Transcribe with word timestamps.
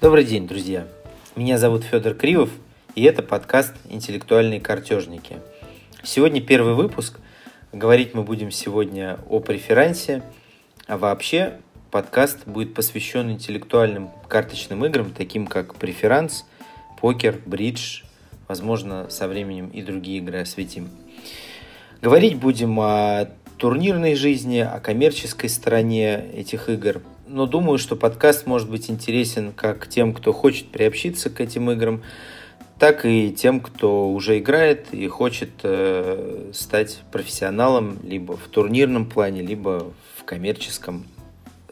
Добрый 0.00 0.24
день, 0.24 0.46
друзья! 0.46 0.86
Меня 1.36 1.58
зовут 1.58 1.84
Федор 1.84 2.14
Кривов, 2.14 2.50
и 2.94 3.02
это 3.02 3.22
подкаст 3.22 3.74
«Интеллектуальные 3.90 4.60
картежники». 4.60 5.36
Сегодня 6.02 6.40
первый 6.40 6.74
выпуск. 6.74 7.18
Говорить 7.72 8.14
мы 8.14 8.22
будем 8.22 8.50
сегодня 8.50 9.18
о 9.28 9.40
преферансе, 9.40 10.22
а 10.86 10.96
вообще 10.96 11.58
подкаст 11.90 12.46
будет 12.46 12.74
посвящен 12.74 13.30
интеллектуальным 13.30 14.10
карточным 14.28 14.84
играм, 14.86 15.10
таким 15.10 15.46
как 15.46 15.74
преферанс, 15.74 16.46
покер, 17.00 17.40
бридж, 17.44 18.02
возможно, 18.46 19.10
со 19.10 19.28
временем 19.28 19.68
и 19.68 19.82
другие 19.82 20.18
игры 20.18 20.40
осветим. 20.40 20.88
Говорить 22.00 22.36
будем 22.36 22.78
о 22.80 23.28
турнирной 23.58 24.14
жизни, 24.14 24.60
о 24.60 24.80
коммерческой 24.80 25.48
стороне 25.48 26.24
этих 26.32 26.68
игр, 26.68 27.02
но 27.28 27.46
думаю, 27.46 27.78
что 27.78 27.96
подкаст 27.96 28.46
может 28.46 28.70
быть 28.70 28.90
интересен 28.90 29.52
как 29.52 29.88
тем, 29.88 30.14
кто 30.14 30.32
хочет 30.32 30.68
приобщиться 30.68 31.30
к 31.30 31.40
этим 31.40 31.70
играм, 31.70 32.02
так 32.78 33.04
и 33.04 33.32
тем, 33.32 33.60
кто 33.60 34.10
уже 34.10 34.38
играет 34.38 34.86
и 34.92 35.06
хочет 35.08 35.50
э, 35.62 36.50
стать 36.52 37.02
профессионалом 37.12 37.98
либо 38.02 38.36
в 38.36 38.48
турнирном 38.48 39.06
плане, 39.06 39.42
либо 39.42 39.92
в 40.16 40.24
коммерческом. 40.24 41.06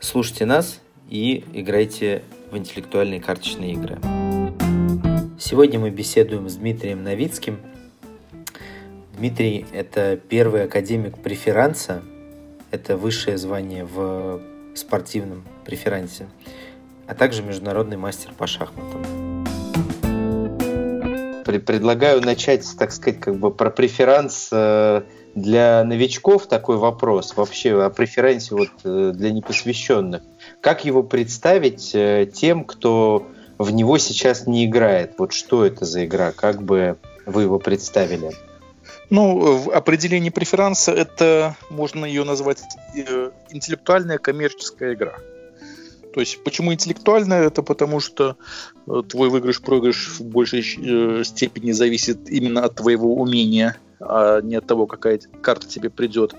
Слушайте 0.00 0.46
нас 0.46 0.80
и 1.08 1.44
играйте 1.52 2.22
в 2.50 2.56
интеллектуальные 2.56 3.20
карточные 3.20 3.72
игры. 3.72 3.98
Сегодня 5.38 5.78
мы 5.78 5.90
беседуем 5.90 6.48
с 6.48 6.56
Дмитрием 6.56 7.02
Новицким. 7.02 7.58
Дмитрий– 9.16 9.64
это 9.72 10.16
первый 10.16 10.64
академик 10.64 11.18
преферанса, 11.18 12.02
это 12.70 12.96
высшее 12.96 13.38
звание 13.38 13.84
в 13.84 14.42
спортивном 14.78 15.44
преферансе, 15.64 16.28
а 17.06 17.14
также 17.14 17.42
международный 17.42 17.96
мастер 17.96 18.32
по 18.36 18.46
шахматам. 18.46 19.04
Предлагаю 21.44 22.20
начать, 22.20 22.66
так 22.78 22.92
сказать, 22.92 23.20
как 23.20 23.36
бы 23.36 23.50
про 23.52 23.70
преферанс 23.70 24.48
э, 24.52 25.02
для 25.34 25.84
новичков 25.84 26.46
такой 26.48 26.76
вопрос 26.76 27.36
вообще 27.36 27.82
о 27.82 27.90
преференсе 27.90 28.54
вот 28.54 28.70
э, 28.84 29.12
для 29.14 29.30
непосвященных. 29.30 30.22
Как 30.60 30.84
его 30.84 31.02
представить 31.02 31.94
э, 31.94 32.28
тем, 32.32 32.64
кто 32.64 33.26
в 33.58 33.70
него 33.70 33.98
сейчас 33.98 34.46
не 34.46 34.66
играет? 34.66 35.14
Вот 35.18 35.32
что 35.32 35.64
это 35.64 35.84
за 35.84 36.04
игра? 36.04 36.32
Как 36.32 36.62
бы 36.62 36.98
вы 37.26 37.42
его 37.42 37.58
представили? 37.58 38.32
Ну, 39.08 39.58
в 39.58 39.70
определении 39.70 40.30
преферанса 40.30 40.92
это 40.92 41.56
можно 41.70 42.04
ее 42.04 42.24
назвать 42.24 42.62
интеллектуальная 43.50 44.18
коммерческая 44.18 44.94
игра. 44.94 45.14
То 46.16 46.20
есть 46.20 46.42
почему 46.42 46.72
интеллектуальная? 46.72 47.46
Это 47.46 47.62
потому 47.62 48.00
что 48.00 48.38
э, 48.86 49.02
твой 49.06 49.28
выигрыш-проигрыш 49.28 50.18
в 50.18 50.24
большей 50.24 50.60
э, 50.60 51.24
степени 51.24 51.72
зависит 51.72 52.30
именно 52.30 52.64
от 52.64 52.76
твоего 52.76 53.16
умения, 53.16 53.76
а 54.00 54.40
не 54.40 54.54
от 54.54 54.66
того, 54.66 54.86
какая 54.86 55.20
карта 55.42 55.68
тебе 55.68 55.90
придет. 55.90 56.34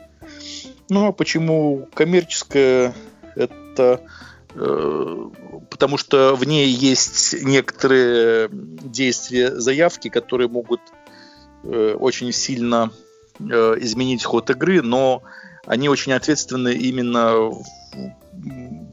Ну 0.90 1.06
а 1.06 1.12
почему 1.12 1.88
коммерческая? 1.94 2.96
Это 3.36 4.02
э, 4.56 5.30
потому 5.70 5.98
что 5.98 6.36
в 6.36 6.44
ней 6.44 6.70
есть 6.70 7.36
некоторые 7.44 8.50
действия 8.52 9.56
заявки, 9.60 10.10
которые 10.10 10.48
могут 10.50 10.82
э, 11.68 11.96
очень 11.96 12.32
сильно 12.32 12.92
э, 13.40 13.76
изменить 13.80 14.24
ход 14.24 14.50
игры, 14.50 14.82
но 14.82 15.24
они 15.66 15.90
очень 15.90 16.14
ответственны 16.14 16.74
именно 16.74 17.52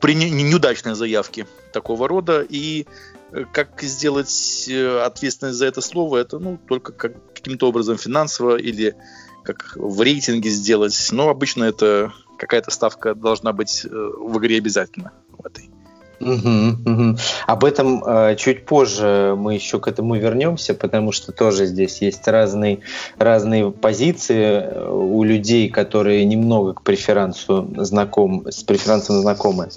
при 0.00 0.14
неудачной 0.14 0.94
заявке 0.94 1.46
такого 1.72 2.08
рода. 2.08 2.44
И 2.48 2.86
э, 3.32 3.44
как 3.52 3.82
сделать 3.82 4.68
ответственность 5.02 5.58
за 5.58 5.66
это 5.66 5.80
слово, 5.80 6.18
это 6.18 6.38
ну, 6.38 6.58
только 6.58 6.92
как, 6.92 7.34
каким-то 7.34 7.68
образом 7.68 7.96
финансово 7.96 8.56
или 8.56 8.96
как 9.44 9.72
в 9.76 10.00
рейтинге 10.00 10.50
сделать. 10.50 11.08
Но 11.12 11.28
обычно 11.28 11.64
это 11.64 12.12
какая-то 12.38 12.70
ставка 12.70 13.14
должна 13.14 13.52
быть 13.52 13.84
в 13.84 14.38
игре 14.38 14.56
обязательно 14.58 15.12
в 15.28 15.46
этой. 15.46 15.73
Угу, 16.20 16.90
угу. 16.90 17.16
Об 17.46 17.64
этом 17.64 18.02
э, 18.04 18.36
чуть 18.36 18.64
позже 18.66 19.34
мы 19.36 19.54
еще 19.54 19.80
к 19.80 19.88
этому 19.88 20.14
вернемся, 20.16 20.74
потому 20.74 21.12
что 21.12 21.32
тоже 21.32 21.66
здесь 21.66 22.00
есть 22.02 22.26
разные, 22.28 22.80
разные 23.18 23.70
позиции 23.70 24.62
э, 24.62 24.88
у 24.90 25.22
людей, 25.24 25.68
которые 25.68 26.24
немного 26.24 26.74
к 26.74 26.82
преферансу 26.82 27.68
знаком, 27.76 28.46
с 28.48 28.62
преферансом 28.62 29.20
знакомы. 29.20 29.68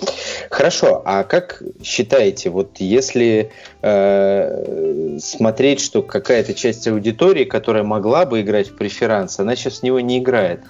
Хорошо, 0.49 1.01
а 1.05 1.23
как 1.23 1.63
считаете, 1.83 2.49
вот 2.49 2.77
если 2.79 3.51
э, 3.81 5.17
смотреть, 5.19 5.81
что 5.81 6.01
какая-то 6.01 6.53
часть 6.53 6.87
аудитории, 6.87 7.45
которая 7.45 7.83
могла 7.83 8.25
бы 8.25 8.41
играть 8.41 8.69
в 8.69 8.75
преферанс, 8.75 9.39
она 9.39 9.55
сейчас 9.55 9.79
в 9.79 9.83
него 9.83 9.99
не 9.99 10.19
играет, 10.19 10.61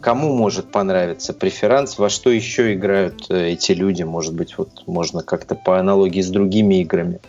кому 0.00 0.34
может 0.34 0.70
понравиться 0.70 1.32
преферанс, 1.32 1.98
во 1.98 2.08
что 2.08 2.30
еще 2.30 2.74
играют 2.74 3.26
э, 3.30 3.52
эти 3.52 3.72
люди, 3.72 4.02
может 4.02 4.34
быть, 4.34 4.58
вот 4.58 4.68
можно 4.86 5.13
как-то 5.22 5.54
по 5.54 5.78
аналогии 5.78 6.20
с 6.20 6.28
другими 6.28 6.80
играми 6.80 7.20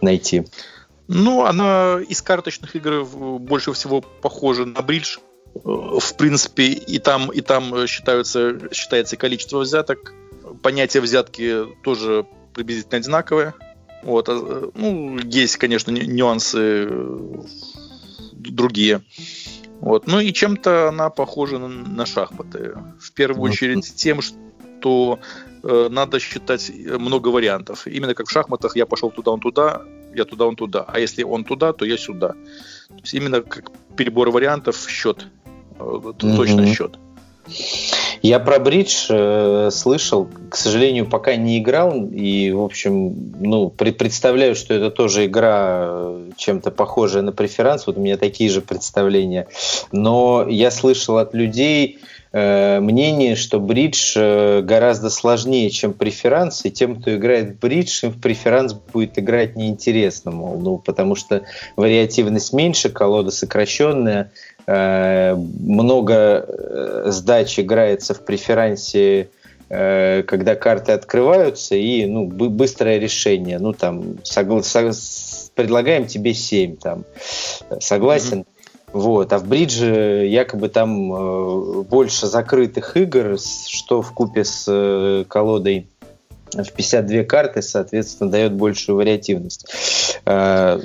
найти? 0.00 0.46
Ну, 1.08 1.44
она 1.44 2.00
из 2.08 2.20
карточных 2.22 2.74
игр 2.74 3.04
больше 3.04 3.72
всего 3.72 4.00
похожа 4.00 4.64
на 4.64 4.82
бридж. 4.82 5.18
Э, 5.54 5.60
в 5.64 6.16
принципе, 6.16 6.64
и 6.66 6.98
там, 6.98 7.30
и 7.30 7.40
там 7.40 7.86
считаются, 7.86 8.72
считается 8.72 9.16
количество 9.16 9.60
взяток. 9.60 10.14
Понятие 10.62 11.02
взятки 11.02 11.64
тоже 11.82 12.26
приблизительно 12.54 12.98
одинаковое. 12.98 13.54
Вот. 14.02 14.28
А, 14.28 14.70
ну, 14.74 15.18
есть, 15.18 15.56
конечно, 15.56 15.90
нюансы 15.90 16.88
другие. 18.32 19.02
Вот. 19.80 20.06
Ну 20.06 20.20
и 20.20 20.32
чем-то 20.32 20.88
она 20.88 21.10
похожа 21.10 21.58
на, 21.58 21.68
на 21.68 22.06
шахматы. 22.06 22.76
В 23.00 23.12
первую 23.12 23.46
ну, 23.46 23.52
очередь 23.52 23.94
тем, 23.94 24.22
что 24.22 24.36
э, 25.62 25.88
надо 25.90 26.18
считать 26.20 26.70
много 26.98 27.28
вариантов. 27.28 27.86
Именно 27.86 28.14
как 28.14 28.26
в 28.26 28.30
шахматах 28.30 28.76
я 28.76 28.86
пошел 28.86 29.10
туда, 29.10 29.30
он 29.30 29.40
туда, 29.40 29.82
я 30.14 30.24
туда, 30.24 30.44
он 30.44 30.56
туда. 30.56 30.84
А 30.88 30.98
если 30.98 31.24
он 31.24 31.44
туда, 31.44 31.72
то 31.72 31.84
я 31.84 31.96
сюда. 31.96 32.28
То 32.88 33.02
есть 33.02 33.14
именно 33.14 33.40
как 33.42 33.70
перебор 33.96 34.30
вариантов 34.30 34.76
счет. 34.88 35.26
Э, 35.78 36.12
точно 36.18 36.60
mm-hmm. 36.60 36.74
счет. 36.74 36.98
Я 38.26 38.40
про 38.40 38.58
бридж 38.58 39.06
э, 39.08 39.70
слышал, 39.70 40.28
к 40.50 40.56
сожалению, 40.56 41.06
пока 41.06 41.36
не 41.36 41.58
играл, 41.60 42.06
и, 42.06 42.50
в 42.50 42.60
общем, 42.60 43.32
ну, 43.38 43.70
представляю, 43.70 44.56
что 44.56 44.74
это 44.74 44.90
тоже 44.90 45.26
игра 45.26 45.84
э, 45.86 46.30
чем-то 46.36 46.72
похожая 46.72 47.22
на 47.22 47.30
преферанс, 47.30 47.86
вот 47.86 47.98
у 47.98 48.00
меня 48.00 48.16
такие 48.16 48.50
же 48.50 48.62
представления. 48.62 49.46
Но 49.92 50.44
я 50.48 50.72
слышал 50.72 51.18
от 51.18 51.34
людей 51.34 52.00
э, 52.32 52.80
мнение, 52.80 53.36
что 53.36 53.60
бридж 53.60 54.14
э, 54.16 54.60
гораздо 54.60 55.08
сложнее, 55.08 55.70
чем 55.70 55.92
преферанс, 55.92 56.64
и 56.64 56.72
тем, 56.72 57.00
кто 57.00 57.14
играет 57.14 57.50
в 57.50 57.60
бридж, 57.60 58.06
им 58.06 58.10
в 58.10 58.20
преферанс 58.20 58.72
будет 58.72 59.20
играть 59.20 59.54
неинтересно, 59.54 60.32
мол, 60.32 60.58
ну, 60.58 60.78
потому 60.78 61.14
что 61.14 61.42
вариативность 61.76 62.52
меньше, 62.52 62.88
колода 62.88 63.30
сокращенная, 63.30 64.32
много 64.66 66.14
э, 66.14 67.04
сдач 67.10 67.58
играется 67.60 68.14
в 68.14 68.24
преферансе, 68.24 69.28
э, 69.68 70.22
когда 70.24 70.54
карты 70.56 70.92
открываются, 70.92 71.76
и 71.76 72.06
ну, 72.06 72.26
быстрое 72.26 72.98
решение. 72.98 73.58
Ну, 73.58 73.72
там, 73.72 74.16
согла- 74.24 74.62
со- 74.62 75.50
предлагаем 75.54 76.06
тебе 76.06 76.34
7, 76.34 76.76
там, 76.76 77.04
согласен? 77.80 78.40
Mm-hmm. 78.40 78.46
Вот. 78.92 79.32
А 79.32 79.38
в 79.38 79.46
бридже 79.46 80.26
якобы 80.26 80.68
там 80.68 81.12
э, 81.12 81.82
больше 81.82 82.26
закрытых 82.26 82.96
игр, 82.96 83.36
что 83.38 84.00
в 84.00 84.12
купе 84.12 84.44
с 84.44 84.64
э, 84.68 85.24
колодой 85.28 85.88
в 86.52 86.72
52 86.72 87.24
карты, 87.24 87.62
соответственно, 87.62 88.30
дает 88.30 88.54
большую 88.54 88.96
вариативность. 88.96 90.20
Э, 90.24 90.80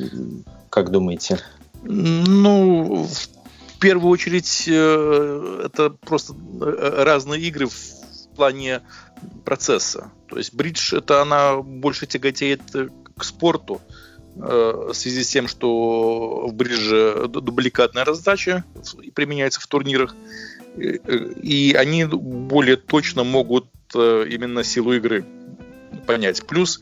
как 0.70 0.92
думаете? 0.92 1.40
Ну, 1.84 3.08
первую 3.82 4.12
очередь 4.12 4.66
э, 4.68 5.64
это 5.66 5.90
просто 5.90 6.34
э, 6.34 7.04
разные 7.04 7.42
игры 7.42 7.66
в 7.68 8.36
плане 8.36 8.82
процесса. 9.44 10.12
То 10.28 10.38
есть 10.38 10.54
бридж 10.54 10.94
это 10.94 11.22
она 11.22 11.58
больше 11.58 12.06
тяготеет 12.06 12.62
к 13.18 13.24
спорту 13.24 13.82
э, 14.36 14.40
в 14.92 14.94
связи 14.94 15.24
с 15.24 15.30
тем, 15.30 15.48
что 15.48 16.48
в 16.48 16.54
бридже 16.54 17.28
дубликатная 17.28 18.06
раздача 18.06 18.64
применяется 19.16 19.60
в 19.60 19.68
турнирах, 19.68 20.16
и 20.78 21.76
они 21.78 22.06
более 22.06 22.78
точно 22.78 23.26
могут 23.26 23.66
именно 23.94 24.64
силу 24.64 24.94
игры 24.94 25.26
понять. 26.08 26.48
Плюс 26.48 26.82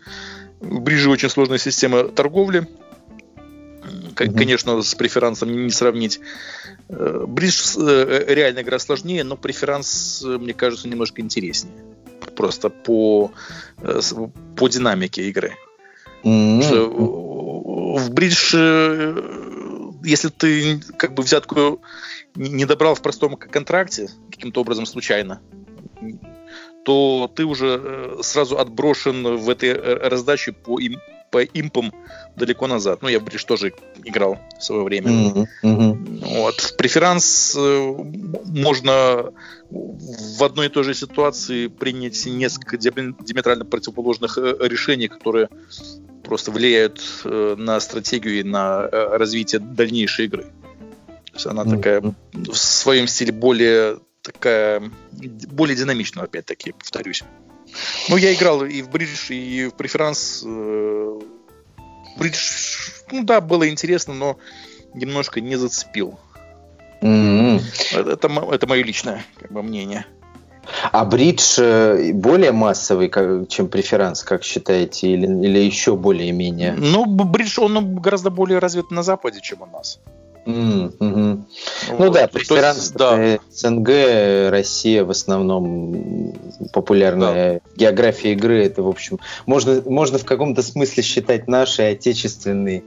в 0.60 0.82
бридже 0.82 1.10
очень 1.10 1.30
сложная 1.30 1.58
система 1.58 2.04
торговли, 2.04 2.68
конечно, 4.28 4.82
с 4.82 4.96
преферансом 4.96 5.66
не 5.66 5.72
сравнить. 5.72 6.20
Бридж 6.88 7.76
э, 7.78 8.26
реально 8.28 8.62
игра 8.62 8.80
сложнее, 8.80 9.24
но 9.24 9.38
преферанс, 9.38 10.24
э, 10.26 10.38
мне 10.38 10.54
кажется, 10.54 10.88
немножко 10.88 11.22
интереснее. 11.22 11.84
просто 12.36 12.70
по, 12.70 13.32
э, 13.82 14.00
по 14.56 14.68
динамике 14.68 15.28
игры. 15.30 15.54
Mm-hmm. 16.24 18.00
В 18.00 18.12
бридж, 18.12 18.54
если 20.04 20.30
ты 20.30 20.82
как 20.98 21.14
бы 21.14 21.24
взятку 21.24 21.82
не 22.36 22.66
добрал 22.66 22.96
в 22.96 23.02
простом 23.02 23.36
контракте, 23.36 24.10
каким-то 24.32 24.62
образом 24.62 24.86
случайно, 24.86 25.42
то 26.84 27.32
ты 27.34 27.46
уже 27.46 28.18
сразу 28.22 28.58
отброшен 28.58 29.38
в 29.38 29.50
этой 29.50 29.74
раздаче 29.74 30.52
по, 30.52 30.80
им, 30.80 31.00
по 31.32 31.44
импам 31.44 31.94
далеко 32.36 32.68
назад. 32.68 33.02
Ну, 33.02 33.08
я 33.08 33.20
в 33.20 33.24
бридж 33.24 33.46
тоже 33.46 33.74
играл 34.04 34.40
в 34.58 34.64
свое 34.64 34.84
время. 34.84 35.12
Mm-hmm. 35.12 35.48
Mm-hmm. 35.64 36.38
Вот. 36.38 36.60
В 36.60 36.78
преферанс 36.78 37.56
можно 38.46 39.32
в 39.70 40.44
одной 40.44 40.68
и 40.68 40.70
той 40.70 40.84
же 40.84 40.94
ситуации 40.94 41.68
принять 41.68 42.26
несколько 42.26 42.78
диаметрально 42.78 43.66
противоположных 43.66 44.38
решений, 44.38 45.08
которые 45.08 45.50
просто 46.24 46.52
влияют 46.52 47.02
э, 47.26 47.56
на 47.58 47.80
стратегию 47.80 48.40
и 48.40 48.44
на 48.44 48.88
э, 48.92 49.18
развитие 49.18 49.60
дальнейшей 49.60 50.26
игры. 50.26 50.44
То 50.44 51.34
есть 51.34 51.46
она 51.48 51.64
mm-hmm. 51.64 51.76
такая 51.76 52.16
в 52.34 52.56
своем 52.56 53.08
стиле 53.08 53.32
более 53.32 54.00
такая 54.22 54.92
более 55.22 55.76
динамичная, 55.76 56.26
опять-таки, 56.26 56.74
повторюсь. 56.74 57.24
Ну, 58.10 58.18
я 58.18 58.34
играл 58.34 58.64
и 58.64 58.82
в 58.82 58.90
бридж, 58.90 59.32
и 59.32 59.68
в 59.68 59.74
преферанс. 59.76 60.44
Э, 60.46 61.20
бридж, 62.18 62.38
ну 63.12 63.24
да, 63.24 63.42
было 63.42 63.70
интересно, 63.70 64.14
но 64.14 64.38
немножко 64.94 65.42
не 65.42 65.56
зацепил. 65.56 66.20
Mm-hmm. 67.02 67.62
Это, 67.96 68.28
это, 68.52 68.68
мое 68.68 68.84
личное 68.84 69.24
как 69.40 69.52
бы, 69.52 69.64
мнение. 69.64 70.06
А 70.92 71.06
бридж 71.06 71.58
э, 71.60 72.14
более 72.14 72.52
массовый, 72.52 73.12
чем 73.48 73.70
преферанс, 73.70 74.24
как 74.24 74.44
считаете, 74.44 75.10
или, 75.10 75.26
или 75.26 75.60
еще 75.60 75.96
более-менее? 75.96 76.74
Ну, 76.74 77.06
бридж, 77.06 77.60
он 77.60 77.96
гораздо 77.96 78.30
более 78.30 78.60
развит 78.60 78.92
на 78.92 79.04
Западе, 79.04 79.40
чем 79.42 79.62
у 79.62 79.66
нас. 79.66 80.00
Mm, 80.46 80.98
hmm 80.98 81.44
вот. 81.90 82.00
Ну 82.00 82.12
да, 82.12 82.28
преферанс 82.28 82.92
да. 82.92 83.40
СНГ, 83.52 84.50
Россия 84.52 85.04
в 85.04 85.12
основном 85.12 86.34
популярная 86.74 87.54
да. 87.54 87.60
география 87.76 88.34
игры. 88.34 88.64
Это, 88.64 88.84
в 88.84 88.88
общем, 88.88 89.20
можно, 89.46 89.82
можно 89.86 90.18
в 90.18 90.26
каком-то 90.26 90.62
смысле 90.62 91.04
считать 91.04 91.48
нашей 91.48 91.92
отечественной 91.92 92.84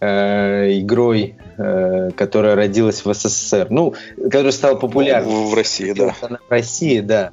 э, 0.00 0.78
игрой, 0.80 1.36
э, 1.58 2.10
которая 2.16 2.56
родилась 2.56 3.04
в 3.04 3.12
СССР. 3.12 3.68
Ну, 3.70 3.94
которая 4.16 4.52
стала 4.52 4.76
популярной. 4.76 5.30
В, 5.30 5.50
в 5.50 5.54
России, 5.54 5.92
да. 5.92 6.14
В 6.20 6.50
России, 6.50 7.00
да. 7.00 7.32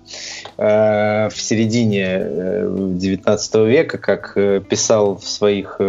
Э, 0.58 1.30
в 1.30 1.42
середине 1.42 2.26
19 2.98 3.56
э, 3.56 3.66
века, 3.66 3.98
как 3.98 4.34
писал 4.68 5.18
в 5.18 5.28
своих 5.28 5.80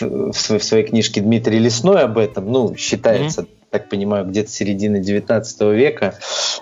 в 0.00 0.32
своей 0.32 0.84
книжке 0.86 1.20
Дмитрий 1.20 1.58
Лесной 1.58 2.00
об 2.02 2.16
этом, 2.16 2.50
ну, 2.50 2.74
считается, 2.82 3.42
mm-hmm. 3.42 3.48
так 3.70 3.88
понимаю, 3.88 4.26
где-то 4.26 4.50
середины 4.50 5.00
19 5.00 5.60
века. 5.72 6.18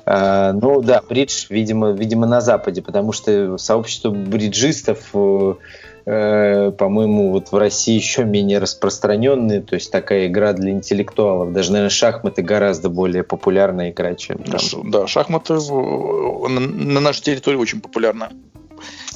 А, 0.07 0.53
ну 0.53 0.81
да, 0.83 1.03
бридж, 1.09 1.47
видимо, 1.49 1.91
видимо, 1.93 2.27
на 2.27 2.41
Западе, 2.41 2.83
потому 2.83 3.13
что 3.13 3.59
сообщество 3.59 4.11
бриджистов 4.11 5.11
э, 5.15 6.73
по-моему, 6.73 7.31
вот 7.33 7.53
в 7.53 7.57
России 7.57 7.95
еще 7.95 8.25
менее 8.25 8.59
распространенные, 8.59 9.63
то 9.63 9.75
есть 9.75 9.91
такая 9.91 10.27
игра 10.27 10.53
для 10.53 10.73
интеллектуалов. 10.73 11.53
Даже, 11.53 11.73
наверное, 11.73 11.91
шахматы 11.91 12.43
гораздо 12.43 12.89
более 12.89 13.23
популярная 13.23 13.91
игра, 13.91 14.15
чем 14.15 14.39
там. 14.39 14.91
Да, 14.91 15.07
шахматы 15.07 15.55
в, 15.55 16.49
на, 16.49 16.61
на 16.61 17.01
нашей 17.01 17.23
территории 17.23 17.57
очень 17.57 17.81
популярна. 17.81 18.31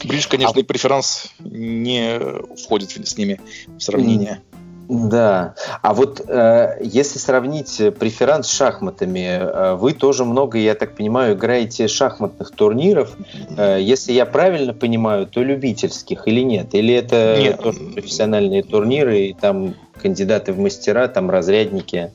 Бридж, 0.05 0.27
конечно, 0.29 0.55
а... 0.57 0.61
и 0.61 0.63
преферанс 0.63 1.33
не 1.39 2.19
входит 2.63 2.91
с 2.91 3.17
ними 3.17 3.41
в 3.67 3.81
сравнение. 3.81 4.43
Да. 4.89 5.55
А 5.83 5.95
вот 5.95 6.23
э, 6.27 6.79
если 6.83 7.19
сравнить 7.19 7.81
преферанс 7.99 8.49
с 8.49 8.51
шахматами, 8.51 9.39
э, 9.41 9.75
вы 9.75 9.93
тоже 9.93 10.25
много, 10.25 10.59
я 10.59 10.75
так 10.75 10.97
понимаю, 10.97 11.35
играете 11.35 11.89
шахматных 11.89 12.51
турниров. 12.51 13.17
Э, 13.57 13.79
если 13.81 14.13
я 14.13 14.27
правильно 14.27 14.75
понимаю, 14.75 15.27
то 15.27 15.43
любительских 15.43 16.29
или 16.29 16.41
нет? 16.41 16.75
Или 16.75 16.95
это 16.95 17.37
нет. 17.39 17.61
тоже 17.61 17.81
профессиональные 17.81 18.63
турниры, 18.63 19.21
и 19.21 19.33
там 19.33 19.75
кандидаты 20.01 20.53
в 20.53 20.59
мастера, 20.59 21.09
там 21.09 21.31
разрядники 21.31 22.13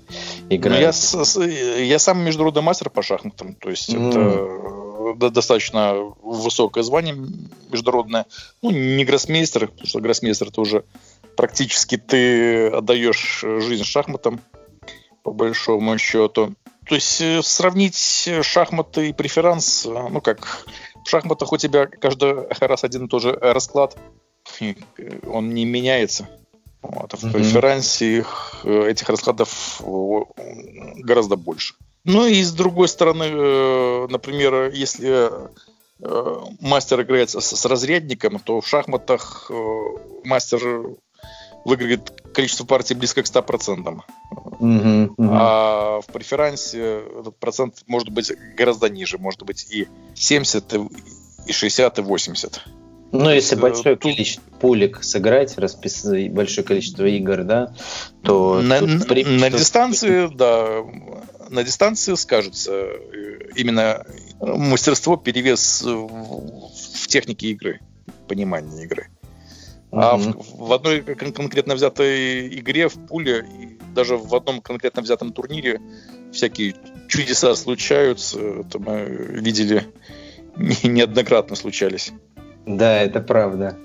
играют? 0.49 0.95
Ну, 1.13 1.43
я, 1.43 1.77
я 1.77 1.99
сам 1.99 2.19
международный 2.19 2.61
мастер 2.61 2.89
по 2.89 3.01
шахматам, 3.01 3.55
то 3.55 3.69
есть 3.69 3.89
mm. 3.89 5.15
это 5.15 5.29
достаточно 5.29 5.95
высокое 6.21 6.83
звание 6.83 7.15
международное. 7.71 8.25
Ну, 8.61 8.71
не 8.71 9.05
гроссмейстер, 9.05 9.67
потому 9.67 9.87
что 9.87 9.99
гроссмейстер 9.99 10.49
это 10.49 10.61
уже 10.61 10.83
практически 11.39 11.95
ты 11.95 12.67
отдаешь 12.67 13.45
жизнь 13.45 13.85
шахматам, 13.85 14.41
по 15.23 15.31
большому 15.31 15.97
счету. 15.97 16.53
То 16.85 16.95
есть 16.95 17.21
э, 17.21 17.41
сравнить 17.41 18.29
шахматы 18.41 19.07
и 19.07 19.13
преферанс, 19.13 19.85
э, 19.85 19.89
ну 19.89 20.19
как, 20.19 20.65
в 21.05 21.09
шахматах 21.09 21.53
у 21.53 21.57
тебя 21.57 21.87
каждый 21.87 22.45
раз 22.59 22.83
один 22.83 23.05
и 23.05 23.07
тот 23.07 23.21
же 23.21 23.31
расклад, 23.31 23.95
он 25.25 25.53
не 25.53 25.63
меняется. 25.63 26.27
Вот, 26.81 27.13
а 27.13 27.15
в 27.15 27.23
mm-hmm. 27.23 27.31
преферансе 27.31 28.17
их, 28.17 28.59
э, 28.65 28.89
этих 28.89 29.07
раскладов 29.07 29.81
гораздо 29.81 31.37
больше. 31.37 31.75
Ну 32.03 32.25
и 32.25 32.43
с 32.43 32.51
другой 32.51 32.89
стороны, 32.89 33.23
э, 33.23 34.07
например, 34.09 34.71
если 34.73 35.29
э, 36.01 36.45
мастер 36.59 37.01
играет 37.03 37.29
с 37.29 37.65
разрядником, 37.65 38.39
то 38.39 38.59
в 38.59 38.67
шахматах 38.67 39.49
э, 39.49 39.53
выиграет 41.65 42.11
количество 42.33 42.65
партий 42.65 42.93
близко 42.93 43.23
к 43.23 43.25
100%. 43.25 44.01
Mm-hmm, 44.59 45.07
mm-hmm. 45.07 45.15
А 45.19 46.01
в 46.01 46.05
преферансе 46.07 47.01
этот 47.19 47.37
процент 47.37 47.83
может 47.87 48.09
быть 48.09 48.31
гораздо 48.55 48.89
ниже, 48.89 49.17
может 49.17 49.43
быть 49.43 49.67
и 49.71 49.87
70, 50.15 50.73
и 51.45 51.51
60, 51.51 51.99
и 51.99 52.01
80. 52.01 52.61
Ну, 53.11 53.29
если 53.31 53.55
есть, 53.55 53.61
большое 53.61 53.95
тут... 53.95 54.13
количество 54.13 54.43
пулек 54.59 55.03
сыграть, 55.03 55.57
расписать 55.57 56.31
большое 56.31 56.65
количество 56.65 57.05
игр, 57.05 57.43
да, 57.43 57.73
то... 58.23 58.61
На, 58.61 58.81
на, 58.81 58.97
на 58.97 59.49
дистанции, 59.49 60.29
да, 60.33 60.83
на 61.49 61.63
дистанции 61.63 62.13
скажется 62.13 62.71
э, 62.71 63.49
именно 63.55 64.05
мастерство, 64.39 65.17
перевес 65.17 65.81
в 65.83 67.07
технике 67.07 67.47
игры, 67.47 67.79
понимание 68.27 68.83
игры. 68.85 69.07
А 69.91 70.17
mm-hmm. 70.17 70.43
в, 70.43 70.67
в 70.67 70.73
одной 70.73 71.01
конкретно 71.01 71.75
взятой 71.75 72.47
игре, 72.59 72.89
в 72.89 72.95
пуле, 73.07 73.45
и 73.59 73.77
даже 73.93 74.17
в 74.17 74.33
одном 74.35 74.61
конкретно 74.61 75.01
взятом 75.01 75.33
турнире 75.33 75.81
всякие 76.31 76.75
чудеса 77.07 77.55
случаются. 77.55 78.39
Это 78.39 78.79
мы 78.79 79.03
видели 79.05 79.83
неоднократно 80.83 81.55
случались. 81.55 82.11
Да, 82.65 83.01
это 83.01 83.19
правда. 83.19 83.77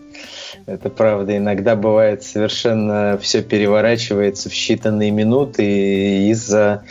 Это 0.67 0.91
правда. 0.91 1.37
Иногда 1.37 1.75
бывает 1.75 2.23
совершенно 2.23 3.19
все 3.21 3.43
переворачивается 3.43 4.51
в 4.51 4.53
считанные 4.53 5.11
минуты 5.11 6.29
из-за 6.29 6.85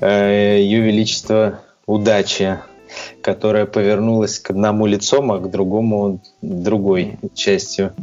э, 0.00 0.58
ее 0.60 0.80
величества 0.80 1.62
удачи, 1.86 2.58
которая 3.22 3.66
повернулась 3.66 4.38
к 4.38 4.50
одному 4.50 4.86
лицом, 4.86 5.32
а 5.32 5.38
к 5.38 5.50
другому 5.50 6.22
другой 6.42 7.18
частью. 7.34 7.94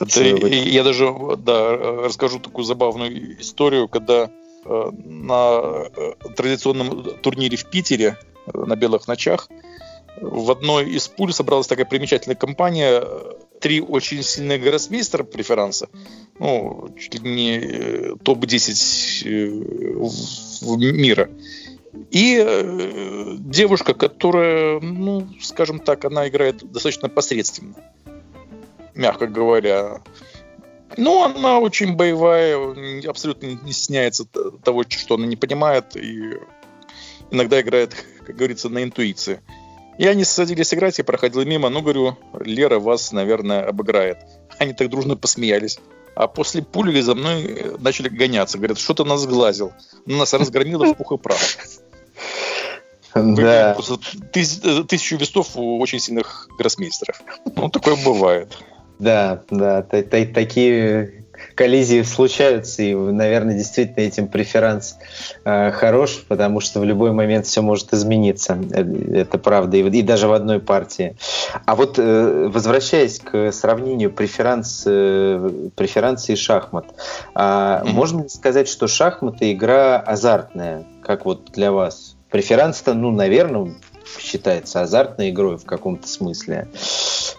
Это, 0.00 0.46
я 0.48 0.84
даже 0.84 1.12
да, 1.38 1.76
расскажу 1.76 2.38
такую 2.38 2.64
забавную 2.64 3.40
историю, 3.40 3.88
когда 3.88 4.30
э, 4.64 4.90
на 5.04 5.88
э, 5.96 6.12
традиционном 6.36 7.18
турнире 7.22 7.56
в 7.56 7.64
Питере 7.66 8.18
э, 8.46 8.58
на 8.58 8.76
белых 8.76 9.08
ночах 9.08 9.48
в 10.20 10.50
одной 10.50 10.90
из 10.90 11.08
пуль 11.08 11.32
собралась 11.32 11.66
такая 11.66 11.84
примечательная 11.84 12.36
компания, 12.36 13.04
три 13.60 13.80
очень 13.80 14.22
сильных 14.22 14.62
гроссмейстера 14.62 15.24
преферанса, 15.24 15.88
ну, 16.38 16.88
чуть 16.98 17.22
ли 17.22 17.30
не 17.30 17.58
э, 17.58 18.14
топ-10 18.22 19.22
э, 19.24 20.92
мира. 20.92 21.30
И 22.10 23.36
девушка, 23.38 23.94
которая, 23.94 24.80
ну, 24.80 25.26
скажем 25.40 25.78
так, 25.80 26.04
она 26.04 26.28
играет 26.28 26.70
достаточно 26.70 27.08
посредственно, 27.08 27.74
мягко 28.96 29.26
говоря. 29.26 30.00
Ну, 30.96 31.22
она 31.24 31.58
очень 31.58 31.94
боевая, 31.94 32.56
абсолютно 33.08 33.46
не 33.46 33.72
стесняется 33.72 34.24
того, 34.24 34.84
что 34.88 35.16
она 35.16 35.26
не 35.26 35.36
понимает, 35.36 35.96
и 35.96 36.38
иногда 37.30 37.60
играет, 37.60 37.94
как 38.26 38.36
говорится, 38.36 38.68
на 38.68 38.82
интуиции. 38.82 39.40
И 39.98 40.06
они 40.06 40.24
садились 40.24 40.74
играть, 40.74 40.98
я 40.98 41.04
проходил 41.04 41.44
мимо, 41.44 41.68
ну, 41.70 41.80
говорю, 41.80 42.16
Лера 42.40 42.78
вас, 42.78 43.12
наверное, 43.12 43.66
обыграет. 43.66 44.18
Они 44.58 44.72
так 44.74 44.90
дружно 44.90 45.16
посмеялись. 45.16 45.78
А 46.14 46.28
после 46.28 46.62
пули 46.62 47.00
за 47.00 47.14
мной 47.14 47.44
э, 47.44 47.76
начали 47.78 48.08
гоняться. 48.08 48.56
Говорят, 48.56 48.78
что 48.78 48.94
ты 48.94 49.04
нас 49.04 49.20
сглазил. 49.20 49.72
Ну, 50.06 50.16
нас 50.16 50.32
разгромило 50.32 50.86
в 50.86 50.94
пух 50.94 51.12
и 51.12 51.18
прах. 51.18 51.38
Да. 53.14 53.76
Тысячу 54.32 55.16
вестов 55.16 55.56
у 55.56 55.78
очень 55.78 55.98
сильных 55.98 56.48
гроссмейстеров. 56.58 57.20
Ну, 57.54 57.68
такое 57.68 57.96
бывает. 58.02 58.56
Да, 58.98 59.42
да, 59.50 59.82
такие 59.82 61.26
коллизии 61.54 62.02
случаются, 62.02 62.82
и, 62.82 62.94
наверное, 62.94 63.54
действительно 63.54 64.04
этим 64.04 64.28
преферанс 64.28 64.96
э, 65.44 65.70
хорош, 65.72 66.24
потому 66.28 66.60
что 66.60 66.80
в 66.80 66.84
любой 66.84 67.12
момент 67.12 67.46
все 67.46 67.62
может 67.62 67.92
измениться. 67.92 68.58
Э, 68.72 68.84
это 69.14 69.38
правда, 69.38 69.76
и, 69.76 69.82
и 69.82 70.02
даже 70.02 70.28
в 70.28 70.32
одной 70.32 70.60
партии. 70.60 71.16
А 71.64 71.74
вот 71.74 71.98
э, 71.98 72.48
возвращаясь 72.52 73.20
к 73.20 73.52
сравнению 73.52 74.12
преферанс, 74.12 74.84
э, 74.86 75.70
преферанс 75.74 76.28
и 76.28 76.36
шахмат, 76.36 76.86
э, 77.34 77.38
mm-hmm. 77.38 77.90
можно 77.90 78.22
ли 78.22 78.28
сказать, 78.28 78.68
что 78.68 78.86
шахматы 78.86 79.52
игра 79.52 79.98
азартная, 79.98 80.84
как 81.02 81.24
вот 81.24 81.52
для 81.52 81.72
вас? 81.72 82.16
Преферанс-то, 82.30 82.92
ну, 82.94 83.10
наверное, 83.10 83.74
считается 84.18 84.82
азартной 84.82 85.30
игрой 85.30 85.56
в 85.56 85.64
каком-то 85.64 86.08
смысле. 86.08 86.68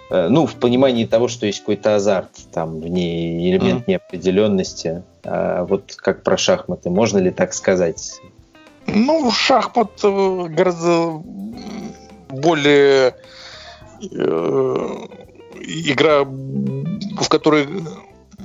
Э, 0.10 0.28
ну, 0.30 0.46
в 0.46 0.56
понимании 0.56 1.06
того, 1.06 1.28
что 1.28 1.46
есть 1.46 1.60
какой-то 1.60 1.96
азарт, 1.96 2.30
там 2.52 2.80
в 2.80 2.88
ней 2.88 3.52
элемент 3.52 3.82
mm-hmm. 3.82 3.92
неопределенности. 3.92 5.04
А 5.24 5.66
вот 5.66 5.96
как 5.96 6.24
про 6.24 6.38
шахматы, 6.38 6.90
можно 6.90 7.18
ли 7.18 7.32
так 7.32 7.54
сказать? 7.54 8.20
Ну, 8.86 9.30
шахмат 9.32 10.00
э, 10.04 10.46
гораздо 10.50 11.22
более 12.30 13.16
э, 14.02 15.08
игра, 15.62 16.24
в 16.24 17.30
которой 17.30 17.68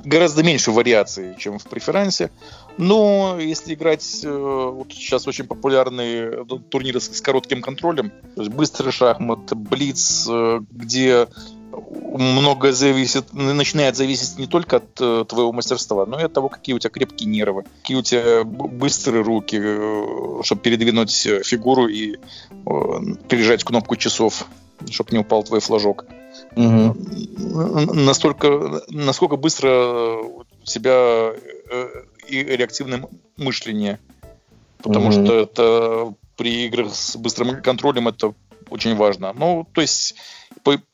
гораздо 0.03 0.43
меньше 0.43 0.71
вариаций, 0.71 1.35
чем 1.37 1.59
в 1.59 1.63
преферансе. 1.63 2.29
Но 2.77 3.37
если 3.39 3.75
играть, 3.75 4.21
э, 4.23 4.29
вот 4.29 4.91
сейчас 4.91 5.27
очень 5.27 5.45
популярные 5.45 6.45
турниры 6.69 6.99
с 6.99 7.21
коротким 7.21 7.61
контролем, 7.61 8.11
то 8.35 8.41
есть 8.41 8.53
быстрый 8.53 8.91
шахмат, 8.91 9.53
блиц, 9.53 10.27
э, 10.29 10.61
где 10.71 11.27
многое 11.71 12.71
зависит, 12.71 13.33
начинает 13.33 13.95
зависеть 13.95 14.37
не 14.37 14.47
только 14.47 14.77
от 14.77 14.99
э, 14.99 15.25
твоего 15.27 15.51
мастерства, 15.51 16.05
но 16.05 16.19
и 16.19 16.23
от 16.23 16.33
того, 16.33 16.49
какие 16.49 16.75
у 16.75 16.79
тебя 16.79 16.89
крепкие 16.89 17.29
нервы, 17.29 17.63
какие 17.81 17.97
у 17.97 18.01
тебя 18.01 18.43
быстрые 18.43 19.23
руки, 19.23 19.59
чтобы 20.43 20.61
передвинуть 20.61 21.13
фигуру 21.43 21.87
и 21.87 22.17
пережать 23.27 23.63
кнопку 23.63 23.95
часов, 23.95 24.45
чтобы 24.89 25.11
не 25.11 25.19
упал 25.19 25.43
твой 25.43 25.59
флажок. 25.59 26.05
Угу. 26.55 26.95
Настолько, 27.93 28.81
насколько 28.89 29.35
быстро 29.35 30.17
у 30.17 30.45
тебя 30.63 31.33
и 32.27 32.43
реактивное 32.43 33.07
мышление. 33.37 33.99
Потому 34.77 35.09
mm-hmm. 35.09 35.25
что 35.25 35.39
это 35.39 36.15
при 36.35 36.65
играх 36.65 36.93
с 36.93 37.15
быстрым 37.15 37.61
контролем 37.61 38.07
это 38.07 38.33
очень 38.69 38.95
важно. 38.95 39.33
Ну, 39.33 39.67
то 39.71 39.81
есть 39.81 40.15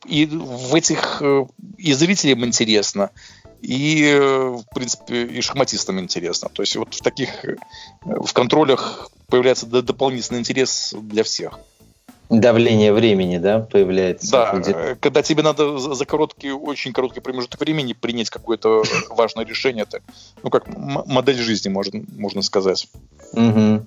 и 0.06 0.26
в 0.26 0.76
этих 0.76 1.22
э, 1.22 1.46
и 1.78 1.94
зрителям 1.94 2.46
интересно, 2.46 3.12
и, 3.62 4.04
э, 4.06 4.20
в 4.20 4.64
принципе, 4.74 5.26
и 5.26 5.42
шахматистам 5.42 6.00
интересно. 6.00 6.50
То 6.50 6.62
есть 6.62 6.76
вот 6.76 6.94
в 6.94 7.02
таких, 7.02 7.46
э, 7.46 7.58
в 8.04 8.32
контролях 8.34 9.10
появляется 9.28 9.66
дополнительный 9.66 10.40
интерес 10.40 10.94
для 11.00 11.24
всех 11.24 11.60
давление 12.30 12.94
времени, 12.94 13.38
да, 13.38 13.60
появляется. 13.60 14.32
Да, 14.32 14.62
э, 14.66 14.96
когда 15.00 15.24
тебе 15.24 15.42
надо 15.42 15.80
за 15.80 16.06
короткий, 16.06 16.52
очень 16.52 16.94
короткий 16.94 17.22
промежуток 17.22 17.60
времени 17.60 17.94
принять 17.94 18.30
какое-то 18.30 18.84
важное 19.10 19.46
решение, 19.46 19.84
это, 19.84 20.02
ну, 20.44 20.50
как 20.50 20.66
модель 20.68 21.38
жизни, 21.38 21.70
можно, 21.70 22.04
можно 22.18 22.42
сказать. 22.44 22.88
Угу. 23.34 23.86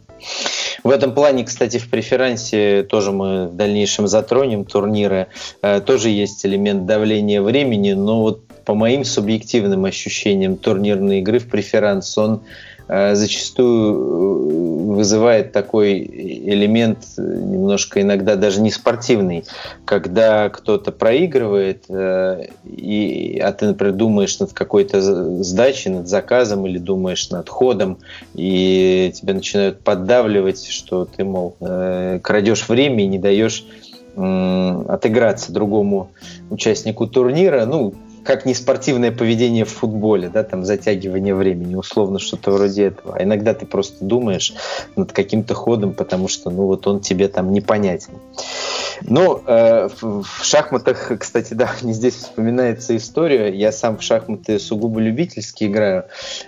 В 0.84 0.90
этом 0.90 1.14
плане, 1.14 1.44
кстати, 1.44 1.78
в 1.78 1.88
преферансе 1.88 2.82
тоже 2.82 3.12
мы 3.12 3.48
в 3.48 3.54
дальнейшем 3.54 4.08
затронем 4.08 4.64
турниры. 4.64 5.28
Э, 5.62 5.80
тоже 5.80 6.08
есть 6.08 6.44
элемент 6.44 6.84
давления 6.84 7.40
времени, 7.40 7.92
но 7.92 8.22
вот 8.22 8.44
по 8.64 8.74
моим 8.74 9.04
субъективным 9.04 9.84
ощущениям 9.84 10.56
турнирной 10.56 11.20
игры 11.20 11.38
в 11.38 11.48
преферанс 11.48 12.16
он 12.18 12.42
зачастую 12.88 13.94
э, 13.94 14.94
вызывает 14.94 15.52
такой 15.52 16.00
элемент 16.00 16.98
э, 17.16 17.22
немножко 17.22 18.02
иногда 18.02 18.36
даже 18.36 18.60
не 18.60 18.70
спортивный, 18.70 19.44
когда 19.84 20.48
кто-то 20.48 20.92
проигрывает, 20.92 21.84
и, 21.88 23.40
а 23.42 23.52
ты, 23.52 23.66
например, 23.66 23.94
думаешь 23.94 24.38
над 24.38 24.52
какой-то 24.52 25.00
сдачей, 25.42 25.90
над 25.90 26.08
заказом 26.08 26.66
или 26.66 26.78
думаешь 26.78 27.30
над 27.30 27.48
ходом, 27.48 27.98
и 28.34 29.12
тебя 29.14 29.34
начинают 29.34 29.80
поддавливать, 29.80 30.66
что 30.66 31.04
ты, 31.04 31.24
мол, 31.24 31.56
крадешь 32.22 32.68
время 32.68 33.04
и 33.04 33.06
не 33.06 33.18
даешь 33.18 33.64
отыграться 34.14 35.52
другому 35.52 36.10
участнику 36.50 37.06
турнира. 37.06 37.64
Ну, 37.64 37.94
как 38.24 38.46
не 38.46 38.54
спортивное 38.54 39.10
поведение 39.10 39.64
в 39.64 39.70
футболе, 39.70 40.28
да, 40.28 40.42
там 40.44 40.64
затягивание 40.64 41.34
времени, 41.34 41.74
условно 41.74 42.18
что-то 42.18 42.50
вроде 42.50 42.86
этого. 42.86 43.16
А 43.16 43.22
иногда 43.22 43.54
ты 43.54 43.66
просто 43.66 44.04
думаешь 44.04 44.54
над 44.96 45.12
каким-то 45.12 45.54
ходом, 45.54 45.92
потому 45.92 46.28
что, 46.28 46.50
ну, 46.50 46.66
вот 46.66 46.86
он 46.86 47.00
тебе 47.00 47.28
там 47.28 47.52
непонятен. 47.52 48.14
Но 49.02 49.42
э, 49.46 49.88
в, 50.00 50.22
в 50.22 50.44
шахматах, 50.44 51.12
кстати, 51.18 51.54
да, 51.54 51.70
мне 51.82 51.92
здесь 51.92 52.14
вспоминается 52.14 52.96
история. 52.96 53.54
Я 53.54 53.72
сам 53.72 53.98
в 53.98 54.02
шахматы 54.02 54.58
сугубо 54.58 55.00
любительски 55.00 55.64
играю, 55.64 56.04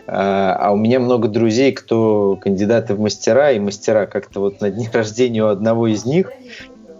э, 0.06 0.12
а 0.12 0.70
у 0.72 0.76
меня 0.76 1.00
много 1.00 1.28
друзей, 1.28 1.72
кто 1.72 2.36
кандидаты 2.36 2.94
в 2.94 3.00
мастера, 3.00 3.52
и 3.52 3.58
мастера 3.58 4.06
как-то 4.06 4.40
вот 4.40 4.60
на 4.60 4.70
дне 4.70 4.88
рождения 4.92 5.44
у 5.44 5.48
одного 5.48 5.88
из 5.88 6.04
них 6.04 6.30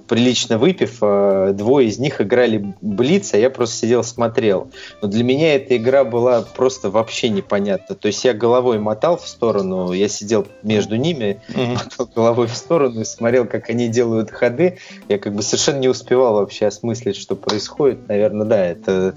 прилично 0.07 0.59
выпив, 0.59 0.99
э, 1.01 1.53
двое 1.55 1.89
из 1.89 1.99
них 1.99 2.21
играли 2.21 2.75
Блиц, 2.81 3.35
а 3.35 3.39
я 3.39 3.51
просто 3.51 3.77
сидел 3.77 4.05
смотрел. 4.05 4.71
Но 5.03 5.09
для 5.09 5.25
меня 5.25 5.55
эта 5.55 5.77
игра 5.77 6.05
была 6.05 6.43
просто 6.43 6.91
вообще 6.91 7.29
непонятна. 7.29 7.95
То 7.95 8.09
есть 8.09 8.25
я 8.25 8.35
головой 8.35 8.79
мотал 8.79 9.17
в 9.17 9.27
сторону, 9.27 9.93
я 9.93 10.09
сидел 10.09 10.47
между 10.63 10.97
ними, 10.97 11.41
mm-hmm. 11.49 11.75
мотал 11.75 12.09
головой 12.15 12.47
в 12.49 12.57
сторону 12.57 13.01
и 13.01 13.05
смотрел, 13.05 13.47
как 13.47 13.71
они 13.71 13.89
делают 13.89 14.31
ходы. 14.31 14.79
Я 15.09 15.19
как 15.19 15.35
бы 15.35 15.43
совершенно 15.43 15.79
не 15.79 15.89
успевал 15.89 16.35
вообще 16.35 16.67
осмыслить, 16.67 17.17
что 17.17 17.37
происходит. 17.37 18.09
Наверное, 18.09 18.47
да, 18.47 18.67
это 18.67 19.15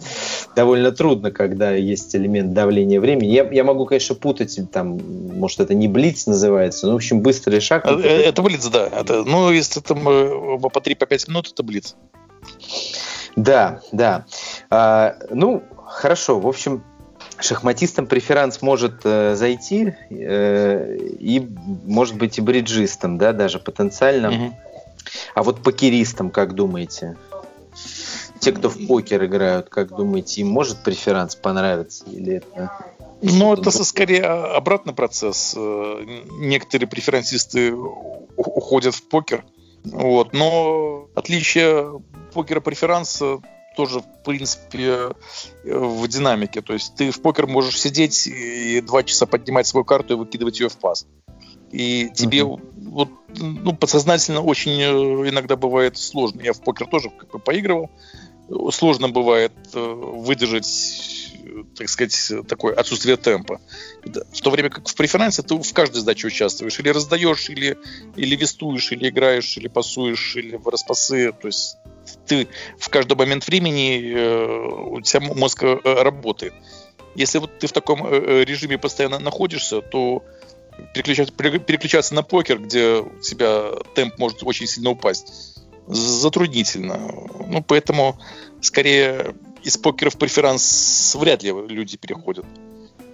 довольно 0.56 0.92
трудно, 0.92 1.32
когда 1.32 1.72
есть 1.72 2.16
элемент 2.16 2.54
давления 2.54 3.00
времени. 3.00 3.30
Я, 3.30 3.44
я 3.52 3.64
могу, 3.64 3.86
конечно, 3.86 4.16
путать, 4.16 4.58
там, 4.72 5.00
может, 5.36 5.60
это 5.60 5.74
не 5.74 5.88
Блиц 5.88 6.28
называется, 6.28 6.88
но, 6.88 6.94
в 6.94 6.96
общем, 6.96 7.22
быстрый 7.22 7.60
шаг. 7.60 7.86
Это, 7.86 8.00
это 8.00 8.42
Блиц, 8.42 8.66
да. 8.68 8.88
Это, 8.88 9.24
ну, 9.24 9.52
если 9.52 9.82
там 9.82 9.98
по 10.78 10.90
3-5 10.90 11.26
по 11.26 11.32
минут 11.32 11.52
это 11.52 11.64
блиц. 11.64 11.96
Да, 13.36 13.82
да. 13.92 14.26
А, 14.70 15.16
ну, 15.32 15.64
хорошо. 15.86 16.40
В 16.40 16.48
общем, 16.48 16.84
шахматистам 17.40 18.06
преферанс 18.08 18.62
может 18.62 19.02
э, 19.04 19.36
зайти, 19.36 19.94
э, 20.10 20.98
и, 20.98 21.48
может 21.86 22.16
быть, 22.16 22.38
и 22.38 22.42
бриджистам, 22.42 23.18
да, 23.18 23.34
даже 23.34 23.60
потенциально. 23.60 24.30
Угу. 24.30 24.60
А 25.36 25.44
вот 25.44 25.64
покеристам, 25.64 26.30
как 26.30 26.54
думаете? 26.54 27.18
Те, 28.40 28.52
кто 28.52 28.70
в 28.70 28.88
покер 28.88 29.26
играют, 29.26 29.70
как 29.70 29.90
думаете, 29.90 30.42
им 30.42 30.50
может 30.50 30.84
преферанс 30.84 31.36
понравиться? 31.36 32.06
Или 32.06 32.36
это... 32.36 32.72
Ну, 33.22 33.54
это 33.54 33.72
скорее 33.84 34.26
обратный 34.26 34.94
процесс. 34.94 35.56
Э, 35.58 36.04
некоторые 36.40 36.88
преферансисты 36.88 37.74
уходят 37.74 38.94
в 38.94 39.04
покер, 39.08 39.44
вот. 39.92 40.34
Но 40.34 41.08
отличие 41.16 42.02
покера 42.34 42.60
преферанса 42.60 43.40
тоже, 43.76 44.00
в 44.00 44.24
принципе, 44.24 45.12
в 45.64 46.08
динамике. 46.08 46.62
То 46.62 46.74
есть 46.74 46.96
ты 46.96 47.12
в 47.12 47.22
покер 47.22 47.48
можешь 47.48 47.80
сидеть 47.80 48.28
и 48.28 48.82
два 48.82 49.04
часа 49.04 49.26
поднимать 49.28 49.68
свою 49.68 49.86
карту 49.86 50.16
и 50.16 50.18
выкидывать 50.18 50.60
ее 50.60 50.70
в 50.70 50.78
пас. 50.78 51.06
И 51.72 52.10
тебе 52.14 52.40
uh-huh. 52.40 52.62
вот, 52.90 53.10
ну, 53.36 53.74
подсознательно 53.74 54.42
очень 54.42 54.80
э, 54.82 55.30
иногда 55.30 55.58
бывает 55.58 55.98
сложно. 55.98 56.42
Я 56.42 56.54
в 56.54 56.62
покер 56.62 56.88
тоже 56.88 57.10
как 57.10 57.32
бы 57.32 57.40
поигрывал. 57.40 57.92
Сложно 58.72 59.10
бывает 59.10 59.52
э, 59.74 59.80
выдержать 59.80 61.18
так 61.76 61.90
сказать, 61.90 62.48
такое 62.48 62.74
отсутствие 62.76 63.18
темпа. 63.18 63.60
В 64.04 64.42
то 64.42 64.50
время 64.50 64.70
как 64.70 64.88
в 64.88 64.96
преферансе 64.96 65.44
ты 65.44 65.56
в 65.56 65.74
каждой 65.74 66.02
сдаче 66.02 66.28
участвуешь. 66.28 66.80
Или 66.80 66.90
раздаешь, 66.90 67.50
или, 67.50 67.78
или 68.16 68.36
вестуешь, 68.36 68.92
или 68.92 69.10
играешь, 69.10 69.58
или 69.58 69.68
пасуешь, 69.68 70.36
или 70.36 70.56
в 70.56 70.68
распасы. 70.68 71.32
То 71.32 71.48
есть 71.48 71.78
ты 72.26 72.48
в 72.80 72.90
каждый 72.90 73.16
момент 73.16 73.48
времени 73.48 74.14
э, 74.14 74.68
у 74.90 75.02
тебя 75.02 75.22
мозг 75.34 75.64
э, 75.64 75.78
работает. 75.84 76.54
Если 77.16 77.40
вот 77.40 77.58
ты 77.60 77.68
в 77.68 77.72
таком 77.72 78.08
режиме 78.12 78.78
постоянно 78.78 79.18
находишься, 79.18 79.82
то 79.82 80.24
переключаться, 80.94 81.34
переключаться 81.34 82.14
на 82.14 82.22
покер, 82.22 82.60
где 82.60 82.98
у 82.98 83.20
тебя 83.22 83.72
темп 83.96 84.20
может 84.20 84.44
очень 84.44 84.68
сильно 84.68 84.92
упасть, 84.92 85.57
затруднительно. 85.88 87.00
Ну, 87.48 87.64
поэтому 87.64 88.20
скорее 88.62 89.36
из 89.64 89.78
покера 89.78 90.10
в 90.10 90.18
преферанс 90.18 91.16
вряд 91.20 91.44
ли 91.44 91.52
люди 91.52 91.98
переходят. 91.98 92.46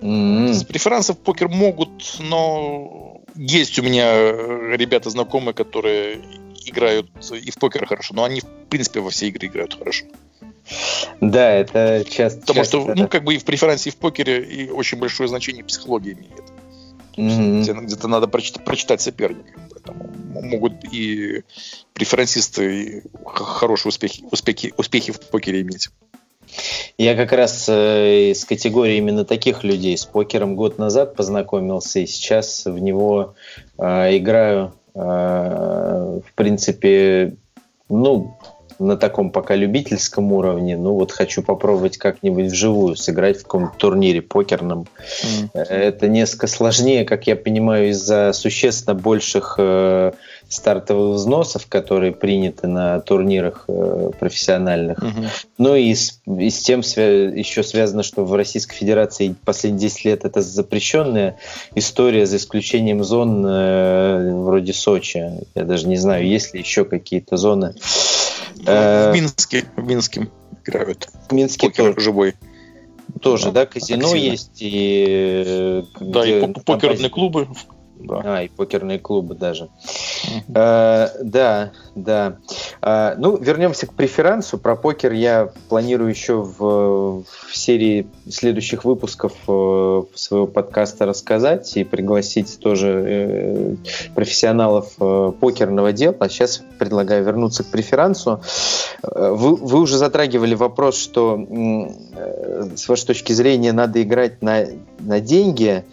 Mm-hmm. 0.02 0.54
С 0.54 0.64
преферанса 0.66 1.14
в 1.14 1.20
покер 1.20 1.48
могут, 1.48 2.18
но 2.20 3.22
есть 3.36 3.80
у 3.80 3.84
меня 3.84 4.32
ребята 4.76 5.10
знакомые, 5.10 5.54
которые 5.54 6.20
играют 6.66 7.08
и 7.32 7.52
в 7.52 7.56
покер 7.58 7.86
хорошо, 7.86 8.14
но 8.14 8.24
они, 8.24 8.42
в 8.42 8.46
принципе, 8.70 9.00
во 9.00 9.10
все 9.10 9.28
игры 9.28 9.48
играют 9.48 9.78
хорошо. 9.78 10.06
Да, 11.22 11.52
это 11.52 12.06
часто. 12.10 12.42
Потому 12.42 12.60
часто, 12.60 12.82
что, 12.82 12.96
ну, 12.96 13.08
как 13.08 13.24
бы 13.24 13.36
и 13.36 13.38
в 13.38 13.46
преферансе, 13.46 13.90
и 13.90 13.94
в 13.94 13.98
покере 13.98 14.44
и 14.44 14.70
очень 14.70 14.98
большое 14.98 15.28
значение 15.30 15.64
психология 15.64 16.14
имеет. 16.14 16.53
Mm-hmm. 17.18 17.82
Где-то 17.86 18.08
надо 18.08 18.28
прочитать, 18.28 18.66
прочитать 18.66 19.02
соперника. 19.02 19.60
Поэтому 19.72 20.10
могут 20.42 20.84
и 20.92 21.44
преферансисты 21.94 23.04
хорошие 23.26 23.90
успехи, 23.90 24.24
успехи, 24.32 24.74
успехи 24.78 25.12
в 25.12 25.20
покере 25.20 25.62
иметь. 25.62 25.90
Я 26.98 27.16
как 27.16 27.32
раз 27.32 27.68
э, 27.68 28.32
из 28.32 28.46
категории 28.46 28.98
именно 28.98 29.26
таких 29.26 29.64
людей 29.64 29.98
с 29.98 30.06
покером 30.06 30.56
год 30.56 30.78
назад 30.78 31.16
познакомился, 31.16 32.00
и 32.00 32.06
сейчас 32.06 32.66
в 32.66 32.78
него 32.78 33.36
э, 33.78 34.18
играю, 34.18 34.74
э, 34.94 35.00
в 35.00 36.34
принципе, 36.36 37.36
ну, 37.90 38.38
на 38.80 38.98
таком 38.98 39.32
пока 39.32 39.56
любительском 39.56 40.32
уровне. 40.34 40.78
Ну, 40.78 40.94
вот 40.94 41.12
хочу 41.12 41.42
попробовать 41.42 41.98
как-нибудь 41.98 42.52
вживую 42.52 42.96
сыграть 42.96 43.40
в 43.40 43.44
каком-то 43.44 43.78
турнире 43.78 44.22
покерном. 44.22 44.88
Mm. 45.24 45.60
Это 45.60 46.08
несколько 46.08 46.48
сложнее, 46.48 47.06
как 47.06 47.28
я 47.28 47.36
понимаю, 47.36 47.90
из-за 47.90 48.34
существенно 48.34 48.96
больших 48.96 49.56
э, 49.58 50.12
стартовых 50.54 51.16
взносов, 51.16 51.68
которые 51.68 52.12
приняты 52.14 52.68
на 52.68 53.00
турнирах 53.00 53.66
э, 53.68 54.12
профессиональных. 54.20 55.00
Угу. 55.00 55.26
Ну 55.58 55.76
и 55.76 55.94
с, 55.94 56.22
и 56.26 56.50
с 56.50 56.62
тем 56.62 56.82
свя- 56.82 57.36
еще 57.36 57.64
связано, 57.64 58.04
что 58.04 58.24
в 58.24 58.34
Российской 58.36 58.76
Федерации 58.76 59.36
последние 59.46 59.90
10 59.90 60.06
лет 60.06 60.26
это 60.26 60.42
запрещенная 60.42 61.38
история, 61.76 62.26
за 62.26 62.38
исключением 62.38 63.04
зон 63.04 63.46
э, 63.46 64.34
вроде 64.34 64.74
Сочи. 64.74 65.32
Я 65.56 65.64
даже 65.64 65.88
не 65.88 65.98
знаю, 65.98 66.28
есть 66.28 66.54
ли 66.54 66.60
еще 66.60 66.86
какие-то 66.86 67.38
зоны. 67.38 67.76
Э, 68.66 69.12
в 69.12 69.14
Минске, 69.14 69.66
в 69.76 69.84
Минске 69.84 70.28
играют. 70.66 71.10
В 71.30 71.34
Минске 71.34 71.68
Покер 71.68 71.94
тоже. 71.94 72.00
живой. 72.06 72.36
Тоже, 73.22 73.52
да, 73.52 73.66
казино 73.66 74.08
Активно. 74.08 74.32
есть 74.32 74.58
и... 74.60 75.84
Да, 76.00 76.26
и 76.26 76.54
покерные 76.66 77.10
клубы 77.10 77.48
да. 78.04 78.22
А, 78.24 78.44
и 78.44 78.48
покерные 78.50 79.00
клубы 79.00 79.36
даже. 79.36 79.70
А, 80.54 81.10
да, 81.22 81.72
да. 81.96 82.38
А, 82.86 83.16
ну, 83.18 83.38
вернемся 83.38 83.88
к 83.88 83.94
преферансу. 83.94 84.58
Про 84.58 84.76
покер 84.76 85.14
я 85.14 85.54
планирую 85.70 86.10
еще 86.10 86.42
в, 86.42 87.24
в 87.24 87.56
серии 87.56 88.08
следующих 88.30 88.84
выпусков 88.84 89.32
э, 89.48 90.04
своего 90.16 90.48
подкаста 90.48 91.06
рассказать 91.06 91.78
и 91.78 91.86
пригласить 91.86 92.60
тоже 92.60 93.06
э, 93.08 93.76
профессионалов 94.16 94.92
э, 95.00 95.32
покерного 95.40 95.94
дела. 95.94 96.18
А 96.20 96.28
сейчас 96.28 96.62
предлагаю 96.78 97.24
вернуться 97.24 97.64
к 97.64 97.68
преферансу. 97.68 98.42
Вы, 99.02 99.56
вы 99.56 99.80
уже 99.80 99.98
затрагивали 99.98 100.54
вопрос, 100.54 100.98
что 100.98 101.40
с 102.76 102.90
вашей 102.90 103.06
точки 103.06 103.32
зрения 103.32 103.72
надо 103.72 104.02
играть 104.02 104.42
на, 104.42 104.66
на 105.00 105.22
деньги, 105.22 105.86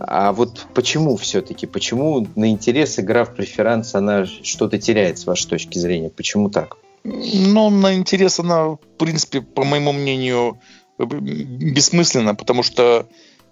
а 0.00 0.32
вот 0.32 0.66
почему 0.74 1.16
все-таки? 1.16 1.66
Почему 1.66 2.26
на 2.36 2.50
интерес 2.50 2.98
игра 2.98 3.24
в 3.24 3.34
преферанс, 3.34 3.94
она 3.94 4.26
что-то 4.26 4.78
теряет 4.78 5.18
с 5.18 5.26
вашей 5.26 5.48
точки 5.48 5.78
зрения? 5.78 6.10
Почему 6.10 6.50
так? 6.50 6.76
Ну, 7.04 7.70
на 7.70 7.94
интерес 7.94 8.38
она, 8.38 8.70
в 8.70 8.78
принципе, 8.98 9.40
по 9.40 9.64
моему 9.64 9.92
мнению, 9.92 10.58
бессмысленна, 10.98 12.34
потому 12.34 12.62
что 12.62 13.06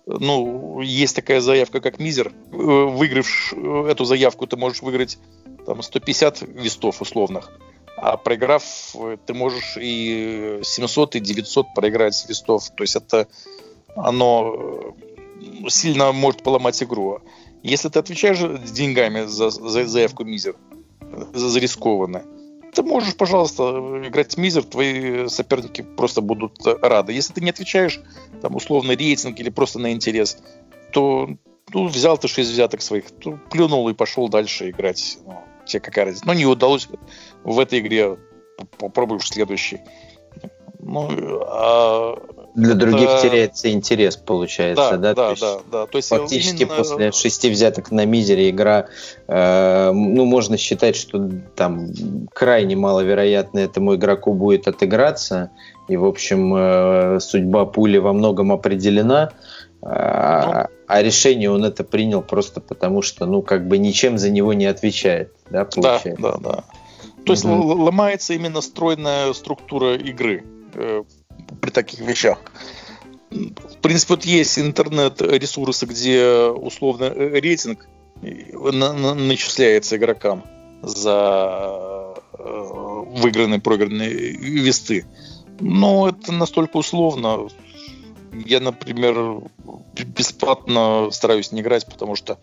ну, 0.07 0.81
есть 0.81 1.17
такая 1.17 1.41
заявка, 1.41 1.81
как 1.81 1.99
мизер. 1.99 2.33
Выиграв 2.51 3.53
эту 3.53 4.05
заявку, 4.05 4.47
ты 4.47 4.57
можешь 4.57 4.83
выиграть 4.83 5.19
там, 5.67 5.83
150 5.83 6.43
вестов 6.43 7.03
условных. 7.03 7.51
А 7.97 8.17
проиграв, 8.17 8.63
ты 9.25 9.35
можешь 9.35 9.77
и 9.81 10.61
700, 10.63 11.17
и 11.17 11.21
900 11.21 11.75
проиграть 11.75 12.27
листов. 12.29 12.71
То 12.77 12.85
есть 12.85 12.95
это 12.95 13.27
оно 13.97 14.95
сильно 15.69 16.13
может 16.13 16.43
поломать 16.43 16.83
игру. 16.83 17.21
Если 17.63 17.89
ты 17.89 17.99
отвечаешь 17.99 18.39
деньгами 18.71 19.27
за, 19.27 19.51
за 19.51 19.87
заявку 19.87 20.25
мизер, 20.25 20.57
за, 21.33 21.49
за 21.49 21.59
рискованно, 21.59 22.25
ты 22.75 22.83
можешь, 22.83 23.17
пожалуйста, 23.17 24.03
играть 24.05 24.37
мизер, 24.37 24.63
твои 24.63 25.29
соперники 25.29 25.83
просто 25.83 26.21
будут 26.21 26.59
рады. 26.83 27.13
Если 27.13 27.33
ты 27.33 27.41
не 27.41 27.51
отвечаешь, 27.51 28.01
там, 28.43 28.55
условно, 28.55 28.93
рейтинг 28.93 29.41
или 29.41 29.49
просто 29.49 29.79
на 29.79 29.93
интерес, 29.93 30.39
то 30.93 31.31
ну, 31.73 31.87
взял 31.87 32.19
ты 32.19 32.29
шесть 32.29 32.51
взяток 32.51 32.83
своих, 32.83 33.11
то 33.11 33.39
плюнул 33.51 33.89
и 33.89 33.95
пошел 33.95 34.29
дальше 34.29 34.71
играть. 34.71 35.19
Ну, 35.25 35.43
тебе 35.65 35.81
какая 35.81 36.05
разница. 36.05 36.27
Но 36.27 36.35
не 36.35 36.47
удалось 36.47 36.89
в 37.45 37.59
этой 37.59 37.81
игре, 37.81 38.19
попробуешь 38.79 39.23
в 39.23 39.29
следующей. 39.29 39.81
Ну, 40.79 41.09
а 41.49 42.17
для 42.57 42.75
других 42.75 43.09
это... 43.09 43.23
теряется 43.23 43.71
интерес, 43.71 44.17
получается, 44.17 44.97
да? 44.97 45.15
Да, 45.15 45.15
да, 45.15 45.31
есть, 45.31 45.43
да, 45.43 45.59
да. 45.71 45.87
То 45.87 45.99
есть 45.99 46.09
фактически 46.09 46.63
именно... 46.63 46.77
после 46.77 47.13
шести 47.13 47.51
взяток 47.51 47.91
на 47.91 48.07
мизере 48.07 48.49
игра, 48.49 48.87
э, 49.29 49.91
ну, 49.93 50.25
можно 50.25 50.57
считать, 50.57 50.97
что 50.97 51.29
там 51.55 51.89
крайне 52.33 52.75
маловероятно 52.75 53.59
этому 53.59 53.97
игроку 53.97 54.33
будет 54.33 54.69
отыграться, 54.69 55.51
и, 55.89 55.99
в 55.99 56.07
общем, 56.07 56.55
э, 56.57 57.21
судьба 57.21 57.67
пули 57.67 57.99
во 57.99 58.15
многом 58.15 58.51
определена, 58.53 59.33
э, 59.83 59.85
ну, 59.85 60.67
а 60.89 61.03
решение 61.03 61.51
он 61.51 61.63
это 61.65 61.85
принял 61.85 62.23
просто 62.23 62.63
потому, 62.63 63.03
что, 63.03 63.27
ну, 63.27 63.43
как 63.43 63.69
бы 63.69 63.77
ничем 63.77 64.17
за 64.17 64.31
него 64.31 64.55
не 64.55 64.65
отвечает, 64.67 65.31
да, 65.51 65.67
получается? 65.67 66.23
Да, 66.23 66.33
да, 66.39 66.39
да. 66.39 66.65
То 67.27 67.33
есть 67.33 67.45
угу. 67.45 67.83
ломается 67.83 68.33
именно 68.33 68.63
стройная 68.63 69.33
структура 69.33 69.97
игры 69.97 70.45
э, 70.77 71.03
при 71.61 71.71
таких 71.71 72.01
вещах. 72.01 72.39
В 73.31 73.79
принципе, 73.83 74.15
вот 74.15 74.25
есть 74.25 74.59
интернет-ресурсы, 74.59 75.87
где 75.87 76.47
условно 76.49 77.05
э, 77.05 77.41
рейтинг 77.41 77.87
начисляется 78.23 79.97
игрокам 79.97 80.45
за 80.83 82.15
э, 82.33 83.03
выигранные, 83.09 83.61
проигранные 83.61 84.11
весты. 84.11 85.07
Но 85.61 86.09
это 86.09 86.33
настолько 86.33 86.77
условно. 86.77 87.49
Я, 88.33 88.61
например, 88.61 89.43
бесплатно 90.05 91.09
стараюсь 91.11 91.53
не 91.53 91.61
играть, 91.61 91.87
потому 91.87 92.17
что 92.17 92.39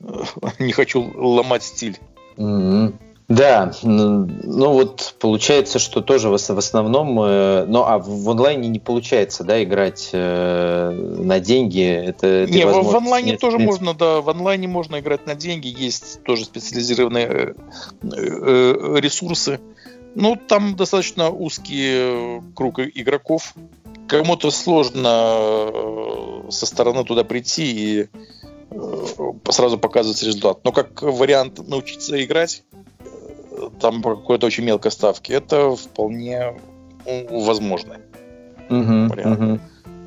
э, 0.00 0.22
не 0.58 0.72
хочу 0.72 1.12
ломать 1.16 1.62
стиль. 1.62 1.98
Mm-hmm. 2.36 3.09
Да, 3.30 3.72
ну 3.84 4.72
вот 4.72 5.14
получается, 5.20 5.78
что 5.78 6.00
тоже 6.00 6.28
в 6.28 6.34
основном, 6.34 7.22
э, 7.22 7.64
ну 7.64 7.84
а 7.84 7.98
в 7.98 8.28
онлайне 8.28 8.68
не 8.68 8.80
получается, 8.80 9.44
да, 9.44 9.62
играть 9.62 10.10
э, 10.12 10.90
на 10.90 11.38
деньги. 11.38 11.80
Это 11.80 12.46
не, 12.48 12.66
в, 12.66 12.82
в 12.82 12.96
онлайне 12.96 13.32
нет, 13.32 13.40
тоже 13.40 13.58
нет. 13.58 13.66
можно, 13.68 13.94
да, 13.94 14.20
в 14.20 14.28
онлайне 14.28 14.66
можно 14.66 14.98
играть 14.98 15.26
на 15.26 15.36
деньги, 15.36 15.68
есть 15.68 16.24
тоже 16.24 16.44
специализированные 16.44 17.54
э, 18.02 18.96
ресурсы. 18.98 19.60
Ну 20.16 20.34
там 20.34 20.74
достаточно 20.74 21.30
узкий 21.30 22.42
круг 22.56 22.80
игроков. 22.80 23.54
Кому-то 24.08 24.50
сложно 24.50 25.70
со 26.50 26.66
стороны 26.66 27.04
туда 27.04 27.22
прийти 27.22 27.62
и 27.70 28.08
сразу 29.48 29.78
показывать 29.78 30.20
результат. 30.24 30.64
Но 30.64 30.72
как 30.72 31.00
вариант 31.02 31.64
научиться 31.68 32.20
играть 32.24 32.64
там 33.80 34.02
по 34.02 34.16
какой-то 34.16 34.46
очень 34.46 34.64
мелкой 34.64 34.90
ставке, 34.90 35.34
это 35.34 35.74
вполне 35.76 36.56
возможно. 37.30 37.98
Угу, 38.68 39.30
угу. 39.32 39.60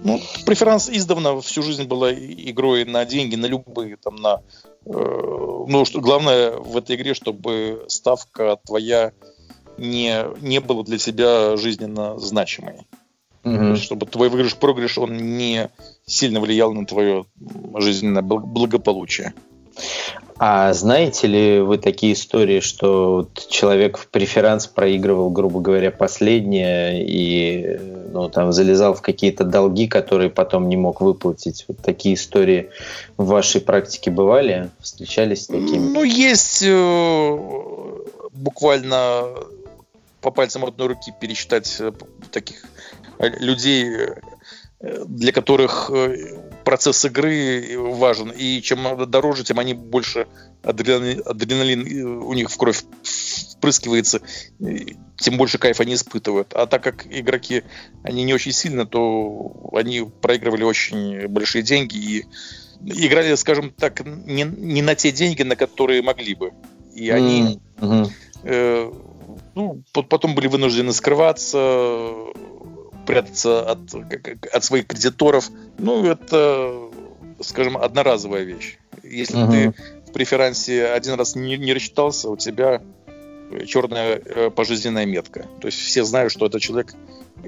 Ну, 0.04 0.20
преферанс 0.46 0.90
издавна 0.90 1.40
всю 1.42 1.62
жизнь 1.62 1.86
была 1.86 2.14
игрой 2.14 2.84
на 2.86 3.06
деньги, 3.06 3.36
на 3.36 3.46
любые, 3.46 3.96
там, 3.96 4.18
на... 4.18 4.42
Э, 4.86 5.66
ну, 5.68 5.86
что, 5.86 6.02
главное 6.02 6.52
в 6.52 6.76
этой 6.76 6.98
игре, 6.98 7.14
чтобы 7.14 7.86
ставка 7.88 8.58
твоя 8.66 9.14
не, 9.78 10.26
не 10.42 10.60
была 10.60 10.84
для 10.84 10.98
тебя 10.98 11.56
жизненно 11.56 12.20
значимой. 12.20 12.86
Угу. 13.46 13.78
Чтобы 13.78 14.06
твой 14.06 14.30
выигрыш-проигрыш, 14.30 14.98
он 14.98 15.38
не 15.38 15.70
сильно 16.06 16.40
влиял 16.40 16.74
на 16.74 16.86
твое 16.86 17.26
жизненное 17.76 18.24
благополучие. 18.24 19.34
А 20.38 20.74
знаете 20.74 21.28
ли 21.28 21.60
вы 21.60 21.78
такие 21.78 22.14
истории, 22.14 22.60
что 22.60 23.14
вот 23.14 23.48
человек 23.50 23.98
в 23.98 24.08
преферанс 24.08 24.68
проигрывал, 24.68 25.30
грубо 25.30 25.60
говоря, 25.60 25.92
последнее 25.92 27.06
и 27.06 27.80
ну, 28.12 28.30
там 28.30 28.52
залезал 28.52 28.94
в 28.94 29.02
какие-то 29.02 29.44
долги, 29.44 29.88
которые 29.88 30.30
потом 30.30 30.70
не 30.70 30.76
мог 30.76 31.02
выплатить? 31.02 31.66
Вот 31.68 31.78
такие 31.78 32.16
истории 32.16 32.70
в 33.18 33.26
вашей 33.26 33.62
практике 33.62 34.12
бывали? 34.12 34.70
Встречались 34.80 35.44
с 35.44 35.48
такими? 35.48 35.94
Ну, 35.94 36.04
есть 36.04 36.64
э, 36.66 37.38
буквально 38.32 39.28
по 40.22 40.32
пальцам 40.32 40.66
одной 40.66 40.88
руки 40.90 41.14
пересчитать 41.20 41.78
э, 41.80 41.92
таких 42.32 42.64
людей, 43.20 44.10
для 44.80 45.32
которых 45.32 45.90
э, 45.94 46.18
процесс 46.64 47.06
игры 47.06 47.76
важен. 47.78 48.32
И 48.32 48.62
чем 48.62 49.10
дороже, 49.10 49.44
тем 49.44 49.60
они 49.60 49.74
больше 49.74 50.28
адреналин, 50.64 51.22
адреналин 51.26 52.08
у 52.24 52.34
них 52.34 52.50
в 52.50 52.58
кровь 52.58 52.84
впрыскивается, 53.52 54.22
тем 55.18 55.38
больше 55.38 55.58
кайфа 55.58 55.84
они 55.84 55.94
испытывают. 55.96 56.54
А 56.54 56.66
так 56.66 56.84
как 56.84 57.06
игроки, 57.10 57.64
они 58.04 58.24
не 58.24 58.34
очень 58.34 58.52
сильно, 58.52 58.86
то 58.86 59.70
они 59.74 60.10
проигрывали 60.22 60.64
очень 60.64 61.28
большие 61.28 61.64
деньги 61.64 61.96
и 61.96 62.26
играли, 62.86 63.36
скажем 63.36 63.72
так, 63.72 64.06
не, 64.06 64.44
не 64.44 64.82
на 64.82 64.96
те 64.96 65.12
деньги, 65.12 65.44
на 65.44 65.56
которые 65.56 66.02
могли 66.02 66.36
бы. 66.36 66.52
И 66.94 67.10
они 67.10 67.60
mm-hmm. 67.78 68.12
э, 68.44 68.92
ну, 69.56 69.84
потом 69.94 70.36
были 70.36 70.48
вынуждены 70.48 70.94
скрываться, 70.94 71.58
прятаться 73.06 73.62
от, 73.70 73.80
от 74.54 74.64
своих 74.64 74.88
кредиторов. 74.88 75.50
Ну, 75.78 76.06
это, 76.06 76.90
скажем, 77.42 77.78
одноразовая 77.78 78.44
вещь. 78.44 78.78
Если 79.04 79.38
uh-huh. 79.38 79.74
ты 79.74 80.10
в 80.10 80.14
преферансе 80.14 80.88
один 80.88 81.16
раз 81.16 81.36
не, 81.36 81.58
не 81.58 81.74
рассчитался, 81.74 82.30
у 82.30 82.38
тебя 82.38 82.82
черная 83.68 84.22
э, 84.24 84.50
пожизненная 84.50 85.06
метка. 85.06 85.46
То 85.62 85.68
есть 85.68 85.80
все 85.80 86.04
знают, 86.04 86.32
что 86.32 86.46
этот 86.46 86.62
человек 86.62 86.94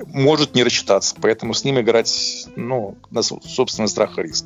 может 0.07 0.55
не 0.55 0.63
рассчитаться, 0.63 1.15
поэтому 1.19 1.53
с 1.53 1.63
ним 1.63 1.79
играть 1.79 2.47
ну, 2.55 2.97
на 3.11 3.21
собственный 3.21 3.87
страх 3.87 4.19
и 4.19 4.23
риск. 4.23 4.45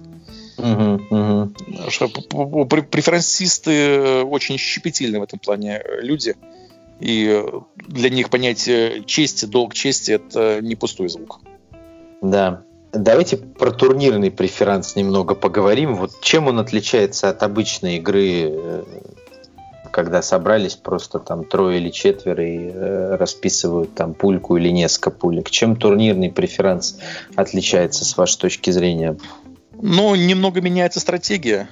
Uh-huh, 0.57 0.99
uh-huh. 1.09 2.85
Преферансисты 2.85 3.71
э, 3.71 4.21
очень 4.23 4.57
щепетильны 4.57 5.19
в 5.19 5.23
этом 5.23 5.39
плане 5.39 5.81
люди. 6.01 6.35
И 6.99 7.43
для 7.75 8.09
них 8.09 8.29
понятие 8.29 9.03
чести, 9.05 9.45
долг 9.45 9.73
чести– 9.73 10.11
это 10.13 10.59
не 10.61 10.75
пустой 10.75 11.09
звук. 11.09 11.39
Да. 12.21 12.63
Давайте 12.91 13.37
про 13.37 13.71
турнирный 13.71 14.31
преферанс 14.31 14.95
немного 14.95 15.35
поговорим. 15.35 15.95
Вот 15.95 16.21
чем 16.21 16.47
он 16.47 16.59
отличается 16.59 17.29
от 17.29 17.43
обычной 17.43 17.97
игры, 17.97 18.49
э, 18.49 18.83
когда 19.91 20.21
собрались 20.21 20.75
просто 20.75 21.19
там 21.19 21.45
трое 21.45 21.79
или 21.79 21.89
четверо 21.89 22.43
и 22.43 22.71
э, 22.73 23.15
расписывают 23.15 23.93
там 23.93 24.15
пульку 24.15 24.57
или 24.57 24.69
несколько 24.69 25.11
пулек? 25.11 25.51
Чем 25.51 25.75
турнирный 25.75 26.31
преферанс 26.31 26.99
отличается 27.35 28.05
с 28.05 28.17
вашей 28.17 28.39
точки 28.39 28.71
зрения? 28.71 29.17
Ну, 29.73 30.15
немного 30.15 30.59
меняется 30.59 30.99
стратегия 30.99 31.69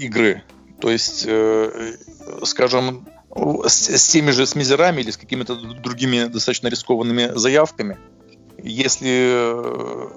игры. 0.00 0.42
То 0.80 0.90
есть, 0.90 1.24
э, 1.26 1.92
скажем, 2.44 3.06
с, 3.34 3.88
с 3.88 4.08
теми 4.08 4.30
же 4.30 4.46
с 4.46 4.54
мизерами 4.54 5.00
или 5.00 5.10
с 5.10 5.16
какими-то 5.16 5.54
другими 5.56 6.24
достаточно 6.24 6.68
рискованными 6.68 7.32
заявками. 7.34 7.98
Если 8.58 9.10
э, 9.32 10.10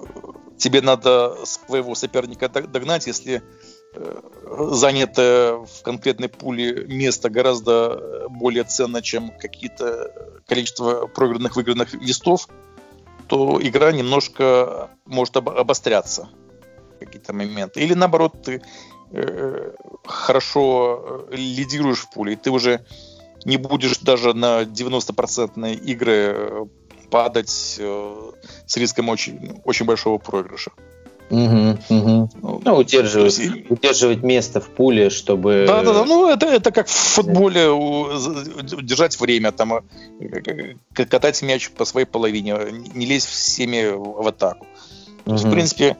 тебе 0.58 0.82
надо 0.82 1.36
своего 1.44 1.94
соперника 1.94 2.48
догнать, 2.48 3.06
если 3.06 3.42
э, 3.94 4.20
занятое 4.72 5.64
в 5.64 5.82
конкретной 5.82 6.28
пуле 6.28 6.84
место 6.86 7.30
гораздо 7.30 8.28
более 8.28 8.64
ценно, 8.64 9.00
чем 9.00 9.30
какие-то 9.38 10.40
количество 10.46 11.06
проигранных 11.06 11.56
выигранных 11.56 11.94
листов, 11.94 12.48
то 13.28 13.58
игра 13.62 13.92
немножко 13.92 14.90
может 15.06 15.36
обостряться 15.36 16.28
какие-то 17.00 17.32
моменты. 17.32 17.80
Или 17.80 17.94
наоборот, 17.94 18.42
ты 18.42 18.60
Э, 18.60 18.93
хорошо 20.04 21.26
э, 21.30 21.36
лидируешь 21.36 22.00
в 22.00 22.10
пуле, 22.10 22.32
и 22.32 22.36
ты 22.36 22.50
уже 22.50 22.84
не 23.44 23.56
будешь 23.56 23.98
даже 23.98 24.34
на 24.34 24.62
90% 24.62 25.74
игры 25.74 26.12
э, 26.12 26.64
падать 27.10 27.50
с 27.50 28.76
риском 28.76 29.08
очень, 29.08 29.60
очень 29.64 29.86
большого 29.86 30.18
проигрыша. 30.18 30.72
Угу, 31.30 31.78
угу. 31.88 32.30
Ну, 32.64 32.76
удерживать, 32.76 33.38
есть, 33.38 33.70
удерживать 33.70 34.22
место 34.22 34.60
в 34.60 34.68
пуле, 34.68 35.10
чтобы... 35.10 35.64
Да, 35.66 35.82
да, 35.82 35.94
да. 35.94 36.04
Ну, 36.04 36.28
это, 36.28 36.46
это 36.46 36.70
как 36.70 36.86
в 36.86 36.92
футболе 36.92 37.66
держать 38.82 39.18
время, 39.18 39.52
там, 39.52 39.80
катать 40.92 41.40
мяч 41.42 41.70
по 41.70 41.84
своей 41.84 42.06
половине, 42.06 42.56
не 42.94 43.06
лезть 43.06 43.28
всеми 43.28 43.90
в 43.94 44.26
атаку. 44.26 44.66
Угу. 45.24 45.24
То 45.24 45.32
есть, 45.32 45.44
в 45.44 45.50
принципе, 45.50 45.96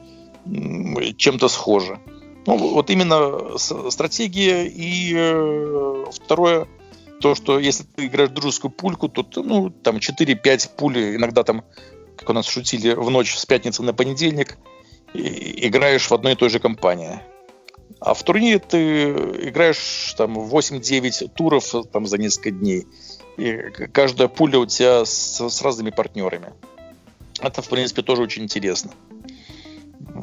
чем-то 1.17 1.47
схоже. 1.47 1.99
Ну, 2.45 2.57
вот 2.57 2.89
именно 2.89 3.57
стратегия. 3.57 4.65
И 4.65 5.13
э, 5.15 6.05
второе, 6.11 6.67
то, 7.21 7.35
что 7.35 7.59
если 7.59 7.83
ты 7.83 8.05
играешь 8.05 8.29
дружескую 8.29 8.71
пульку, 8.71 9.09
то 9.09 9.25
ну, 9.41 9.69
там 9.69 9.97
4-5 9.97 10.75
пули, 10.75 11.15
иногда 11.15 11.43
там, 11.43 11.63
как 12.17 12.29
у 12.29 12.33
нас 12.33 12.45
шутили, 12.47 12.93
в 12.93 13.09
ночь 13.09 13.35
с 13.35 13.45
пятницы 13.45 13.83
на 13.83 13.93
понедельник, 13.93 14.57
играешь 15.13 16.07
в 16.07 16.13
одной 16.13 16.33
и 16.33 16.35
той 16.35 16.49
же 16.49 16.59
компании. 16.59 17.19
А 17.99 18.13
в 18.13 18.23
турнире 18.23 18.59
ты 18.59 19.11
играешь 19.49 20.13
там 20.17 20.37
8-9 20.37 21.29
туров 21.33 21.73
там, 21.91 22.05
за 22.05 22.17
несколько 22.17 22.51
дней. 22.51 22.85
И 23.37 23.57
каждая 23.91 24.27
пуля 24.27 24.59
у 24.59 24.65
тебя 24.65 25.05
с, 25.05 25.49
с 25.49 25.61
разными 25.61 25.89
партнерами. 25.89 26.53
Это, 27.39 27.61
в 27.61 27.69
принципе, 27.69 28.01
тоже 28.01 28.21
очень 28.21 28.43
интересно. 28.43 28.91
Угу. 29.09 29.14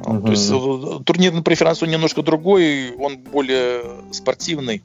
То 0.01 0.31
есть 0.31 0.51
э, 0.51 1.05
турнирный 1.05 1.43
преферанс 1.43 1.83
он 1.83 1.91
немножко 1.91 2.23
другой, 2.23 2.95
он 2.97 3.19
более 3.19 3.83
спортивный. 4.13 4.83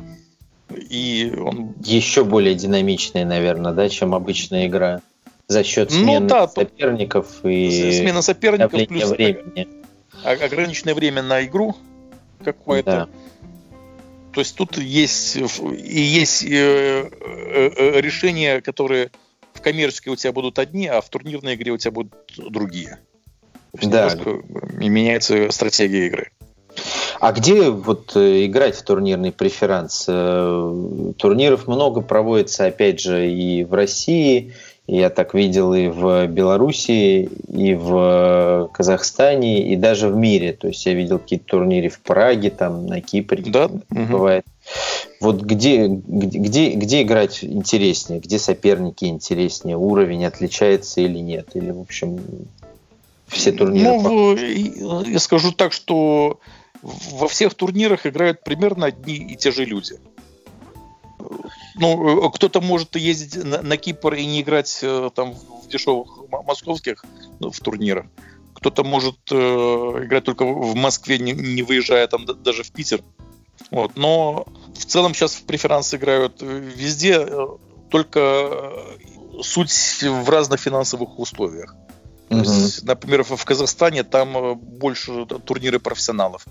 И 0.69 1.33
он... 1.37 1.75
Еще 1.83 2.25
более 2.25 2.55
динамичный, 2.55 3.23
наверное, 3.23 3.71
да, 3.71 3.87
чем 3.87 4.13
обычная 4.13 4.67
игра. 4.67 5.01
За 5.47 5.63
счет 5.63 5.91
ну 5.91 6.03
смены 6.03 6.19
ну, 6.21 6.27
да, 6.27 6.47
соперников 6.49 7.45
и 7.45 7.93
смена 7.93 8.21
соперников 8.21 8.85
плюс 8.87 9.09
времени. 9.09 9.69
ограниченное 10.23 10.93
время 10.93 11.23
на 11.23 11.45
игру 11.45 11.73
какое-то. 12.43 12.91
Да. 12.91 13.09
То 14.33 14.41
есть 14.41 14.57
тут 14.57 14.77
есть 14.77 15.37
и 15.37 16.01
есть 16.01 16.43
э, 16.43 17.09
э, 17.09 18.01
решения, 18.01 18.59
которые 18.59 19.09
в 19.53 19.61
коммерческой 19.61 20.09
у 20.09 20.15
тебя 20.17 20.33
будут 20.33 20.59
одни, 20.59 20.87
а 20.87 20.99
в 20.99 21.09
турнирной 21.09 21.55
игре 21.55 21.71
у 21.71 21.77
тебя 21.77 21.91
будут 21.91 22.13
другие 22.37 22.99
да. 23.83 24.09
и 24.79 24.89
меняется 24.89 25.51
стратегия 25.51 26.07
игры. 26.07 26.31
А 27.19 27.31
где 27.31 27.69
вот 27.69 28.15
э, 28.15 28.45
играть 28.45 28.75
в 28.75 28.83
турнирный 28.83 29.31
преферанс? 29.31 30.05
Э, 30.07 31.13
турниров 31.17 31.67
много 31.67 32.01
проводится, 32.01 32.65
опять 32.65 32.99
же, 32.99 33.31
и 33.31 33.63
в 33.63 33.73
России, 33.73 34.53
я 34.87 35.09
так 35.09 35.33
видел 35.33 35.73
и 35.73 35.87
в 35.87 36.27
Белоруссии, 36.27 37.29
и 37.49 37.73
в 37.73 38.69
Казахстане, 38.73 39.67
и 39.73 39.75
даже 39.75 40.07
в 40.07 40.15
мире. 40.15 40.53
То 40.53 40.69
есть 40.69 40.85
я 40.85 40.93
видел 40.93 41.19
какие-то 41.19 41.45
турниры 41.45 41.89
в 41.89 41.99
Праге, 41.99 42.51
там 42.51 42.85
на 42.85 43.01
Кипре 43.01 43.43
да? 43.47 43.69
бывает. 43.89 44.45
Угу. 44.45 44.55
Вот 45.19 45.41
где, 45.41 45.87
где, 45.87 46.71
где 46.71 47.01
играть 47.01 47.43
интереснее, 47.43 48.21
где 48.21 48.39
соперники 48.39 49.05
интереснее, 49.05 49.75
уровень 49.75 50.23
отличается 50.25 51.01
или 51.01 51.19
нет? 51.19 51.49
Или, 51.55 51.71
в 51.71 51.81
общем, 51.81 52.19
все 53.27 53.51
турниры? 53.51 53.99
Ну, 53.99 55.03
я 55.03 55.19
скажу 55.19 55.51
так, 55.51 55.73
что 55.73 56.39
во 56.81 57.27
всех 57.27 57.53
турнирах 57.53 58.05
играют 58.05 58.43
примерно 58.43 58.87
одни 58.87 59.15
и 59.15 59.35
те 59.35 59.51
же 59.51 59.65
люди. 59.65 59.99
Ну, 61.75 62.29
кто-то 62.31 62.61
может 62.61 62.95
ездить 62.95 63.43
на, 63.43 63.61
на 63.61 63.77
Кипр 63.77 64.13
и 64.13 64.25
не 64.25 64.41
играть 64.41 64.79
э, 64.81 65.09
там 65.13 65.33
в 65.33 65.67
дешевых 65.67 66.07
московских 66.45 67.03
ну, 67.39 67.51
в 67.51 67.59
турнирах. 67.59 68.05
Кто-то 68.53 68.83
может 68.83 69.17
э, 69.31 69.35
играть 69.35 70.23
только 70.23 70.45
в 70.45 70.75
Москве, 70.75 71.19
не, 71.19 71.33
не 71.33 71.61
выезжая 71.63 72.07
там 72.07 72.25
даже 72.25 72.63
в 72.63 72.71
Питер. 72.71 73.01
Вот. 73.71 73.95
Но 73.95 74.47
в 74.73 74.85
целом 74.85 75.13
сейчас 75.13 75.35
в 75.35 75.43
преферанс 75.43 75.93
играют 75.93 76.41
везде, 76.41 77.19
э, 77.19 77.47
только 77.89 78.19
э, 78.19 79.41
суть 79.43 79.71
в 80.01 80.29
разных 80.29 80.59
финансовых 80.59 81.19
условиях. 81.19 81.75
То 82.29 82.37
есть, 82.37 82.83
например, 82.83 83.23
в 83.23 83.45
Казахстане 83.45 84.03
там 84.03 84.37
э, 84.37 84.55
больше 84.55 85.25
турниры 85.25 85.79
профессионалов. 85.79 86.45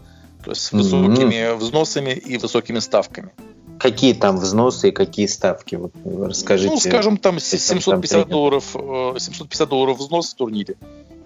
То 0.44 0.50
есть 0.50 0.62
с 0.62 0.72
высокими 0.72 1.52
угу. 1.52 1.58
взносами 1.58 2.10
и 2.10 2.38
высокими 2.38 2.78
ставками. 2.78 3.30
Какие 3.78 4.14
там 4.14 4.38
взносы 4.38 4.88
и 4.88 4.92
какие 4.92 5.26
ставки? 5.26 5.74
Вот 5.74 5.92
расскажите. 6.04 6.70
Ну, 6.70 6.80
скажем, 6.80 7.16
там 7.18 7.38
750 7.38 8.22
там 8.22 8.30
долларов, 8.30 8.64
750 8.72 9.66
э, 9.66 9.70
долларов 9.70 9.98
взнос 9.98 10.32
в 10.32 10.36
турнире 10.36 10.76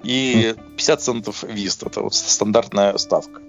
и 0.03 0.55
50 0.77 1.03
центов 1.03 1.45
виз. 1.45 1.79
Это 1.83 2.01
вот 2.01 2.15
стандартная 2.15 2.97
ставка. 2.99 3.41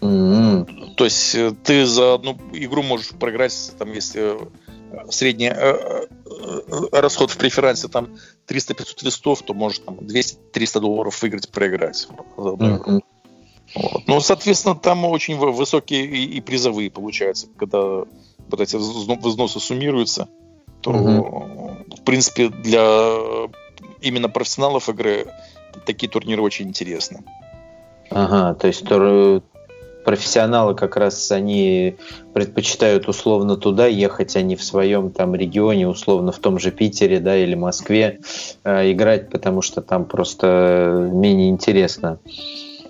Mm-hmm. 0.00 0.94
То 0.96 1.04
есть 1.04 1.34
э, 1.34 1.52
ты 1.62 1.84
за 1.84 2.14
одну 2.14 2.38
игру 2.52 2.82
можешь 2.82 3.10
проиграть, 3.10 3.72
там, 3.78 3.92
если 3.92 4.36
средний 5.10 5.52
расход 6.92 7.30
в 7.30 7.36
преферансе 7.36 7.88
там 7.88 8.16
300-500 8.46 9.04
листов, 9.04 9.42
то 9.42 9.54
может 9.54 9.84
там 9.84 9.96
200-300 9.96 10.80
долларов 10.80 11.20
выиграть, 11.22 11.48
проиграть. 11.50 12.08
Mm-hmm. 12.36 13.00
Вот. 13.74 14.02
Ну, 14.06 14.20
соответственно, 14.20 14.74
там 14.74 15.04
очень 15.04 15.36
высокие 15.36 16.06
и, 16.06 16.24
и 16.24 16.40
призовые 16.40 16.90
получаются, 16.90 17.48
когда 17.58 17.78
вот 17.78 18.60
эти 18.60 18.76
взносы 18.76 19.60
суммируются, 19.60 20.28
то, 20.80 20.90
mm-hmm. 20.90 21.96
в 21.96 22.04
принципе, 22.04 22.48
для 22.48 23.18
именно 24.00 24.28
профессионалов 24.28 24.88
игры 24.88 25.26
такие 25.84 26.08
турниры 26.08 26.42
очень 26.42 26.68
интересны. 26.68 27.24
Ага, 28.10 28.54
то 28.54 28.66
есть 28.66 28.86
тур... 28.86 29.42
профессионалы 30.04 30.74
как 30.74 30.96
раз 30.96 31.30
они 31.32 31.96
предпочитают 32.32 33.08
условно 33.08 33.56
туда 33.56 33.86
ехать, 33.86 34.36
а 34.36 34.42
не 34.42 34.56
в 34.56 34.62
своем 34.62 35.10
там 35.10 35.34
регионе, 35.34 35.88
условно 35.88 36.32
в 36.32 36.38
том 36.38 36.58
же 36.58 36.70
Питере, 36.70 37.20
да, 37.20 37.36
или 37.36 37.54
Москве 37.54 38.20
э, 38.64 38.92
играть, 38.92 39.30
потому 39.30 39.62
что 39.62 39.82
там 39.82 40.04
просто 40.04 41.10
менее 41.12 41.50
интересно. 41.50 42.18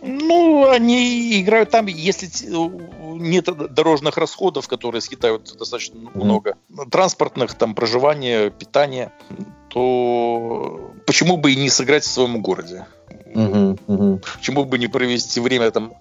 Ну, 0.00 0.68
они 0.68 1.40
играют 1.40 1.70
там, 1.70 1.86
если 1.86 2.28
нет 3.18 3.48
дорожных 3.74 4.16
расходов, 4.16 4.68
которые 4.68 5.00
съедают 5.00 5.52
достаточно 5.58 5.96
mm-hmm. 5.96 6.24
много, 6.24 6.56
транспортных, 6.90 7.54
там, 7.54 7.74
проживания, 7.74 8.50
питания, 8.50 9.12
то 9.68 10.92
почему 11.04 11.36
бы 11.36 11.52
и 11.52 11.56
не 11.56 11.68
сыграть 11.68 12.04
в 12.04 12.10
своем 12.10 12.40
городе? 12.40 12.86
Uh-huh, 13.34 13.78
uh-huh. 13.86 14.24
Почему 14.36 14.64
бы 14.64 14.78
не 14.78 14.86
провести 14.86 15.40
время 15.40 15.70
там 15.70 15.92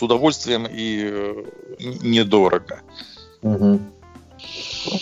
с 0.00 0.02
удовольствием 0.02 0.66
и 0.66 1.02
э, 1.04 1.44
недорого? 1.78 2.80
Uh-huh. 3.42 3.78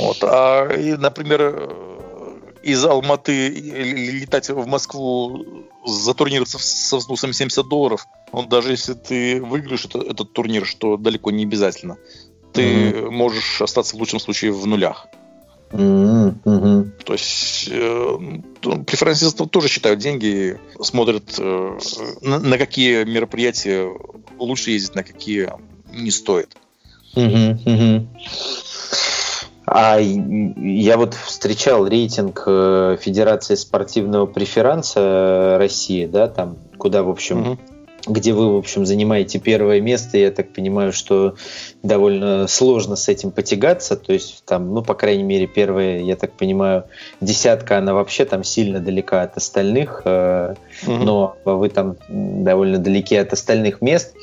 Вот. 0.01 0.19
А, 0.23 0.69
и, 0.75 0.97
например, 0.97 1.41
э, 1.41 2.39
из 2.65 2.85
Алматы 2.85 3.49
летать 3.49 4.51
в 4.51 4.67
Москву 4.67 5.47
за 5.87 6.15
турнир 6.15 6.47
со, 6.47 6.59
со 6.59 6.97
взносом 6.97 7.33
70 7.33 7.69
долларов, 7.69 8.07
он 8.33 8.49
даже 8.49 8.73
если 8.73 8.95
ты 8.95 9.41
выиграешь 9.41 9.85
этот, 9.85 10.03
этот 10.03 10.33
турнир, 10.33 10.67
что 10.67 10.97
далеко 10.97 11.31
не 11.31 11.45
обязательно, 11.45 11.97
ты 12.53 12.63
mm-hmm. 12.63 13.11
можешь 13.11 13.63
остаться 13.63 13.97
в 13.97 14.01
лучшем 14.01 14.19
случае 14.19 14.51
в 14.51 14.67
нулях. 14.67 15.07
Mm-hmm. 15.71 17.03
То 17.05 17.13
есть 17.13 17.69
э, 17.71 18.19
преферансисты 18.87 19.47
тоже 19.47 19.69
считают 19.69 20.01
деньги, 20.01 20.59
смотрят 20.81 21.35
э, 21.39 21.79
на, 22.23 22.39
на 22.39 22.59
какие 22.59 23.05
мероприятия 23.05 23.91
лучше 24.39 24.71
ездить, 24.71 24.95
на 24.95 25.03
какие 25.03 25.51
не 25.93 26.11
стоит. 26.11 26.57
Mm-hmm. 27.15 28.07
А 29.67 29.99
я 30.01 30.97
вот 30.97 31.13
встречал 31.15 31.87
рейтинг 31.87 32.43
э, 32.47 32.97
Федерации 33.01 33.55
спортивного 33.55 34.25
преферанса 34.25 35.01
э, 35.01 35.57
России, 35.59 36.07
да, 36.07 36.29
там, 36.29 36.57
куда, 36.79 37.03
в 37.03 37.11
общем, 37.11 37.53
угу 37.53 37.59
где 38.09 38.33
вы, 38.33 38.55
в 38.55 38.57
общем, 38.57 38.87
занимаете 38.87 39.39
первое 39.39 39.81
место. 39.81 40.19
Я 40.19 40.31
так 40.31 40.53
понимаю, 40.53 40.93
что 40.93 41.35
довольно 41.83 42.47
сложно 42.47 42.97
с 42.97 43.09
этим 43.09 43.31
потягаться. 43.31 43.97
То 43.97 44.13
есть 44.13 44.43
там, 44.45 44.75
ну, 44.75 44.83
по 44.83 44.95
крайней 44.95 45.23
мере, 45.23 45.47
первая, 45.47 46.01
я 46.01 46.17
так 46.17 46.33
понимаю, 46.33 46.85
десятка, 47.21 47.79
она 47.79 47.95
вообще 47.95 48.25
там 48.25 48.45
сильно 48.45 48.81
далека 48.81 49.23
от 49.23 49.37
остальных. 49.37 50.03
Э, 50.05 50.55
но 50.87 51.37
вы 51.45 51.69
там 51.69 51.97
довольно 52.09 52.79
далеки 52.79 53.17
от 53.17 53.33
остальных 53.33 53.81
мест. 53.81 54.15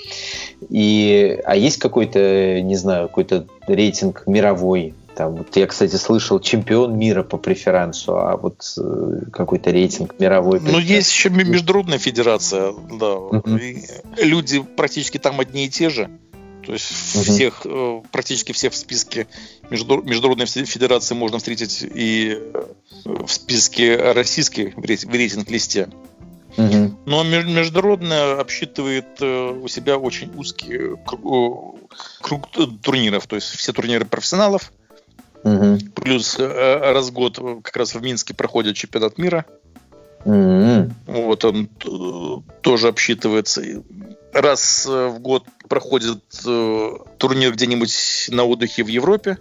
И, 0.69 1.39
а 1.45 1.55
есть 1.55 1.77
какой-то, 1.77 2.61
не 2.61 2.75
знаю, 2.75 3.07
какой-то 3.07 3.45
рейтинг 3.67 4.23
мировой 4.25 4.93
там, 5.15 5.35
вот 5.35 5.55
я, 5.55 5.67
кстати, 5.67 5.95
слышал 5.95 6.39
чемпион 6.39 6.97
мира 6.97 7.23
по 7.23 7.37
преферансу, 7.37 8.17
а 8.17 8.35
вот 8.35 8.73
э, 8.77 9.29
какой-то 9.31 9.71
рейтинг 9.71 10.19
мировой. 10.19 10.59
Ну, 10.59 10.79
есть 10.79 11.09
еще 11.09 11.29
международная 11.29 11.97
федерация, 11.97 12.73
да. 12.73 13.15
Mm-hmm. 13.15 14.23
люди 14.23 14.61
практически 14.61 15.17
там 15.17 15.39
одни 15.39 15.65
и 15.65 15.69
те 15.69 15.89
же. 15.89 16.09
То 16.65 16.73
есть 16.73 16.85
mm-hmm. 16.91 17.21
всех, 17.21 17.61
э, 17.65 18.01
практически 18.11 18.51
всех 18.51 18.73
в 18.73 18.77
списке 18.77 19.27
международной 19.69 20.45
федерации 20.45 21.15
можно 21.15 21.37
встретить 21.37 21.83
и 21.83 22.37
э, 22.37 22.63
в 23.05 23.31
списке 23.31 23.95
российской 23.95 24.73
в 24.75 24.83
рейтинг-листе. 24.83 25.87
Угу. 26.57 26.99
Но 27.05 27.23
международная 27.23 28.39
обсчитывает 28.39 29.21
у 29.21 29.67
себя 29.67 29.97
очень 29.97 30.31
узкий 30.37 30.95
круг 31.05 32.47
турниров. 32.81 33.27
То 33.27 33.35
есть 33.35 33.49
все 33.49 33.73
турниры 33.73 34.05
профессионалов, 34.05 34.71
Угу. 35.45 35.77
Плюс 35.93 36.39
э, 36.39 36.91
раз 36.91 37.09
в 37.09 37.13
год 37.13 37.39
как 37.63 37.77
раз 37.77 37.93
в 37.93 38.01
Минске 38.01 38.33
проходит 38.33 38.75
чемпионат 38.75 39.19
мира. 39.19 39.45
Угу. 40.25 40.91
Вот 41.05 41.45
он 41.45 41.69
э, 41.85 42.51
тоже 42.61 42.87
обсчитывается. 42.87 43.61
Раз 44.33 44.87
э, 44.89 45.07
в 45.07 45.19
год 45.19 45.43
проходит 45.69 46.23
турнир 47.17 47.53
где-нибудь 47.53 48.29
на 48.31 48.43
отдыхе 48.43 48.83
в 48.83 48.87
Европе 48.87 49.37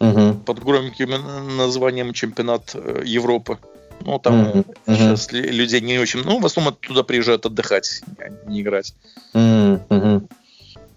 угу. 0.00 0.34
под 0.46 0.64
громким 0.64 1.10
названием 1.56 2.14
чемпионат 2.14 2.74
Европы. 3.04 3.58
Ну, 4.00 4.18
там 4.18 4.44
uh 4.44 4.64
сейчас 4.86 5.30
людей 5.32 5.80
не 5.80 5.98
очень... 5.98 6.22
Ну, 6.24 6.40
в 6.40 6.46
основном 6.46 6.74
туда 6.74 7.02
приезжают 7.04 7.46
отдыхать, 7.46 8.02
а 8.18 8.30
не 8.48 8.62
играть. 8.62 8.94
uh 9.34 10.26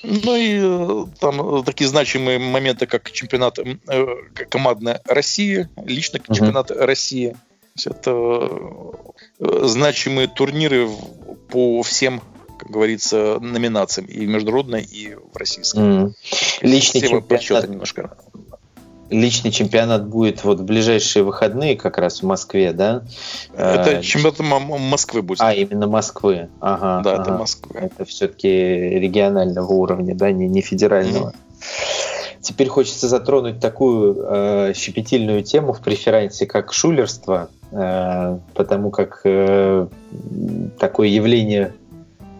ну 0.03 0.35
и 0.35 0.59
э, 0.61 1.05
там 1.19 1.59
э, 1.59 1.63
такие 1.63 1.87
значимые 1.87 2.39
моменты, 2.39 2.85
как 2.85 3.11
чемпионат 3.11 3.59
э, 3.59 3.75
командная 4.49 5.01
России, 5.05 5.69
лично 5.85 6.17
uh-huh. 6.17 6.35
чемпионат 6.35 6.71
России. 6.71 7.35
Это 7.85 8.49
значимые 9.39 10.27
турниры 10.27 10.89
по 11.49 11.83
всем, 11.83 12.21
как 12.57 12.71
говорится, 12.71 13.37
номинациям, 13.39 14.07
и 14.07 14.25
международной, 14.25 14.81
и 14.81 15.13
в 15.13 15.37
российской. 15.37 15.79
Mm. 15.79 16.13
Личный 16.61 17.01
чемпионат 17.01 17.69
немножко 17.69 18.17
личный 19.09 19.51
чемпионат 19.51 20.07
будет 20.07 20.43
вот 20.43 20.59
в 20.59 20.63
ближайшие 20.63 21.23
выходные 21.23 21.75
как 21.75 21.97
раз 21.97 22.21
в 22.21 22.25
Москве, 22.25 22.73
да? 22.73 23.03
Это 23.55 23.97
э, 23.97 24.01
чемпионат 24.01 24.39
Москвы 24.39 25.21
будет. 25.21 25.41
А, 25.41 25.53
именно 25.53 25.87
Москвы. 25.87 26.49
Ага. 26.59 27.01
Да, 27.03 27.13
ага. 27.13 27.21
это 27.21 27.31
Москва. 27.33 27.79
Это 27.79 28.05
все-таки 28.05 28.49
регионального 28.49 29.71
уровня, 29.71 30.15
да, 30.15 30.31
не, 30.31 30.47
не 30.47 30.61
федерального. 30.61 31.29
Mm-hmm. 31.29 32.07
Теперь 32.41 32.69
хочется 32.69 33.07
затронуть 33.07 33.59
такую 33.59 34.15
э, 34.19 34.73
щепетильную 34.75 35.43
тему 35.43 35.73
в 35.73 35.81
преферансе, 35.81 36.45
как 36.45 36.71
шулерство, 36.71 37.49
э, 37.71 38.39
потому 38.53 38.89
как 38.91 39.21
э, 39.25 39.87
такое 40.79 41.07
явление 41.09 41.73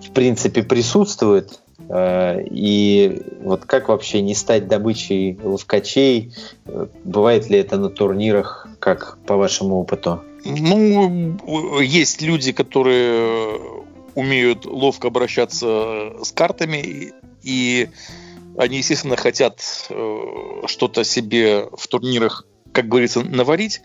в 0.02 0.12
принципе 0.12 0.64
присутствует 0.64 1.60
и 1.89 3.21
вот 3.41 3.65
как 3.65 3.88
вообще 3.88 4.21
не 4.21 4.36
стать 4.36 4.67
добычей 4.67 5.39
ловкачей? 5.41 6.34
Бывает 7.04 7.50
ли 7.50 7.60
это 7.60 7.78
на 7.78 7.89
турнирах, 7.89 8.67
как 8.80 9.17
по 9.26 9.38
вашему 9.38 9.78
опыту? 9.78 10.21
Ну, 10.43 11.80
есть 11.80 12.21
люди, 12.21 12.52
которые 12.52 13.60
умеют 14.15 14.65
ловко 14.65 15.08
обращаться 15.10 16.13
с 16.23 16.32
картами, 16.32 17.13
и 17.43 17.89
они, 18.58 18.78
естественно, 18.78 19.15
хотят 19.15 19.62
э, 19.89 20.62
что-то 20.65 21.04
себе 21.04 21.69
в 21.71 21.88
турнирах, 21.88 22.45
как 22.71 22.88
говорится, 22.88 23.21
наварить. 23.21 23.82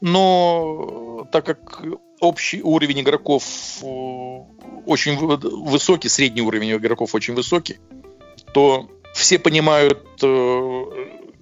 Но 0.00 1.28
так 1.30 1.44
как 1.44 1.82
общий 2.20 2.62
уровень 2.62 3.00
игроков 3.00 3.44
э, 3.82 3.86
очень 4.86 5.16
высокий, 5.16 6.08
средний 6.08 6.42
уровень 6.42 6.72
игроков 6.72 7.14
очень 7.14 7.34
высокий, 7.34 7.78
то 8.52 8.88
все 9.14 9.38
понимают, 9.38 10.02
э, 10.22 10.84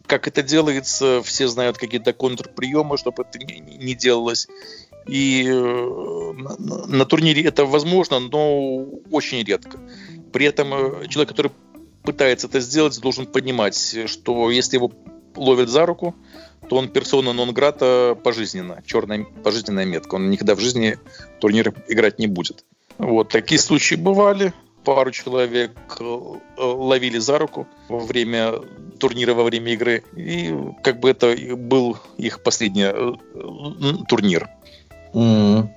как 0.07 0.29
это 0.29 0.43
делается, 0.43 1.23
все 1.23 1.49
знают 1.49 1.79
какие-то 1.79 2.13
контрприемы, 2.13 2.99
чтобы 2.99 3.25
это 3.25 3.39
не 3.39 3.95
делалось. 3.95 4.49
И 5.07 5.45
э, 5.47 6.33
на 6.87 7.05
турнире 7.05 7.43
это 7.43 7.65
возможно, 7.65 8.21
но 8.21 8.85
очень 9.11 9.43
редко. 9.43 9.79
При 10.33 10.47
этом 10.47 10.71
человек, 11.09 11.31
который 11.31 11.53
пытается 12.03 12.47
это 12.47 12.61
сделать, 12.61 13.01
должен 13.01 13.27
понимать, 13.27 13.97
что 14.07 14.51
если 14.51 14.77
его 14.77 14.93
ловят 15.37 15.69
за 15.69 15.87
руку, 15.87 16.15
то 16.69 16.77
он 16.77 16.89
персона 16.89 17.33
нон-грата 17.33 18.17
пожизненно, 18.23 18.83
черная 18.87 19.25
пожизненная 19.43 19.85
метка. 19.85 20.15
Он 20.17 20.31
никогда 20.31 20.55
в 20.55 20.61
жизни 20.61 20.99
турниры 21.41 21.75
играть 21.89 22.19
не 22.19 22.27
будет. 22.27 22.65
Вот 22.99 23.31
такие 23.31 23.61
случаи 23.61 23.97
бывали. 23.97 24.53
Пару 24.85 25.13
человек 25.13 25.73
э, 26.01 26.33
ловили 26.57 27.19
за 27.19 27.39
руку 27.39 27.69
во 27.89 28.01
время 28.01 28.55
турнира, 28.99 29.35
во 29.35 29.45
время 29.45 29.73
игры. 29.73 30.03
И 30.17 30.55
как 30.83 31.01
бы 31.01 31.11
это 31.11 31.37
был 31.57 31.99
их 32.17 32.43
последний 32.43 32.85
э, 32.85 33.13
турнир. 34.09 34.49
Mm-hmm. 35.15 35.69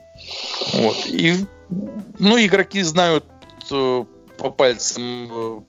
Вот. 0.73 1.07
И, 1.07 1.33
ну, 2.19 2.37
игроки 2.43 2.81
знают 2.81 3.25
э, 3.71 4.05
по 4.37 4.49
пальцам 4.49 5.65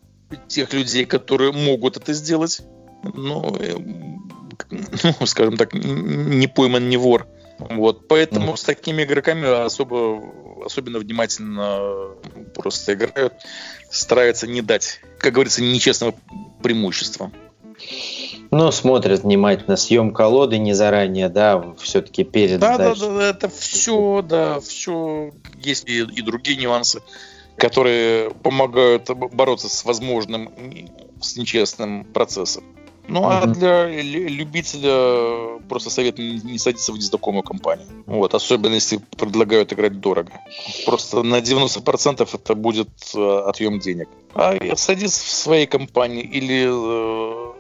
тех 0.49 0.72
людей, 0.72 1.05
которые 1.05 1.53
могут 1.53 1.96
это 1.96 2.12
сделать. 2.12 2.62
Ну, 3.03 3.57
ну, 5.03 5.27
скажем 5.27 5.57
так, 5.57 5.75
не 5.75 6.47
пойман, 6.47 6.89
не 6.89 6.97
вор. 6.97 7.27
Вот, 7.59 8.07
поэтому 8.07 8.53
mm. 8.53 8.57
с 8.57 8.63
такими 8.65 9.05
игроками 9.05 9.65
особо, 9.65 10.23
особенно 10.65 10.99
внимательно 10.99 12.11
просто 12.55 12.95
играют, 12.95 13.33
стараются 13.91 14.47
не 14.47 14.61
дать, 14.61 15.01
как 15.19 15.33
говорится, 15.33 15.63
нечестного 15.63 16.15
преимущества. 16.63 17.31
Ну, 18.51 18.71
смотрят 18.73 19.23
внимательно, 19.23 19.77
съем 19.77 20.13
колоды 20.13 20.59
не 20.59 20.75
заранее, 20.75 21.29
да, 21.29 21.75
все-таки 21.79 22.25
перед 22.25 22.61
да, 22.61 22.79
да, 22.79 22.95
да, 22.95 23.31
это 23.31 23.49
все, 23.49 24.23
да, 24.23 24.61
все, 24.61 25.33
есть 25.59 25.89
и, 25.89 26.01
и 26.01 26.23
другие 26.23 26.59
нюансы. 26.59 27.01
которые 27.57 28.31
помогают 28.31 29.09
бороться 29.09 29.69
с 29.69 29.85
возможным, 29.85 30.53
с 31.23 31.37
нечестным 31.37 32.05
процессом. 32.05 32.65
Ну, 33.09 33.23
mm-hmm. 33.23 33.40
а 33.42 33.47
для 33.47 33.87
любителя 33.88 35.61
просто 35.69 35.90
совет 35.90 36.19
не 36.19 36.59
садиться 36.59 36.92
в 36.92 36.97
незнакомую 36.97 37.45
компанию. 37.45 37.87
Вот, 38.07 38.35
особенно 38.35 38.75
если 38.75 38.99
предлагают 39.16 39.73
играть 39.73 40.01
дорого. 40.01 40.33
Просто 40.87 41.23
на 41.23 41.38
90% 41.38 42.29
это 42.33 42.55
будет 42.55 42.88
э, 43.14 43.38
отъем 43.47 43.79
денег. 43.79 44.09
А 44.35 44.57
садись 44.77 45.19
в 45.19 45.31
своей 45.31 45.66
компании 45.66 46.23
или 46.23 46.66
э, 46.69 47.53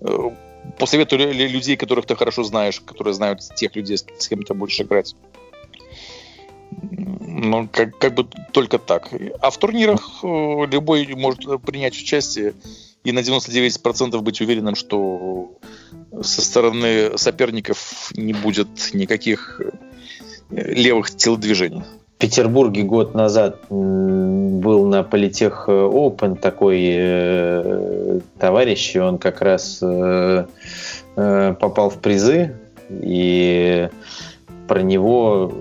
э, 0.00 0.30
посоветуй 0.78 1.18
людей, 1.32 1.76
которых 1.76 2.06
ты 2.06 2.16
хорошо 2.16 2.42
знаешь, 2.44 2.80
которые 2.80 3.12
знают 3.14 3.40
тех 3.54 3.76
людей, 3.76 3.98
с 3.98 4.28
кем 4.28 4.42
ты 4.42 4.54
будешь 4.54 4.80
играть. 4.80 5.14
Ну, 6.70 7.68
как, 7.70 7.98
как 7.98 8.14
бы 8.14 8.26
только 8.52 8.78
так. 8.78 9.10
А 9.40 9.50
в 9.50 9.58
турнирах 9.58 10.20
э, 10.22 10.66
любой 10.70 11.06
может 11.14 11.62
принять 11.62 11.94
участие 11.94 12.54
и 13.06 13.12
на 13.12 13.20
99% 13.20 14.20
быть 14.20 14.40
уверенным, 14.40 14.74
что 14.74 15.52
со 16.22 16.42
стороны 16.42 17.16
соперников 17.16 18.10
не 18.16 18.32
будет 18.32 18.68
никаких 18.94 19.60
э, 20.50 20.72
левых 20.74 21.10
телодвижений. 21.14 21.84
В 22.16 22.18
Петербурге 22.18 22.82
год 22.82 23.14
назад 23.14 23.60
был 23.70 24.86
на 24.86 25.04
Политех 25.04 25.68
Open 25.68 26.36
такой 26.36 26.82
э, 26.84 28.20
товарищ, 28.40 28.96
и 28.96 28.98
он 28.98 29.18
как 29.18 29.40
раз 29.40 29.78
э, 29.82 30.46
э, 31.14 31.54
попал 31.60 31.90
в 31.90 31.98
призы, 32.00 32.56
и 32.90 33.88
про 34.66 34.82
него 34.82 35.52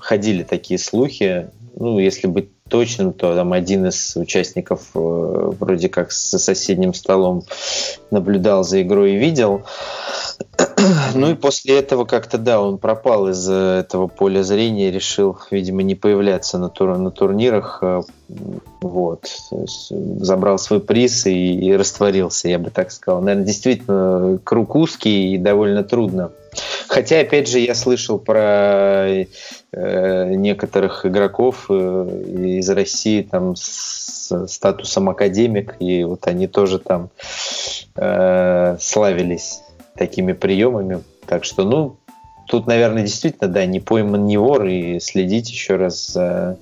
ходили 0.00 0.42
такие 0.42 0.78
слухи. 0.80 1.48
Ну, 1.78 1.98
если 1.98 2.26
быть 2.26 2.48
точным, 2.68 3.12
то 3.12 3.34
там 3.34 3.52
один 3.52 3.86
из 3.86 4.16
участников 4.16 4.88
э, 4.94 4.98
вроде 4.98 5.90
как 5.90 6.10
со 6.10 6.38
соседним 6.38 6.94
столом 6.94 7.42
наблюдал 8.10 8.64
за 8.64 8.80
игрой 8.80 9.12
и 9.12 9.18
видел. 9.18 9.62
Ну 11.14 11.30
и 11.30 11.34
после 11.34 11.78
этого 11.78 12.04
как-то, 12.04 12.38
да, 12.38 12.60
он 12.60 12.78
пропал 12.78 13.28
из 13.28 13.48
этого 13.48 14.06
поля 14.06 14.42
зрения, 14.42 14.90
решил, 14.90 15.38
видимо, 15.50 15.82
не 15.82 15.94
появляться 15.94 16.58
на, 16.58 16.68
тур 16.68 16.98
на 16.98 17.10
турнирах. 17.10 17.78
Э, 17.82 18.02
вот. 18.80 19.26
Забрал 19.50 20.58
свой 20.58 20.80
приз 20.80 21.26
и, 21.26 21.54
и 21.54 21.74
растворился, 21.74 22.48
я 22.48 22.58
бы 22.58 22.70
так 22.70 22.90
сказал. 22.90 23.22
Наверное, 23.22 23.46
действительно, 23.46 24.38
круг 24.44 24.74
узкий 24.74 25.34
и 25.34 25.38
довольно 25.38 25.82
трудно 25.82 26.30
Хотя, 26.88 27.20
опять 27.20 27.48
же, 27.48 27.58
я 27.58 27.74
слышал 27.74 28.18
про 28.18 29.06
э, 29.08 29.26
некоторых 30.34 31.04
игроков 31.06 31.66
э, 31.68 31.74
из 32.34 32.68
России 32.70 33.22
там 33.22 33.56
с 33.56 34.46
статусом 34.48 35.08
академик, 35.08 35.76
и 35.78 36.04
вот 36.04 36.26
они 36.26 36.46
тоже 36.46 36.78
там 36.78 37.10
э, 37.96 38.76
славились 38.80 39.60
такими 39.96 40.32
приемами. 40.32 41.02
Так 41.26 41.44
что, 41.44 41.64
ну, 41.64 41.96
тут, 42.46 42.66
наверное, 42.66 43.02
действительно, 43.02 43.48
да, 43.48 43.66
не 43.66 43.80
пойман 43.80 44.26
не 44.26 44.36
вор, 44.36 44.66
и 44.66 45.00
следить 45.00 45.50
еще 45.50 45.76
раз 45.76 46.08
за 46.08 46.58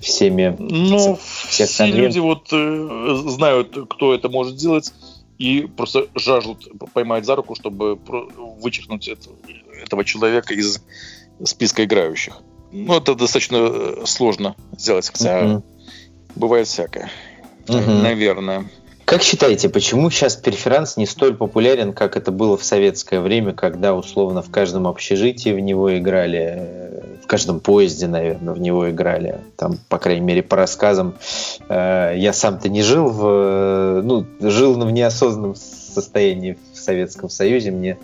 всеми... 0.00 0.54
Ну, 0.58 1.18
все 1.48 1.86
люди 1.86 2.18
вот 2.18 2.48
э, 2.52 3.22
знают, 3.26 3.76
кто 3.90 4.14
это 4.14 4.28
может 4.28 4.58
сделать 4.58 4.92
и 5.38 5.68
просто 5.76 6.06
жаждут 6.14 6.66
поймать 6.94 7.26
за 7.26 7.36
руку, 7.36 7.54
чтобы 7.54 7.98
вычеркнуть 8.60 9.08
это, 9.08 9.28
этого 9.82 10.04
человека 10.04 10.54
из 10.54 10.82
списка 11.44 11.84
играющих. 11.84 12.38
Ну, 12.72 12.96
это 12.96 13.14
достаточно 13.14 13.56
э, 13.56 14.02
сложно 14.06 14.56
сделать, 14.76 15.08
хотя 15.08 15.42
uh-huh. 15.42 15.62
бывает 16.34 16.66
всякое. 16.66 17.10
Uh-huh. 17.66 18.02
Наверное. 18.02 18.68
Как 19.06 19.22
считаете, 19.22 19.68
почему 19.68 20.10
сейчас 20.10 20.34
перферанс 20.34 20.96
не 20.96 21.06
столь 21.06 21.36
популярен, 21.36 21.92
как 21.92 22.16
это 22.16 22.32
было 22.32 22.56
в 22.56 22.64
советское 22.64 23.20
время, 23.20 23.52
когда 23.52 23.94
условно 23.94 24.42
в 24.42 24.50
каждом 24.50 24.88
общежитии 24.88 25.50
в 25.50 25.60
него 25.60 25.96
играли, 25.96 26.54
э, 26.56 27.02
в 27.22 27.28
каждом 27.28 27.60
поезде, 27.60 28.08
наверное, 28.08 28.52
в 28.52 28.58
него 28.58 28.90
играли, 28.90 29.38
там, 29.56 29.78
по 29.88 29.98
крайней 29.98 30.22
мере, 30.22 30.42
по 30.42 30.56
рассказам. 30.56 31.14
Э, 31.68 32.14
я 32.16 32.32
сам-то 32.32 32.68
не 32.68 32.82
жил 32.82 33.08
в, 33.08 34.02
ну, 34.02 34.26
жил 34.40 34.74
в 34.74 34.90
неосознанном 34.90 35.54
состоянии 35.54 36.58
Советском 36.86 37.28
Союзе. 37.28 37.70
Мне 37.70 37.98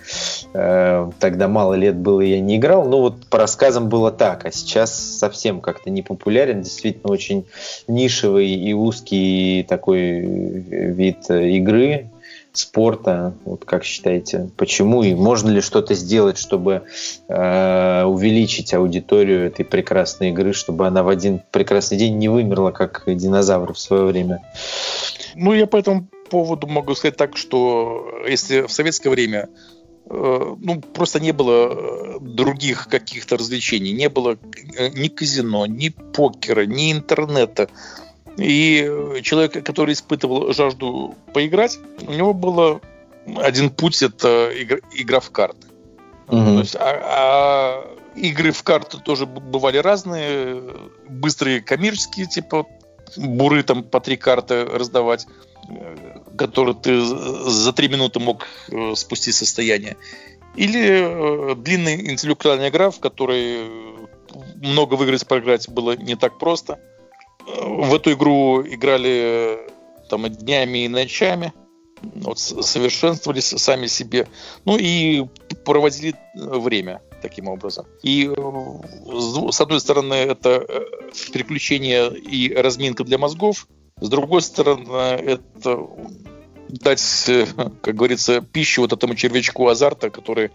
э, 0.52 1.10
тогда 1.18 1.48
мало 1.48 1.74
лет 1.74 1.96
было, 1.96 2.20
я 2.20 2.40
не 2.40 2.56
играл. 2.56 2.84
Но 2.84 3.00
вот 3.00 3.26
по 3.26 3.38
рассказам 3.38 3.88
было 3.88 4.10
так. 4.10 4.44
А 4.44 4.52
сейчас 4.52 4.92
совсем 4.94 5.60
как-то 5.60 5.90
не 5.90 6.02
популярен. 6.02 6.62
Действительно 6.62 7.12
очень 7.12 7.46
нишевый 7.88 8.48
и 8.48 8.72
узкий 8.72 9.64
такой 9.68 10.20
вид 10.20 11.30
игры 11.30 12.10
спорта, 12.52 13.34
вот 13.44 13.64
как 13.64 13.84
считаете, 13.84 14.50
почему 14.56 15.02
и 15.02 15.14
можно 15.14 15.50
ли 15.50 15.60
что-то 15.60 15.94
сделать, 15.94 16.38
чтобы 16.38 16.82
э, 17.28 18.04
увеличить 18.04 18.74
аудиторию 18.74 19.46
этой 19.46 19.64
прекрасной 19.64 20.30
игры, 20.30 20.52
чтобы 20.52 20.86
она 20.86 21.02
в 21.02 21.08
один 21.08 21.40
прекрасный 21.50 21.96
день 21.96 22.18
не 22.18 22.28
вымерла, 22.28 22.70
как 22.70 23.04
динозавр 23.06 23.72
в 23.72 23.78
свое 23.78 24.04
время? 24.04 24.42
Ну, 25.34 25.54
я 25.54 25.66
по 25.66 25.76
этому 25.76 26.08
поводу 26.32 26.66
могу 26.66 26.94
сказать 26.94 27.16
так, 27.16 27.36
что 27.36 28.24
если 28.26 28.62
в 28.62 28.72
советское 28.72 29.10
время 29.10 29.50
э, 30.08 30.54
ну, 30.58 30.80
просто 30.80 31.20
не 31.20 31.32
было 31.32 31.68
э, 31.68 32.18
других 32.20 32.88
каких-то 32.88 33.36
развлечений, 33.36 33.92
не 33.92 34.08
было 34.08 34.38
э, 34.78 34.88
ни 34.88 35.08
казино, 35.08 35.66
ни 35.66 35.90
покера, 35.90 36.64
ни 36.64 36.90
интернета. 36.90 37.68
И 38.38 39.20
человек, 39.22 39.62
который 39.62 39.92
испытывал 39.92 40.54
жажду 40.54 41.14
поиграть, 41.34 41.78
у 42.08 42.12
него 42.12 42.32
было 42.32 42.80
один 43.36 43.68
путь– 43.68 44.02
это 44.08 44.50
игра, 44.56 44.78
игра 44.94 45.20
в 45.20 45.30
карты. 45.30 45.66
Угу. 46.28 46.44
То 46.44 46.58
есть, 46.60 46.76
а, 46.76 47.00
а 47.04 47.84
игры 48.16 48.52
в 48.52 48.62
карты 48.62 48.96
тоже 49.04 49.26
бывали 49.26 49.76
разные, 49.76 50.62
быстрые 51.10 51.60
коммерческие, 51.60 52.24
типа 52.24 52.66
буры 53.18 53.62
там 53.64 53.82
по 53.82 54.00
три 54.00 54.16
карты 54.16 54.64
раздавать 54.64 55.26
который 56.36 56.74
ты 56.74 57.00
за 57.00 57.72
три 57.72 57.88
минуты 57.88 58.20
мог 58.20 58.46
э, 58.68 58.94
спустить 58.94 59.34
состояние. 59.34 59.96
Или 60.56 61.52
э, 61.52 61.54
длинная 61.56 61.96
интеллектуальная 61.96 62.68
игра, 62.68 62.90
в 62.90 63.00
которой 63.00 63.68
много 64.56 64.94
выиграть, 64.94 65.26
проиграть 65.26 65.68
было 65.68 65.96
не 65.96 66.16
так 66.16 66.38
просто. 66.38 66.78
В 67.46 67.94
эту 67.94 68.12
игру 68.12 68.62
играли 68.62 69.58
там 70.08 70.28
днями 70.28 70.84
и 70.84 70.88
ночами, 70.88 71.52
вот, 72.02 72.38
совершенствовались 72.38 73.46
сами 73.46 73.86
себе, 73.86 74.28
ну 74.64 74.76
и 74.76 75.26
проводили 75.64 76.14
время 76.34 77.00
таким 77.20 77.48
образом. 77.48 77.86
И 78.02 78.26
с 78.28 79.60
одной 79.60 79.80
стороны 79.80 80.14
это 80.14 80.64
э, 80.68 80.80
приключение 81.32 82.14
и 82.16 82.52
разминка 82.52 83.04
для 83.04 83.18
мозгов, 83.18 83.66
с 84.02 84.08
другой 84.08 84.42
стороны, 84.42 84.90
это 84.92 85.86
дать, 86.68 87.30
как 87.82 87.94
говорится, 87.94 88.40
пищу 88.40 88.82
вот 88.82 88.92
этому 88.92 89.14
червячку 89.14 89.68
азарта, 89.68 90.10
который 90.10 90.50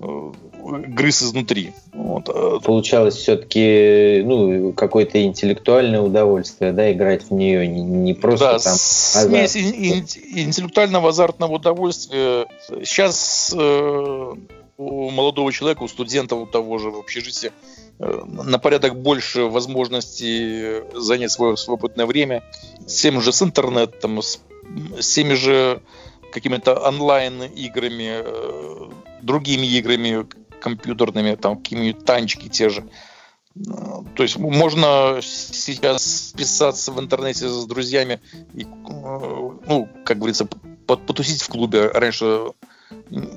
э, 0.00 0.32
грыз 0.62 1.22
изнутри. 1.22 1.72
Вот. 1.92 2.62
Получалось 2.62 3.16
все-таки 3.16 4.22
ну, 4.24 4.72
какое-то 4.72 5.22
интеллектуальное 5.22 6.00
удовольствие, 6.00 6.72
да, 6.72 6.90
играть 6.92 7.24
в 7.24 7.32
нее, 7.32 7.66
не, 7.66 7.82
не 7.82 8.14
просто 8.14 8.52
да, 8.52 8.58
там 8.58 8.72
азарт. 8.74 9.50
смесь 9.50 9.56
интеллектуального 9.56 11.10
азартного 11.10 11.56
удовольствия. 11.56 12.46
Сейчас 12.84 13.52
э, 13.54 14.32
у 14.78 15.10
молодого 15.10 15.52
человека, 15.52 15.82
у 15.82 15.88
студента 15.88 16.36
у 16.36 16.46
того 16.46 16.78
же 16.78 16.90
в 16.90 16.98
общежитии 16.98 17.50
Э, 17.50 17.75
на 17.98 18.58
порядок 18.58 19.00
больше 19.00 19.42
возможностей 19.42 20.82
занять 20.94 21.30
свое 21.30 21.56
свободное 21.56 22.06
время 22.06 22.42
с 22.86 23.00
тем 23.00 23.20
же 23.20 23.32
с 23.32 23.42
интернетом, 23.42 24.20
с, 24.20 24.40
с 25.00 25.14
теми 25.14 25.34
же 25.34 25.82
какими-то 26.32 26.74
онлайн-играми, 26.74 28.22
э, 28.22 28.90
другими 29.22 29.66
играми 29.66 30.26
компьютерными, 30.60 31.34
там 31.36 31.56
какие-нибудь 31.56 32.04
танчики 32.04 32.48
те 32.48 32.68
же. 32.68 32.84
То 34.14 34.22
есть 34.22 34.36
можно 34.36 35.20
сейчас 35.22 36.34
писаться 36.36 36.92
в 36.92 37.00
интернете 37.00 37.48
с 37.48 37.64
друзьями 37.64 38.20
и, 38.52 38.64
э, 38.64 38.66
ну, 38.66 39.88
как 40.04 40.18
говорится, 40.18 40.46
потусить 40.86 41.40
в 41.40 41.48
клубе. 41.48 41.88
Раньше 41.88 42.50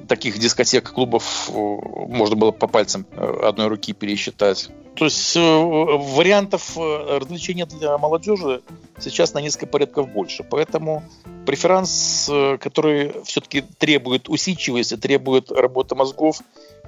таких 0.07 0.37
дискотек, 0.39 0.91
клубов 0.91 1.49
э, 1.49 1.51
можно 1.53 2.35
было 2.35 2.51
по 2.51 2.67
пальцам 2.67 3.05
э, 3.11 3.39
одной 3.43 3.67
руки 3.67 3.93
пересчитать. 3.93 4.69
То 4.95 5.05
есть 5.05 5.35
э, 5.35 5.39
вариантов 5.39 6.77
развлечения 6.77 7.65
для 7.65 7.97
молодежи 7.97 8.61
сейчас 8.99 9.33
на 9.33 9.39
несколько 9.39 9.67
порядков 9.67 10.09
больше. 10.11 10.43
Поэтому 10.43 11.03
преферанс, 11.45 12.29
который 12.59 13.13
все-таки 13.23 13.61
требует 13.61 14.29
усидчивости, 14.29 14.97
требует 14.97 15.51
работы 15.51 15.95
мозгов 15.95 16.41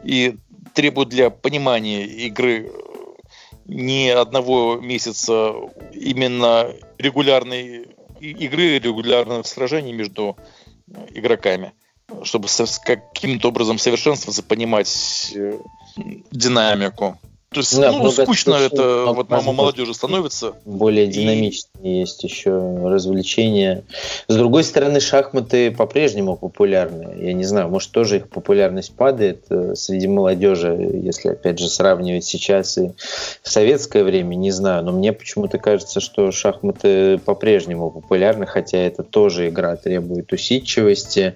и 0.03 0.38
требует 0.74 1.09
для 1.09 1.30
понимания 1.30 2.05
игры 2.05 2.72
ни 3.66 4.09
одного 4.09 4.78
месяца 4.78 5.53
именно 5.93 6.68
регулярной 6.97 7.88
игры, 8.20 8.80
регулярных 8.80 9.47
сражений 9.47 9.93
между 9.93 10.38
игроками, 11.14 11.74
чтобы 12.24 12.47
каким-то 12.80 13.49
образом 13.49 13.78
совершенствоваться, 13.78 14.43
понимать 14.43 15.32
э, 15.36 15.59
динамику. 16.32 17.20
То 17.54 17.60
есть, 17.60 17.78
да, 17.78 17.91
ну, 17.91 18.10
скучно 18.12 18.54
это 18.54 19.08
вот 19.08 19.30
мама 19.30 19.52
молодежи 19.52 19.93
становится. 19.93 20.54
Более 20.64 21.08
динамичные 21.08 21.97
и... 21.97 21.99
есть 21.99 22.24
еще 22.24 22.52
развлечения. 22.52 23.84
С 24.30 24.38
другой 24.38 24.64
стороны, 24.64 25.02
шахматы 25.02 25.70
по-прежнему 25.72 26.38
популярны. 26.38 27.14
Я 27.22 27.34
не 27.34 27.43
знаю, 27.43 27.68
может, 27.68 27.91
тоже 27.91 28.18
их 28.18 28.30
популярность 28.30 28.95
падает 28.95 29.43
э, 29.49 29.76
среди 29.76 30.08
молодежи, 30.08 31.02
если, 31.04 31.28
опять 31.28 31.60
же, 31.60 31.68
сравнивать 31.68 32.24
сейчас 32.24 32.78
и 32.78 32.93
в 33.43 33.49
советское 33.49 34.06
время, 34.06 34.36
не 34.36 34.52
знаю. 34.52 34.86
Но 34.86 34.93
мне 34.93 35.12
почему-то 35.12 35.58
кажется, 35.58 35.99
что 35.99 36.32
шахматы 36.32 37.18
по-прежнему 37.18 37.91
популярны, 37.91 38.45
хотя 38.45 38.78
это 38.78 39.04
тоже 39.04 39.49
игра 39.49 39.76
требует 39.76 40.32
усидчивости, 40.32 41.36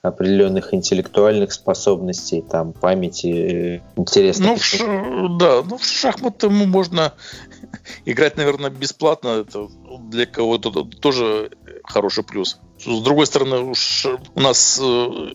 определенных 0.00 0.72
интеллектуальных 0.74 1.52
способностей, 1.52 2.44
там, 2.48 2.72
памяти. 2.72 3.26
Э, 3.26 3.80
интересно. 3.96 4.54
Ну, 4.78 5.36
да, 5.36 5.55
ну, 5.62 5.78
в 5.78 5.84
шахматы 5.84 6.48
можно 6.48 7.14
играть, 8.04 8.36
наверное, 8.36 8.70
бесплатно. 8.70 9.28
Это 9.28 9.68
для 10.00 10.26
кого-то 10.26 10.70
тоже 10.84 11.50
хороший 11.84 12.24
плюс. 12.24 12.58
С 12.78 13.02
другой 13.02 13.26
стороны, 13.26 13.58
уж 13.58 14.06
у 14.34 14.40
нас 14.40 14.80
э, 14.82 15.34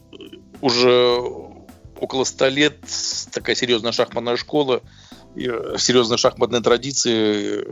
уже 0.61 1.19
около 1.99 2.24
ста 2.24 2.49
лет 2.49 2.78
такая 3.32 3.55
серьезная 3.55 3.91
шахматная 3.91 4.38
школа, 4.38 4.82
э, 5.36 5.76
серьезные 5.78 6.17
шахматные 6.17 6.61
традиции, 6.61 7.65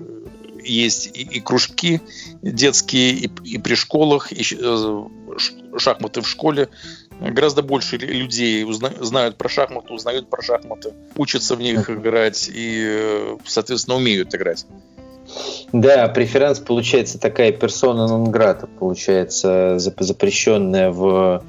есть 0.63 1.07
и, 1.17 1.21
и 1.21 1.39
кружки 1.39 2.01
детские, 2.41 3.11
и, 3.11 3.31
и 3.43 3.57
при 3.57 3.75
школах, 3.75 4.31
и 4.31 4.43
э, 4.59 5.03
шахматы 5.77 6.21
в 6.21 6.27
школе 6.27 6.69
гораздо 7.20 7.61
больше 7.61 7.97
людей 7.97 8.63
узна- 8.63 9.03
знают 9.03 9.38
про 9.38 9.49
шахматы, 9.49 9.93
узнают 9.93 10.30
про 10.30 10.41
шахматы, 10.41 10.93
учатся 11.15 11.55
в 11.55 11.61
них 11.61 11.89
играть 11.89 12.49
и, 12.53 13.36
соответственно, 13.45 13.97
умеют 13.97 14.34
играть. 14.34 14.65
Да, 15.72 16.07
преферанс 16.07 16.59
получается 16.59 17.20
такая 17.20 17.51
персона 17.51 18.07
нон-грата, 18.07 18.67
получается 18.67 19.78
запрещенная 19.78 20.89
в 20.89 21.43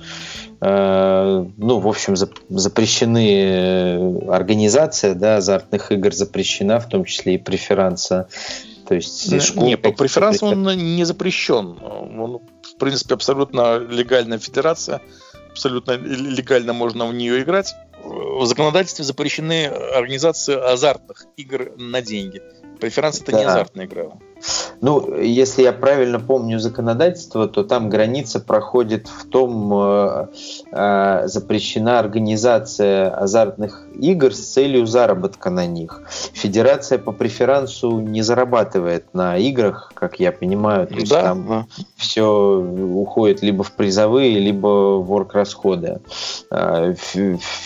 э, 0.61 1.47
ну, 1.57 1.79
в 1.79 1.89
общем, 1.89 2.17
запрещены 2.17 4.27
организация 4.29 5.15
да, 5.15 5.37
азартных 5.37 5.93
игр 5.93 6.13
запрещена, 6.13 6.81
в 6.81 6.89
том 6.89 7.05
числе 7.05 7.37
и 7.37 7.39
преферанса. 7.39 8.29
То 8.87 8.97
есть 8.97 9.43
школ... 9.43 9.65
Не, 9.65 9.77
по 9.77 9.93
преферансу 9.93 10.47
он 10.47 10.65
не 10.65 11.05
запрещен. 11.05 11.79
Он, 11.81 12.41
в 12.63 12.77
принципе, 12.79 13.15
абсолютно 13.15 13.79
легальная 13.79 14.39
федерация 14.39 15.01
абсолютно 15.51 15.93
легально 15.93 16.73
можно 16.73 17.07
в 17.07 17.15
нее 17.15 17.43
играть. 17.43 17.75
В 18.11 18.45
законодательстве 18.47 19.05
запрещены 19.05 19.67
организации 19.67 20.55
азартных 20.55 21.27
игр 21.37 21.73
на 21.77 22.03
деньги. 22.03 22.43
Преферанс 22.81 23.21
это 23.21 23.33
да. 23.33 23.39
не 23.39 23.45
азартная 23.45 23.87
игра. 23.87 24.11
Ну, 24.81 25.15
если 25.21 25.63
я 25.63 25.73
правильно 25.73 26.19
помню 26.19 26.59
законодательство, 26.59 27.47
то 27.47 27.63
там 27.65 27.91
граница 27.91 28.41
проходит 28.41 29.09
в 29.09 29.29
том, 29.29 29.73
э, 29.75 30.27
э, 30.73 31.23
запрещена 31.27 31.99
организация 31.99 33.11
азартных 33.11 33.87
игр 34.01 34.35
с 34.35 34.39
целью 34.39 34.87
заработка 34.87 35.51
на 35.51 35.67
них. 35.67 36.03
Федерация 36.33 36.99
по 36.99 37.13
преферансу 37.13 38.01
не 38.01 38.23
зарабатывает 38.23 39.13
на 39.13 39.37
играх, 39.37 39.93
как 39.95 40.19
я 40.19 40.33
понимаю. 40.33 40.87
То 40.87 40.95
есть 40.95 41.11
да, 41.11 41.23
там 41.23 41.47
да. 41.47 41.67
все 41.97 42.25
уходит 42.25 43.43
либо 43.43 43.63
в 43.63 43.73
призовые, 43.73 44.39
либо 44.39 44.97
в 44.97 45.13
орг-расходы. 45.13 46.01
Э, 46.51 46.95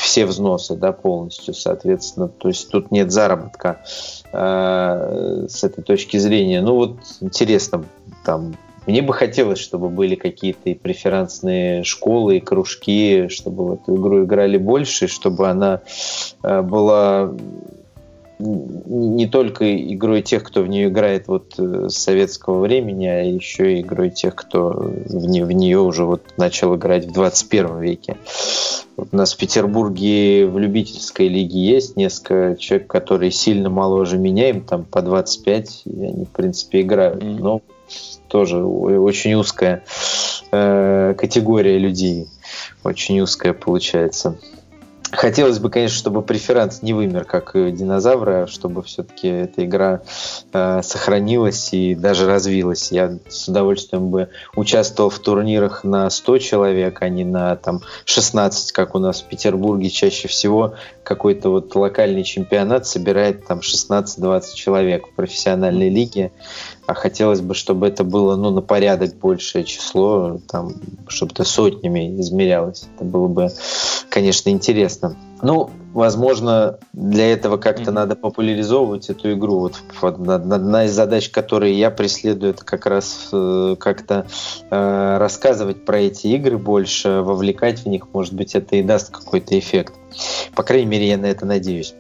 все 0.01 0.27
взносы, 0.35 0.77
да, 0.77 0.93
полностью, 0.93 1.55
соответственно. 1.55 2.29
То 2.29 2.49
есть 2.49 2.69
тут 2.69 2.91
нет 2.91 3.11
заработка 3.11 3.81
э, 4.33 5.47
с 5.49 5.65
этой 5.65 5.83
точки 5.83 6.19
зрения. 6.19 6.61
Ну 6.61 6.75
вот 6.75 6.99
интересно, 7.21 7.85
там 8.25 8.55
мне 8.87 9.01
бы 9.01 9.15
хотелось, 9.15 9.59
чтобы 9.59 9.89
были 9.89 10.15
какие-то 10.15 10.71
и 10.71 10.75
преферансные 10.75 11.85
школы, 11.85 12.37
и 12.37 12.41
кружки, 12.41 13.29
чтобы 13.29 13.67
в 13.67 13.73
эту 13.75 13.97
игру 13.97 14.25
играли 14.25 14.59
больше, 14.59 15.09
чтобы 15.09 15.49
она 15.49 15.81
э, 16.43 16.61
была 16.61 17.33
не 18.39 19.27
только 19.27 19.77
игрой 19.77 20.23
тех, 20.23 20.43
кто 20.43 20.63
в 20.63 20.69
нее 20.69 20.89
играет 20.89 21.29
вот 21.29 21.55
э, 21.59 21.89
с 21.89 21.97
советского 21.97 22.61
времени, 22.61 23.07
а 23.07 23.23
еще 23.23 23.75
и 23.75 23.81
игрой 23.81 24.11
тех, 24.11 24.35
кто 24.35 24.71
в 24.71 25.27
нее, 25.27 25.45
в 25.45 25.53
нее 25.53 25.79
уже 25.79 26.05
вот 26.05 26.23
начал 26.37 26.75
играть 26.75 27.07
в 27.07 27.13
21 27.13 27.81
веке. 27.81 28.17
Вот 28.97 29.09
у 29.13 29.17
нас 29.17 29.35
в 29.35 29.39
Петербурге 29.39 30.47
в 30.47 30.59
любительской 30.59 31.29
лиге 31.29 31.59
есть 31.59 31.97
несколько 31.97 32.57
человек, 32.59 32.89
которые 32.89 33.31
сильно 33.31 33.71
моложе 33.71 34.19
меня, 34.19 34.51
им 34.51 34.63
там 34.63 34.85
по 34.85 35.03
25, 35.03 35.83
и 35.85 36.05
они, 36.05 36.25
в 36.25 36.31
принципе, 36.31 36.83
играют. 36.83 37.23
Но 37.23 37.63
тоже 38.29 38.65
очень 38.65 39.35
узкая 39.35 39.85
э, 40.51 41.15
категория 41.17 41.79
людей. 41.79 42.29
Очень 42.83 43.21
узкая 43.21 43.53
получается. 43.53 44.39
Хотелось 45.17 45.59
бы, 45.59 45.71
конечно, 45.71 45.97
чтобы 45.97 46.23
преферанс 46.23 46.83
не 46.83 46.93
вымер, 46.93 47.25
как 47.25 47.53
динозавра, 47.55 48.47
чтобы 48.47 48.83
все-таки 48.83 49.29
эта 49.29 49.65
игра 49.65 50.03
э, 50.53 50.83
сохранилась 50.83 51.73
и 51.73 51.95
даже 51.95 52.27
развилась. 52.27 52.91
Я 52.91 53.19
с 53.29 53.49
удовольствием 53.49 54.11
бы 54.11 54.29
участвовал 54.57 55.11
в 55.11 55.19
турнирах 55.19 55.85
на 55.85 56.11
100 56.11 56.39
человек, 56.39 57.03
а 57.03 57.09
не 57.09 57.25
на 57.25 57.55
там, 57.57 57.81
16, 58.05 58.73
как 58.73 58.95
у 58.95 58.99
нас 58.99 59.21
в 59.21 59.27
Петербурге 59.27 59.89
чаще 59.91 60.29
всего 60.29 60.75
какой-то 61.05 61.51
вот 61.51 61.75
локальный 61.77 62.25
чемпионат 62.25 62.87
собирает 62.87 63.47
там 63.47 63.61
16-20 63.61 64.55
человек 64.55 65.07
в 65.07 65.15
профессиональной 65.15 65.91
лиге 65.91 66.33
а 66.87 66.95
хотелось 66.95 67.41
бы, 67.41 67.55
чтобы 67.55 67.87
это 67.87 68.05
было 68.05 68.37
ну, 68.37 68.51
на 68.51 68.61
порядок 68.61 69.15
большее 69.17 69.65
число, 69.65 70.41
там, 70.49 70.73
чтобы 71.09 71.33
это 71.33 71.45
сотнями 71.45 72.21
измерялось. 72.21 72.87
Это 72.95 73.05
было 73.05 73.29
бы, 73.29 73.49
конечно, 74.11 74.51
интересно. 74.51 75.17
Ну, 75.43 75.71
возможно, 75.93 76.79
для 76.93 77.33
этого 77.33 77.57
как-то 77.57 77.91
mm-hmm. 77.91 77.95
надо 77.95 78.17
популяризовывать 78.17 79.11
эту 79.11 79.33
игру. 79.33 79.61
Вот 79.61 79.83
одна 80.03 80.85
из 80.85 80.93
задач, 80.93 81.29
которые 81.31 81.79
я 81.79 81.91
преследую, 81.91 82.53
это 82.53 82.65
как 82.65 82.87
раз 82.87 83.29
э, 83.33 83.77
как-то 83.79 84.27
э, 84.71 85.17
рассказывать 85.19 85.85
про 85.85 86.01
эти 86.01 86.29
игры 86.29 86.59
больше, 86.59 87.23
вовлекать 87.23 87.81
в 87.81 87.87
них. 87.87 88.09
Может 88.13 88.35
быть, 88.35 88.55
это 88.55 88.77
и 88.77 88.83
даст 88.83 89.11
какой-то 89.11 89.59
эффект. 89.59 89.95
По 90.55 90.63
крайней 90.63 90.87
мере, 90.87 91.09
я 91.09 91.19
на 91.19 91.27
это 91.27 91.45
надеюсь. 91.47 91.95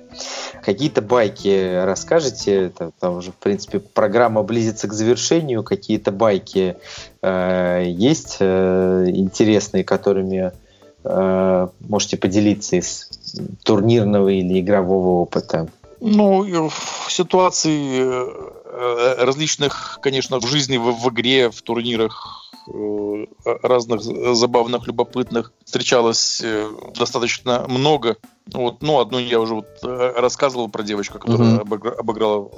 Какие-то 0.64 1.02
байки 1.02 1.84
расскажете? 1.84 2.66
Это, 2.66 2.90
там 2.98 3.18
уже, 3.18 3.32
в 3.32 3.36
принципе, 3.36 3.80
программа 3.80 4.42
близится 4.42 4.88
к 4.88 4.94
завершению. 4.94 5.62
Какие-то 5.62 6.10
байки 6.10 6.76
э, 7.20 7.84
есть 7.86 8.38
э, 8.40 9.04
интересные, 9.08 9.84
которыми 9.84 10.52
э, 11.04 11.68
можете 11.80 12.16
поделиться 12.16 12.76
из 12.76 13.10
турнирного 13.62 14.30
или 14.30 14.60
игрового 14.60 15.20
опыта? 15.20 15.68
Ну, 16.00 16.70
в 16.70 17.12
ситуации 17.12 18.00
э, 18.00 19.22
различных, 19.22 19.98
конечно, 20.00 20.40
в 20.40 20.46
жизни, 20.46 20.78
в, 20.78 20.92
в 20.92 21.10
игре, 21.10 21.50
в 21.50 21.60
турнирах 21.60 22.43
разных 23.62 24.02
забавных, 24.02 24.86
любопытных 24.86 25.52
встречалось 25.64 26.40
э, 26.42 26.70
достаточно 26.96 27.66
много. 27.68 28.16
Вот, 28.52 28.82
ну, 28.82 29.00
одну 29.00 29.18
я 29.18 29.40
уже 29.40 29.56
вот 29.56 29.66
э, 29.82 30.12
рассказывал 30.16 30.68
про 30.68 30.82
девочку, 30.82 31.18
которая 31.18 31.58
mm-hmm. 31.58 31.98
обыграла 31.98 32.50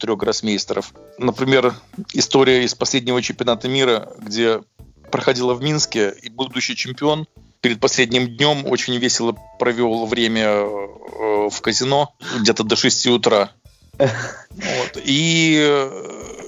трех 0.00 0.18
гроссмейстеров. 0.18 0.92
Например, 1.18 1.74
история 2.12 2.64
из 2.64 2.74
последнего 2.74 3.22
чемпионата 3.22 3.68
мира, 3.68 4.12
где 4.18 4.60
проходила 5.10 5.54
в 5.54 5.62
Минске, 5.62 6.14
и 6.22 6.28
будущий 6.28 6.76
чемпион 6.76 7.26
перед 7.60 7.80
последним 7.80 8.36
днем 8.36 8.66
очень 8.66 8.96
весело 8.96 9.36
провел 9.58 10.06
время 10.06 10.64
в 11.48 11.60
казино 11.60 12.14
где-то 12.40 12.64
до 12.64 12.76
6 12.76 13.06
утра. 13.08 13.50
Вот. 14.50 15.02
И 15.04 15.88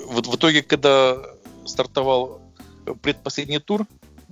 вот 0.09 0.27
в 0.27 0.35
итоге, 0.35 0.63
когда 0.63 1.17
стартовал 1.65 2.40
предпоследний 3.03 3.59
тур, 3.59 3.87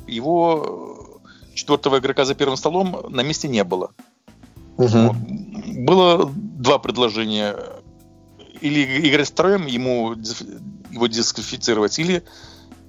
его 0.06 1.20
э, 1.52 1.54
четвертого 1.54 1.98
игрока 1.98 2.24
за 2.24 2.34
первым 2.34 2.56
столом 2.56 3.06
на 3.08 3.22
месте 3.22 3.48
не 3.48 3.64
было. 3.64 3.90
Угу. 4.76 5.14
Было 5.84 6.30
два 6.34 6.78
предложения. 6.78 7.56
Или 8.60 9.08
играть 9.08 9.28
втроем, 9.28 9.66
ему 9.66 10.14
его 10.90 11.06
дисквалифицировать, 11.06 11.98
или 11.98 12.24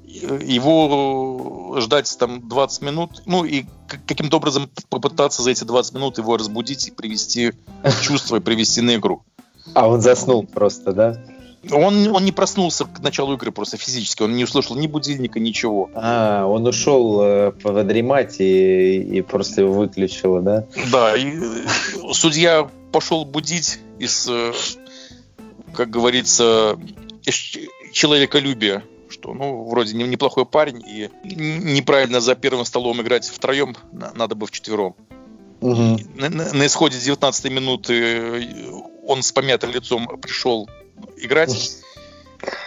э, 0.05 0.39
его 0.43 1.77
ждать 1.79 2.15
там 2.17 2.47
20 2.47 2.81
минут, 2.81 3.23
ну 3.25 3.43
и 3.43 3.65
каким-то 3.87 4.37
образом 4.37 4.69
попытаться 4.89 5.43
за 5.43 5.51
эти 5.51 5.63
20 5.63 5.93
минут 5.93 6.17
его 6.17 6.37
разбудить 6.37 6.87
и 6.87 6.91
привести 6.91 7.53
в 7.83 8.01
чувство 8.01 8.37
и 8.37 8.39
привести 8.39 8.81
на 8.81 8.95
игру. 8.95 9.23
А 9.73 9.87
он 9.87 10.01
заснул 10.01 10.45
просто, 10.45 10.93
да? 10.93 11.23
Он, 11.71 12.07
он 12.15 12.23
не 12.23 12.31
проснулся 12.31 12.85
к 12.85 12.99
началу 13.01 13.33
игры 13.33 13.51
просто 13.51 13.77
физически, 13.77 14.23
он 14.23 14.35
не 14.35 14.43
услышал 14.43 14.75
ни 14.75 14.87
будильника, 14.87 15.39
ничего. 15.39 15.89
А, 15.93 16.45
он 16.45 16.65
ушел 16.65 17.21
э, 17.21 17.51
подремать 17.51 18.39
и, 18.39 19.01
и 19.01 19.21
просто 19.21 19.61
его 19.61 19.73
выключило, 19.73 20.41
да? 20.41 20.65
Да, 20.91 21.17
и 21.17 21.33
э, 21.33 22.13
судья 22.13 22.69
пошел 22.91 23.25
будить 23.25 23.79
из, 23.99 24.27
э, 24.29 24.53
как 25.73 25.89
говорится, 25.89 26.77
из 27.25 27.57
человеколюбия 27.91 28.83
что, 29.09 29.33
ну, 29.33 29.63
вроде 29.63 29.95
неплохой 29.95 30.45
парень, 30.45 30.83
и 30.87 31.09
неправильно 31.23 32.19
за 32.19 32.35
первым 32.35 32.63
столом 32.63 33.01
играть 33.01 33.27
втроем, 33.27 33.75
надо 33.91 34.35
бы 34.35 34.45
вчетвером. 34.45 34.95
На, 35.61 36.29
на, 36.29 36.65
исходе 36.65 36.97
19 36.97 37.51
минуты 37.51 38.83
он 39.05 39.23
с 39.23 39.31
помятым 39.31 39.71
лицом 39.71 40.07
пришел 40.21 40.69
играть. 41.17 41.77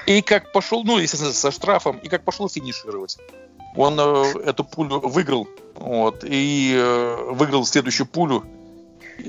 И 0.07 0.21
как 0.21 0.53
пошел, 0.53 0.85
ну, 0.85 0.99
естественно, 0.99 1.33
со 1.33 1.51
штрафом, 1.51 1.99
и 1.99 2.09
как 2.09 2.25
пошел 2.25 2.49
финишировать. 2.49 3.17
Он 3.75 3.99
э, 3.99 4.25
эту 4.45 4.65
пулю 4.65 5.01
выиграл, 5.01 5.49
вот, 5.77 6.25
и 6.25 6.75
э, 6.77 7.31
выиграл 7.31 7.65
следующую 7.65 8.07
пулю, 8.07 8.45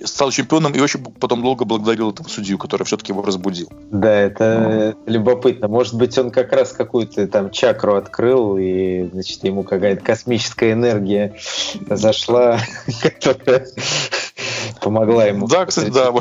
стал 0.03 0.31
чемпионом 0.31 0.73
и 0.73 0.79
очень 0.79 1.03
потом 1.03 1.41
долго 1.41 1.65
благодарил 1.65 2.11
этого 2.11 2.27
судью, 2.27 2.57
который 2.57 2.83
все-таки 2.83 3.11
его 3.11 3.21
разбудил. 3.21 3.69
Да, 3.91 4.11
это 4.11 4.95
ну. 5.05 5.11
любопытно. 5.11 5.67
Может 5.67 5.95
быть, 5.95 6.17
он 6.17 6.31
как 6.31 6.51
раз 6.51 6.71
какую-то 6.71 7.27
там 7.27 7.51
чакру 7.51 7.95
открыл, 7.95 8.57
и, 8.57 9.09
значит, 9.11 9.43
ему 9.43 9.63
какая-то 9.63 10.03
космическая 10.03 10.73
энергия 10.73 11.35
зашла, 11.89 12.59
которая 13.01 13.67
помогла 14.81 15.25
ему. 15.25 15.47
Да, 15.47 15.65
кстати, 15.65 15.89
да. 15.89 16.11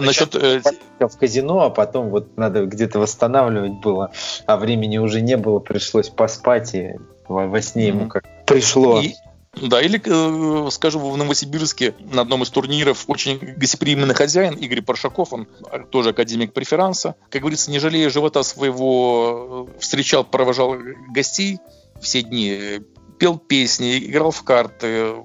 Насчет 0.00 0.34
э, 0.36 0.60
в 1.00 1.18
казино, 1.18 1.60
а 1.60 1.70
потом 1.70 2.10
вот 2.10 2.36
надо 2.36 2.66
где-то 2.66 2.98
восстанавливать 2.98 3.80
было, 3.80 4.12
а 4.46 4.56
времени 4.56 4.98
уже 4.98 5.20
не 5.20 5.36
было, 5.36 5.58
пришлось 5.58 6.08
поспать, 6.08 6.74
и 6.74 6.94
во 7.28 7.60
сне 7.60 7.88
ему 7.88 8.08
как 8.08 8.24
пришло. 8.46 9.00
И, 9.00 9.14
да, 9.54 9.82
или, 9.82 10.00
э, 10.04 10.70
скажем, 10.70 11.02
в 11.02 11.16
Новосибирске 11.16 11.94
на 11.98 12.22
одном 12.22 12.42
из 12.44 12.50
турниров 12.50 13.04
очень 13.08 13.38
гостеприимный 13.56 14.14
хозяин 14.14 14.54
Игорь 14.54 14.80
Паршаков, 14.82 15.32
он 15.32 15.48
тоже 15.90 16.10
академик 16.10 16.52
преферанса, 16.52 17.16
как 17.30 17.40
говорится, 17.40 17.70
не 17.70 17.80
жалея 17.80 18.10
живота 18.10 18.42
своего, 18.44 19.68
э, 19.68 19.80
встречал, 19.80 20.24
провожал 20.24 20.76
гостей 21.08 21.58
все 22.00 22.22
дни, 22.22 22.80
пел 23.18 23.38
песни, 23.38 23.98
играл 23.98 24.30
в 24.30 24.42
карты, 24.44 25.16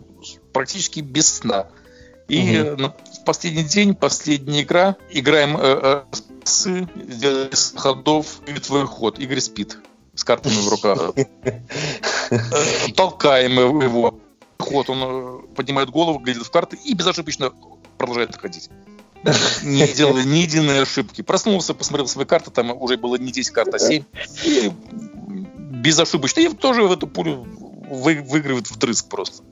практически 0.51 1.01
без 1.01 1.35
сна. 1.35 1.67
И 2.27 2.59
угу. 2.59 2.93
в 3.21 3.23
последний 3.25 3.63
день, 3.63 3.93
последняя 3.93 4.63
игра, 4.63 4.95
играем 5.11 5.55
э, 5.55 6.03
э, 6.43 7.49
с 7.53 7.73
ходов 7.75 8.41
и 8.47 8.53
твой 8.53 8.87
ход. 8.87 9.19
Игорь 9.19 9.39
спит 9.39 9.77
с 10.15 10.23
картами 10.23 10.53
в 10.53 10.69
руках. 10.69 11.13
Толкаем 12.95 13.81
его. 13.81 14.19
Ход, 14.57 14.89
он 14.89 14.97
э, 15.01 15.47
поднимает 15.53 15.89
голову, 15.89 16.17
глядит 16.17 16.43
в 16.43 16.49
карты 16.49 16.77
и 16.85 16.93
безошибочно 16.93 17.51
продолжает 17.97 18.35
ходить. 18.37 18.69
Не 19.63 19.87
делая 19.87 20.23
ни 20.23 20.37
единой 20.37 20.81
ошибки. 20.81 21.21
Проснулся, 21.21 21.73
посмотрел 21.73 22.07
свои 22.07 22.25
карты, 22.25 22.51
там 22.51 22.71
уже 22.81 22.97
было 22.97 23.15
не 23.15 23.31
10 23.31 23.51
карт, 23.51 23.73
а 23.73 23.79
7. 23.79 24.03
И 24.43 24.71
безошибочно. 25.85 26.41
И 26.41 26.49
тоже 26.49 26.83
в 26.83 26.91
эту 26.91 27.07
пулю 27.07 27.45
вы, 27.89 28.21
выигрывает 28.21 28.69
вдрызг 28.69 29.09
просто. 29.09 29.43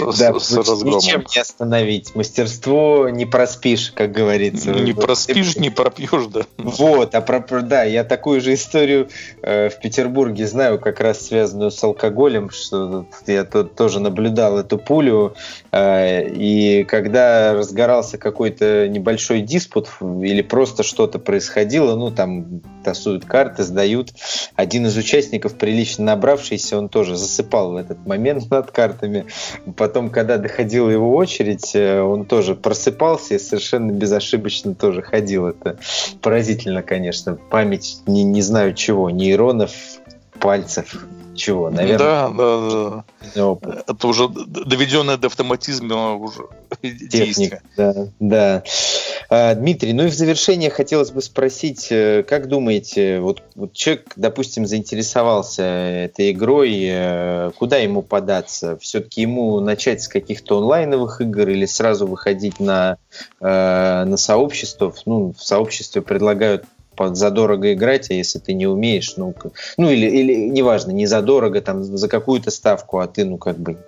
Да, 0.00 0.32
ничем 0.32 1.24
не 1.34 1.40
остановить. 1.40 2.14
Мастерство 2.14 3.08
не 3.08 3.26
проспишь, 3.26 3.92
как 3.94 4.12
говорится. 4.12 4.72
Не 4.72 4.92
проспишь, 4.92 5.56
не 5.56 5.70
пропьешь, 5.70 6.26
да. 6.26 6.42
Вот, 6.58 7.14
а 7.14 7.20
про, 7.20 7.62
да, 7.62 7.84
я 7.84 8.04
такую 8.04 8.40
же 8.40 8.54
историю 8.54 9.08
э, 9.42 9.68
в 9.68 9.78
Петербурге 9.80 10.46
знаю, 10.46 10.78
как 10.80 11.00
раз 11.00 11.26
связанную 11.26 11.70
с 11.70 11.82
алкоголем, 11.82 12.50
что 12.50 13.06
я 13.26 13.44
тут 13.44 13.74
тоже 13.74 14.00
наблюдал 14.00 14.58
эту 14.58 14.78
пулю, 14.78 15.34
э, 15.72 16.28
и 16.28 16.84
когда 16.84 17.54
разгорался 17.54 18.18
какой-то 18.18 18.88
небольшой 18.88 19.40
диспут 19.40 19.90
или 20.00 20.42
просто 20.42 20.82
что-то 20.82 21.18
происходило, 21.18 21.96
ну, 21.96 22.10
там 22.10 22.60
тасуют 22.84 23.24
карты, 23.24 23.62
сдают, 23.62 24.10
один 24.54 24.86
из 24.86 24.96
участников, 24.96 25.54
прилично 25.54 26.04
набравшийся, 26.04 26.78
он 26.78 26.88
тоже 26.88 27.16
засыпал 27.16 27.72
в 27.72 27.76
этот 27.76 28.06
момент 28.06 28.50
над 28.50 28.70
картами, 28.70 29.26
потом, 29.84 30.08
когда 30.08 30.38
доходила 30.38 30.88
его 30.88 31.14
очередь, 31.14 31.72
э, 31.74 32.00
он 32.00 32.24
тоже 32.24 32.54
просыпался 32.54 33.34
и 33.34 33.38
совершенно 33.38 33.92
безошибочно 33.92 34.74
тоже 34.74 35.02
ходил. 35.02 35.48
Это 35.48 35.76
поразительно, 36.22 36.82
конечно. 36.82 37.36
Память 37.50 37.98
не, 38.06 38.22
не 38.22 38.40
знаю 38.40 38.72
чего, 38.72 39.10
нейронов, 39.10 39.72
пальцев 40.40 41.06
чего, 41.34 41.70
наверное. 41.70 41.98
Да, 41.98 42.28
да, 42.30 43.04
да. 43.34 43.46
Опыт. 43.46 43.84
Это 43.88 44.06
уже 44.06 44.28
доведенное 44.28 45.16
до 45.16 45.26
автоматизма 45.26 46.14
уже 46.14 46.48
действие. 46.82 47.62
Да, 47.76 47.94
да. 48.20 48.62
А, 49.30 49.54
Дмитрий, 49.54 49.92
ну 49.92 50.04
и 50.04 50.08
в 50.08 50.14
завершение 50.14 50.70
хотелось 50.70 51.10
бы 51.10 51.22
спросить, 51.22 51.88
э, 51.90 52.22
как 52.22 52.48
думаете, 52.48 53.20
вот, 53.20 53.42
вот 53.54 53.72
человек, 53.72 54.12
допустим, 54.16 54.66
заинтересовался 54.66 55.62
этой 55.62 56.32
игрой, 56.32 56.82
э, 56.84 57.50
куда 57.56 57.78
ему 57.78 58.02
податься? 58.02 58.76
Все-таки 58.78 59.22
ему 59.22 59.60
начать 59.60 60.02
с 60.02 60.08
каких-то 60.08 60.58
онлайновых 60.58 61.20
игр 61.20 61.48
или 61.48 61.66
сразу 61.66 62.06
выходить 62.06 62.60
на, 62.60 62.98
э, 63.40 64.04
на 64.04 64.16
сообщество? 64.16 64.94
Ну, 65.06 65.34
в 65.36 65.42
сообществе 65.42 66.02
предлагают 66.02 66.64
задорого 67.14 67.72
играть, 67.72 68.10
а 68.10 68.14
если 68.14 68.38
ты 68.38 68.54
не 68.54 68.66
умеешь, 68.66 69.14
ну, 69.16 69.34
ну 69.76 69.90
или, 69.90 70.06
или 70.06 70.34
неважно, 70.48 70.92
не 70.92 71.06
задорого, 71.06 71.60
там, 71.60 71.84
за 71.84 72.08
какую-то 72.08 72.50
ставку, 72.50 72.98
а 72.98 73.06
ты, 73.06 73.24
ну, 73.24 73.38
как 73.38 73.58
бы 73.58 73.78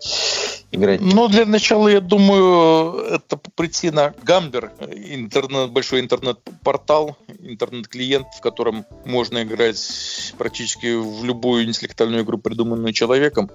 играть? 0.72 1.00
Ну, 1.00 1.28
для 1.28 1.46
начала, 1.46 1.88
я 1.88 2.00
думаю, 2.00 2.98
это 3.00 3.38
прийти 3.54 3.90
на 3.90 4.14
Гамбер, 4.22 4.72
интернет, 4.80 5.70
большой 5.70 6.00
интернет-портал, 6.00 7.16
интернет-клиент, 7.40 8.26
в 8.36 8.40
котором 8.40 8.84
можно 9.04 9.42
играть 9.42 10.32
практически 10.38 10.94
в 10.94 11.24
любую 11.24 11.64
интеллектуальную 11.64 12.24
игру, 12.24 12.38
придуманную 12.38 12.92
человеком. 12.92 13.50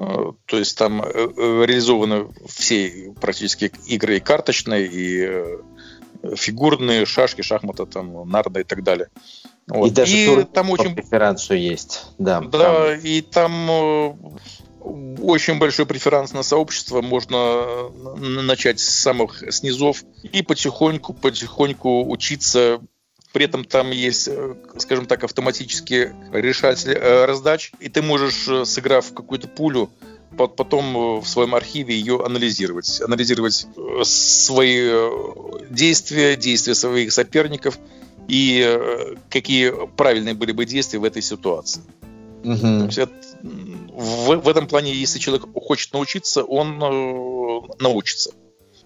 Э, 0.00 0.32
то 0.46 0.58
есть 0.58 0.78
там 0.78 1.02
э, 1.02 1.08
э, 1.14 1.64
реализованы 1.66 2.28
все 2.46 3.12
практически 3.20 3.70
игры 3.86 4.16
и 4.16 4.20
карточные, 4.20 4.86
и 4.86 5.44
фигурные, 6.36 7.06
шашки, 7.06 7.42
шахматы, 7.42 7.86
там, 7.86 8.28
нарда 8.28 8.60
и 8.60 8.64
так 8.64 8.82
далее. 8.82 9.08
Вот. 9.66 9.86
И 9.86 9.90
даже 9.90 10.16
и 10.16 10.44
там 10.44 10.70
очень 10.70 10.94
преференцию 10.94 11.60
есть, 11.60 12.06
да. 12.18 12.40
Да, 12.40 12.88
там. 12.88 13.00
и 13.00 13.20
там 13.20 13.70
э, 13.70 14.14
очень 15.20 15.58
большой 15.58 15.86
преферанс 15.86 16.32
на 16.32 16.42
сообщество, 16.42 17.02
можно 17.02 17.36
э, 17.36 18.16
начать 18.18 18.80
с 18.80 18.88
самых 18.88 19.44
снизов 19.52 20.02
и 20.24 20.42
потихоньку, 20.42 21.12
потихоньку 21.14 22.10
учиться. 22.10 22.80
При 23.32 23.44
этом 23.44 23.64
там 23.64 23.92
есть, 23.92 24.26
э, 24.26 24.54
скажем 24.78 25.06
так, 25.06 25.22
автоматический 25.22 26.08
решатель 26.32 26.98
раздач, 26.98 27.72
и 27.78 27.88
ты 27.88 28.02
можешь, 28.02 28.68
сыграв 28.68 29.12
какую-то 29.14 29.46
пулю, 29.46 29.90
потом 30.36 30.96
э, 30.96 31.20
в 31.20 31.26
своем 31.26 31.54
архиве 31.54 31.94
ее 31.94 32.24
анализировать. 32.24 33.00
Анализировать 33.00 33.66
э, 33.76 34.04
свои 34.04 34.78
э, 34.80 35.10
действия, 35.70 36.36
действия 36.36 36.74
своих 36.74 37.12
соперников 37.12 37.78
и 38.28 38.78
какие 39.28 39.74
правильные 39.96 40.34
были 40.34 40.52
бы 40.52 40.64
действия 40.64 41.00
в 41.00 41.04
этой 41.04 41.20
ситуации. 41.20 41.82
Угу. 42.44 42.58
То 42.58 42.84
есть 42.84 42.98
это, 42.98 43.12
в, 43.42 44.36
в 44.36 44.48
этом 44.48 44.68
плане, 44.68 44.94
если 44.94 45.18
человек 45.18 45.46
хочет 45.52 45.92
научиться, 45.92 46.44
он 46.44 46.78
научится 47.80 48.30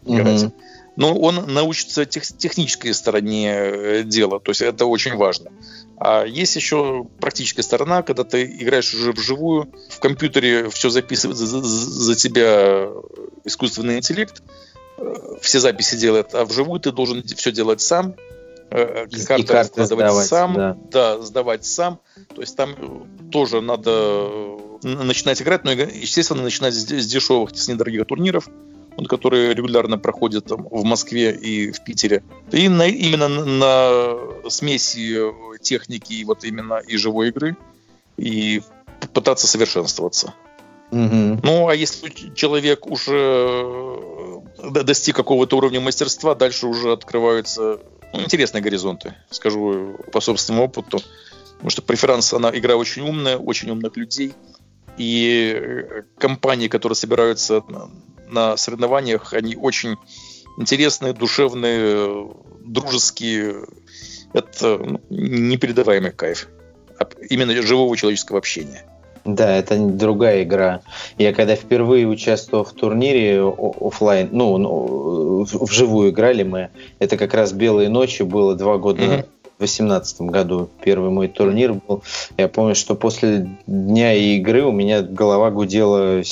играть. 0.07 0.45
Угу. 0.45 0.53
Но 0.97 1.15
он 1.15 1.53
научится 1.53 2.07
тех, 2.07 2.25
технической 2.25 2.95
стороне 2.95 4.03
дела, 4.05 4.41
то 4.41 4.51
есть 4.51 4.63
это 4.63 4.87
очень 4.87 5.17
важно. 5.17 5.51
А 5.97 6.25
есть 6.25 6.57
еще 6.57 7.07
практическая 7.21 7.63
сторона, 7.63 8.03
когда 8.03 8.25
ты 8.25 8.45
играешь 8.45 8.93
уже 8.95 9.13
вживую, 9.13 9.69
в 9.89 10.01
компьютере 10.01 10.69
все 10.71 10.91
записывает 10.91 11.37
за, 11.37 11.47
за, 11.47 11.63
за 11.63 12.15
тебя 12.17 12.89
искусственный 13.45 13.99
интеллект, 13.99 14.43
э, 14.99 15.15
все 15.41 15.61
записи 15.61 15.97
делает, 15.97 16.35
а 16.35 16.45
вживую 16.45 16.81
ты 16.81 16.91
должен 16.91 17.23
все 17.23 17.53
делать 17.53 17.81
сам, 17.81 18.17
э, 18.71 19.07
карты, 19.27 19.43
и 19.43 19.47
карты 19.47 19.85
сдавать 19.85 20.27
сам, 20.27 20.55
да. 20.55 20.77
да, 20.91 21.21
сдавать 21.23 21.65
сам. 21.65 22.01
То 22.35 22.41
есть 22.41 22.57
там 22.57 23.07
тоже 23.31 23.61
надо 23.61 24.31
начинать 24.83 25.41
играть, 25.41 25.65
но, 25.65 25.73
естественно, 25.73 26.43
начинать 26.43 26.75
с, 26.75 26.87
с 26.89 27.07
дешевых, 27.07 27.51
с 27.55 27.69
недорогих 27.69 28.07
турниров, 28.07 28.49
которые 29.09 29.55
регулярно 29.55 29.99
проходят 29.99 30.47
там, 30.47 30.67
в 30.71 30.85
Москве 30.85 31.33
и 31.33 31.73
в 31.73 31.83
Питере. 31.85 32.23
И 32.53 32.69
на, 32.69 32.87
именно 32.87 33.29
на 33.29 34.51
смеси 34.51 35.21
техники 35.65 36.13
и 36.13 36.25
вот 36.25 36.45
именно 36.45 36.75
и 36.75 36.97
живой 36.97 37.29
игры, 37.29 37.57
и 38.17 38.63
пытаться 39.13 39.47
совершенствоваться. 39.47 40.35
Угу. 40.91 41.41
Ну, 41.43 41.69
а 41.69 41.75
если 41.75 42.09
человек 42.35 42.87
уже 42.87 43.65
э, 44.59 44.83
достиг 44.85 45.17
какого-то 45.17 45.57
уровня 45.57 45.81
мастерства, 45.81 46.35
дальше 46.37 46.69
уже 46.69 46.93
открываются 46.93 47.81
ну, 48.13 48.21
интересные 48.21 48.63
горизонты, 48.63 49.15
скажу 49.31 49.97
по 50.13 50.21
собственному 50.21 50.67
опыту. 50.67 51.01
Потому 51.55 51.71
что 51.71 51.83
преферанс, 51.83 52.33
она 52.33 52.51
игра 52.51 52.77
очень 52.77 53.03
умная, 53.03 53.39
очень 53.39 53.71
умных 53.71 53.97
людей. 53.97 54.35
И 54.99 55.53
э, 55.57 56.03
компании, 56.19 56.69
которые 56.69 56.95
собираются 56.95 57.65
на, 57.69 57.91
на 58.29 58.57
соревнованиях, 58.57 59.33
они 59.33 59.57
очень 59.57 59.97
интересные, 60.59 61.13
душевные, 61.13 62.29
дружеские. 62.61 63.67
Это 64.35 64.99
непередаваемый 65.09 66.11
кайф. 66.11 66.49
Именно 67.31 67.63
живого 67.63 67.97
человеческого 67.97 68.39
общения. 68.39 68.85
Да, 69.25 69.57
это 69.57 69.79
другая 69.79 70.43
игра. 70.43 70.83
Я 71.17 71.33
когда 71.33 71.57
впервые 71.57 72.07
участвовал 72.07 72.65
в 72.65 72.73
турнире 72.73 73.43
офлайн, 73.43 74.29
ну, 74.33 74.59
ну 74.59 75.45
вживую 75.45 76.11
играли 76.11 76.43
мы, 76.43 76.69
это 76.99 77.17
как 77.17 77.33
раз 77.33 77.53
«Белые 77.53 77.89
ночи» 77.89 78.23
было 78.23 78.55
два 78.55 78.77
года 78.77 79.03
mm-hmm. 79.03 79.27
в 79.57 79.59
2018 79.61 80.21
году. 80.23 80.69
Первый 80.83 81.09
мой 81.09 81.29
турнир 81.29 81.73
был. 81.73 82.03
Я 82.37 82.49
помню, 82.49 82.75
что 82.75 82.97
после 82.97 83.49
дня 83.67 84.13
игры 84.13 84.63
у 84.63 84.73
меня 84.73 85.01
голова 85.01 85.51
гудела 85.51 86.23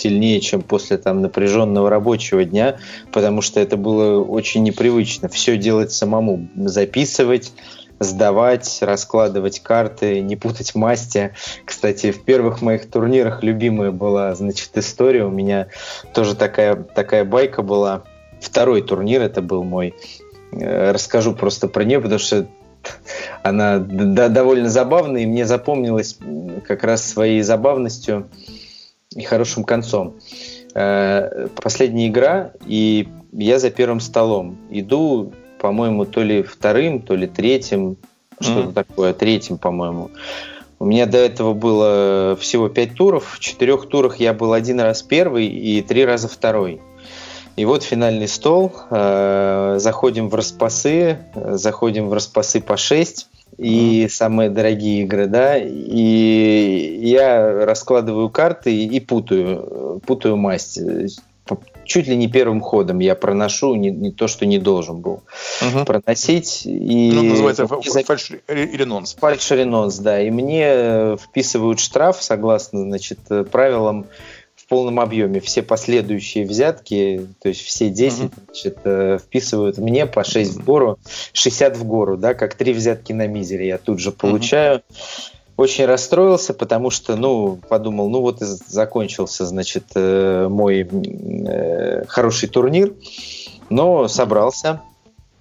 сильнее, 0.00 0.40
чем 0.40 0.62
после 0.62 0.96
там 0.98 1.20
напряженного 1.22 1.90
рабочего 1.90 2.44
дня, 2.44 2.78
потому 3.12 3.42
что 3.42 3.60
это 3.60 3.76
было 3.76 4.22
очень 4.22 4.62
непривычно. 4.62 5.28
Все 5.28 5.56
делать 5.56 5.92
самому, 5.92 6.48
записывать, 6.56 7.52
сдавать, 8.00 8.78
раскладывать 8.80 9.60
карты, 9.60 10.20
не 10.20 10.36
путать 10.36 10.74
масти. 10.74 11.34
Кстати, 11.64 12.12
в 12.12 12.24
первых 12.24 12.62
моих 12.62 12.90
турнирах 12.90 13.42
любимая 13.42 13.90
была, 13.90 14.34
значит, 14.34 14.70
история. 14.74 15.24
У 15.24 15.30
меня 15.30 15.68
тоже 16.14 16.34
такая, 16.34 16.76
такая 16.76 17.24
байка 17.24 17.62
была. 17.62 18.04
Второй 18.40 18.80
турнир 18.82 19.20
это 19.20 19.42
был 19.42 19.62
мой. 19.64 19.94
Э, 20.52 20.92
расскажу 20.92 21.34
просто 21.34 21.68
про 21.68 21.84
нее, 21.84 22.00
потому 22.00 22.18
что 22.18 22.46
она 23.42 23.78
довольно 23.78 24.70
забавная, 24.70 25.22
и 25.22 25.26
мне 25.26 25.44
запомнилась 25.44 26.18
как 26.66 26.82
раз 26.84 27.06
своей 27.06 27.42
забавностью 27.42 28.30
и 29.14 29.22
хорошим 29.22 29.64
концом. 29.64 30.16
Э, 30.74 31.48
последняя 31.62 32.08
игра, 32.08 32.52
и 32.66 33.08
я 33.32 33.58
за 33.58 33.70
первым 33.70 34.00
столом. 34.00 34.56
Иду 34.70 35.32
по-моему, 35.60 36.06
то 36.06 36.22
ли 36.22 36.42
вторым, 36.42 37.00
то 37.00 37.14
ли 37.14 37.26
третьим, 37.26 37.96
что-то 38.40 38.70
mm. 38.70 38.72
такое, 38.72 39.12
третьим, 39.12 39.58
по-моему. 39.58 40.10
У 40.78 40.86
меня 40.86 41.04
до 41.04 41.18
этого 41.18 41.52
было 41.52 42.36
всего 42.40 42.70
пять 42.70 42.94
туров. 42.94 43.34
В 43.34 43.40
четырех 43.40 43.86
турах 43.86 44.16
я 44.16 44.32
был 44.32 44.54
один 44.54 44.80
раз 44.80 45.02
первый 45.02 45.46
и 45.46 45.82
три 45.82 46.06
раза 46.06 46.26
второй. 46.26 46.80
И 47.56 47.66
вот 47.66 47.82
финальный 47.82 48.28
стол. 48.28 48.72
Э, 48.90 49.76
заходим 49.78 50.30
в 50.30 50.34
распасы, 50.34 51.18
заходим 51.34 52.08
в 52.08 52.14
распасы 52.14 52.62
по 52.62 52.78
6 52.78 53.28
и 53.60 54.08
самые 54.08 54.48
дорогие 54.48 55.02
игры, 55.02 55.26
да, 55.26 55.58
и 55.58 56.98
я 57.02 57.66
раскладываю 57.66 58.30
карты 58.30 58.74
и 58.74 59.00
путаю, 59.00 60.00
путаю 60.06 60.36
масть 60.36 60.80
чуть 61.84 62.06
ли 62.06 62.16
не 62.16 62.28
первым 62.28 62.60
ходом 62.60 63.00
я 63.00 63.16
проношу 63.16 63.74
не, 63.74 63.90
не 63.90 64.12
то, 64.12 64.28
что 64.28 64.46
не 64.46 64.58
должен 64.58 65.00
был 65.00 65.24
угу. 65.60 65.84
проносить. 65.84 66.62
И 66.64 67.10
ну, 67.12 67.22
называется 67.22 67.66
фальш-ренонс. 67.66 69.16
Фальш-ренонс, 69.18 69.98
да. 69.98 70.22
И 70.22 70.30
мне 70.30 71.16
вписывают 71.16 71.80
штраф, 71.80 72.22
согласно 72.22 72.82
значит, 72.82 73.18
правилам, 73.50 74.04
в 74.04 74.06
полном 74.70 75.00
объеме. 75.00 75.40
Все 75.40 75.62
последующие 75.62 76.46
взятки, 76.46 77.26
то 77.42 77.48
есть 77.48 77.60
все 77.60 77.90
10, 77.90 78.20
угу. 78.20 78.30
значит, 78.46 78.78
э, 78.84 79.18
вписывают 79.18 79.78
мне 79.78 80.06
по 80.06 80.24
6 80.24 80.54
в 80.54 80.64
гору, 80.64 80.98
60 81.32 81.76
в 81.76 81.84
гору, 81.84 82.16
да, 82.16 82.34
как 82.34 82.54
три 82.54 82.72
взятки 82.72 83.12
на 83.12 83.26
мизере 83.26 83.66
я 83.66 83.78
тут 83.78 83.98
же 83.98 84.12
получаю. 84.12 84.76
Угу 84.76 84.84
очень 85.60 85.84
расстроился, 85.84 86.54
потому 86.54 86.88
что, 86.88 87.16
ну, 87.16 87.58
подумал, 87.68 88.08
ну 88.08 88.22
вот 88.22 88.40
и 88.40 88.46
закончился, 88.46 89.44
значит, 89.44 89.84
э, 89.94 90.48
мой 90.48 90.88
э, 90.88 92.04
хороший 92.08 92.48
турнир, 92.48 92.94
но 93.68 94.08
собрался 94.08 94.80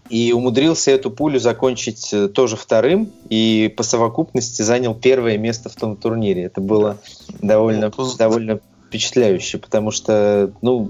и 0.10 0.34
умудрился 0.34 0.92
эту 0.92 1.10
пулю 1.10 1.40
закончить 1.40 2.14
тоже 2.34 2.58
вторым 2.58 3.14
и 3.30 3.74
по 3.78 3.84
совокупности 3.84 4.62
занял 4.62 4.94
первое 4.94 5.38
место 5.38 5.70
в 5.70 5.76
том 5.76 5.96
турнире. 5.96 6.44
Это 6.44 6.60
было 6.60 6.98
довольно, 7.42 7.90
довольно 8.18 8.60
впечатляюще, 8.90 9.60
потому 9.60 9.92
что, 9.92 10.52
ну, 10.62 10.90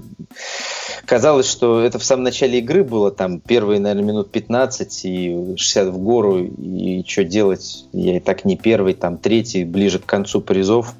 казалось, 1.04 1.48
что 1.48 1.82
это 1.82 1.98
в 1.98 2.04
самом 2.04 2.24
начале 2.24 2.58
игры 2.58 2.82
было, 2.82 3.10
там, 3.10 3.40
первые, 3.40 3.78
наверное, 3.78 4.08
минут 4.08 4.30
15 4.30 5.04
и 5.04 5.54
60 5.56 5.88
в 5.88 5.98
гору, 5.98 6.38
и 6.38 7.04
что 7.06 7.24
делать, 7.24 7.84
я 7.92 8.16
и 8.16 8.20
так 8.20 8.46
не 8.46 8.56
первый, 8.56 8.94
там, 8.94 9.18
третий, 9.18 9.64
ближе 9.64 9.98
к 9.98 10.06
концу 10.06 10.40
призов. 10.40 10.94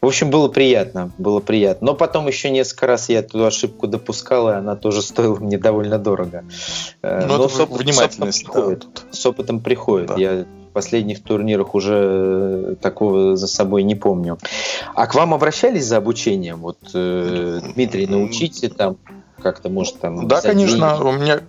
В 0.00 0.06
общем, 0.06 0.30
было 0.30 0.48
приятно, 0.48 1.12
было 1.18 1.38
приятно. 1.38 1.86
Но 1.86 1.94
потом 1.94 2.26
еще 2.26 2.50
несколько 2.50 2.88
раз 2.88 3.08
я 3.08 3.20
эту 3.20 3.46
ошибку 3.46 3.86
допускал, 3.86 4.50
и 4.50 4.54
она 4.54 4.74
тоже 4.74 5.02
стоила 5.02 5.36
мне 5.36 5.56
довольно 5.56 5.98
дорого. 5.98 6.44
Э, 7.02 7.26
Но, 7.26 7.38
Но 7.38 7.44
это 7.46 7.54
с, 7.54 7.68
внимательность. 7.68 8.44
С 8.44 8.48
опытом 8.48 8.52
приходит. 8.52 8.86
С 9.12 9.26
опытом 9.26 9.60
приходит. 9.60 10.08
Да. 10.08 10.14
Я 10.16 10.46
последних 10.72 11.22
турнирах 11.22 11.74
уже 11.74 11.94
э, 11.94 12.74
такого 12.80 13.36
за 13.36 13.46
собой 13.46 13.82
не 13.82 13.94
помню. 13.94 14.38
А 14.94 15.06
к 15.06 15.14
вам 15.14 15.34
обращались 15.34 15.86
за 15.86 15.98
обучением? 15.98 16.60
Вот, 16.60 16.78
э, 16.94 17.60
Дмитрий, 17.74 18.06
научите 18.06 18.68
там 18.68 18.96
как-то, 19.42 19.68
может, 19.68 20.00
там... 20.00 20.28
Да, 20.28 20.40
конечно. 20.40 20.96
Деньги? 20.96 21.02
У 21.02 21.12
меня 21.12 21.40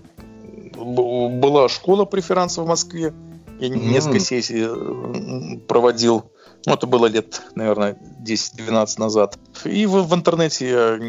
была 0.76 1.70
школа 1.70 2.06
преферанса 2.06 2.62
в 2.62 2.68
Москве. 2.68 3.14
Я 3.60 3.68
mm. 3.68 3.76
несколько 3.76 4.20
сессий 4.20 4.66
э, 4.68 5.58
проводил. 5.68 6.24
Ну, 6.66 6.74
это 6.74 6.88
было 6.88 7.08
лет, 7.08 7.42
наверное, 7.56 7.98
10-12 8.26 9.00
назад. 9.00 9.38
И 9.66 9.86
в, 9.86 10.04
в 10.04 10.16
интернете 10.16 10.70
я 10.70 11.00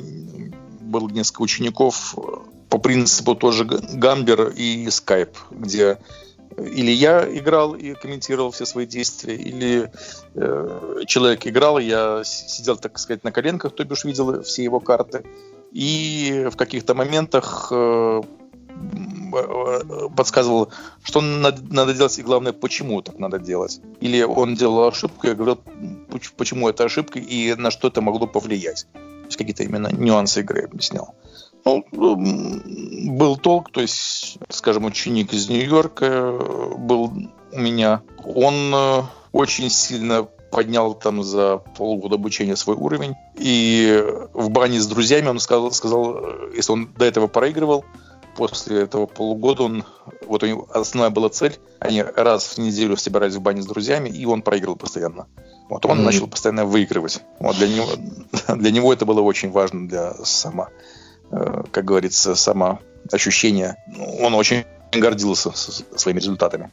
был 0.80 1.08
несколько 1.08 1.42
учеников 1.42 2.14
по 2.68 2.78
принципу 2.78 3.34
тоже 3.34 3.64
Гамбер 3.64 4.48
и 4.48 4.86
Skype, 4.86 5.36
где 5.50 5.98
или 6.56 6.90
я 6.90 7.28
играл 7.28 7.74
и 7.74 7.94
комментировал 7.94 8.50
все 8.50 8.66
свои 8.66 8.86
действия, 8.86 9.34
или 9.34 9.90
э, 10.34 11.00
человек 11.06 11.46
играл, 11.46 11.78
я 11.78 12.22
сидел, 12.24 12.76
так 12.76 12.98
сказать, 12.98 13.24
на 13.24 13.32
коленках, 13.32 13.74
то 13.74 13.84
бишь 13.84 14.04
видел 14.04 14.42
все 14.42 14.62
его 14.64 14.80
карты, 14.80 15.24
и 15.72 16.48
в 16.50 16.56
каких-то 16.56 16.94
моментах 16.94 17.68
э, 17.70 18.20
э 18.20 20.08
подсказывал, 20.14 20.68
что 21.02 21.20
надо, 21.20 21.62
надо 21.70 21.94
делать, 21.94 22.18
и 22.18 22.22
главное, 22.22 22.52
почему 22.52 23.00
так 23.02 23.18
надо 23.18 23.38
делать. 23.38 23.80
Или 24.00 24.22
он 24.22 24.54
делал 24.54 24.88
ошибку, 24.88 25.26
я 25.26 25.34
говорил, 25.34 25.58
почему 26.36 26.68
это 26.68 26.84
ошибка 26.84 27.18
и 27.18 27.54
на 27.54 27.70
что 27.70 27.88
это 27.88 28.02
могло 28.02 28.26
повлиять. 28.26 28.86
То 28.92 29.26
есть 29.26 29.38
какие-то 29.38 29.62
именно 29.62 29.88
нюансы 29.90 30.40
игры 30.40 30.62
объяснял. 30.62 31.14
Ну, 31.64 31.84
был 31.92 33.36
толк, 33.36 33.70
то 33.70 33.80
есть, 33.80 34.38
скажем, 34.48 34.84
ученик 34.84 35.32
из 35.32 35.48
Нью-Йорка 35.48 36.06
э, 36.06 36.74
был 36.76 37.12
у 37.52 37.58
меня. 37.58 38.02
Он 38.24 38.74
э, 38.74 39.02
очень 39.32 39.70
сильно 39.70 40.24
поднял 40.50 40.94
там 40.94 41.22
за 41.22 41.58
полгода 41.76 42.16
обучения 42.16 42.56
свой 42.56 42.76
уровень. 42.76 43.14
И 43.38 44.04
в 44.34 44.50
бане 44.50 44.80
с 44.80 44.86
друзьями 44.86 45.28
он 45.28 45.38
сказал, 45.38 45.70
сказал, 45.70 46.16
э, 46.16 46.52
если 46.56 46.72
он 46.72 46.92
до 46.96 47.04
этого 47.04 47.28
проигрывал, 47.28 47.84
после 48.36 48.82
этого 48.82 49.06
полугода 49.06 49.62
он, 49.62 49.84
вот 50.26 50.42
у 50.42 50.46
него 50.46 50.68
основная 50.72 51.10
была 51.10 51.28
цель, 51.28 51.58
они 51.78 52.02
раз 52.02 52.44
в 52.44 52.58
неделю 52.58 52.96
собирались 52.96 53.34
в 53.34 53.40
бане 53.40 53.62
с 53.62 53.66
друзьями, 53.66 54.08
и 54.08 54.26
он 54.26 54.42
проигрывал 54.42 54.76
постоянно. 54.76 55.28
Вот 55.68 55.86
он 55.86 56.00
mm-hmm. 56.00 56.02
начал 56.02 56.26
постоянно 56.26 56.64
выигрывать. 56.64 57.20
Вот 57.38 57.56
для 57.56 57.68
него, 57.68 57.86
для 58.56 58.70
него 58.72 58.92
это 58.92 59.06
было 59.06 59.20
очень 59.20 59.50
важно 59.52 59.88
для 59.88 60.14
сама 60.24 60.68
как 61.70 61.84
говорится, 61.84 62.34
самоощущение. 62.34 63.76
Он 64.20 64.34
очень 64.34 64.64
гордился 64.92 65.50
своими 65.96 66.18
результатами. 66.18 66.70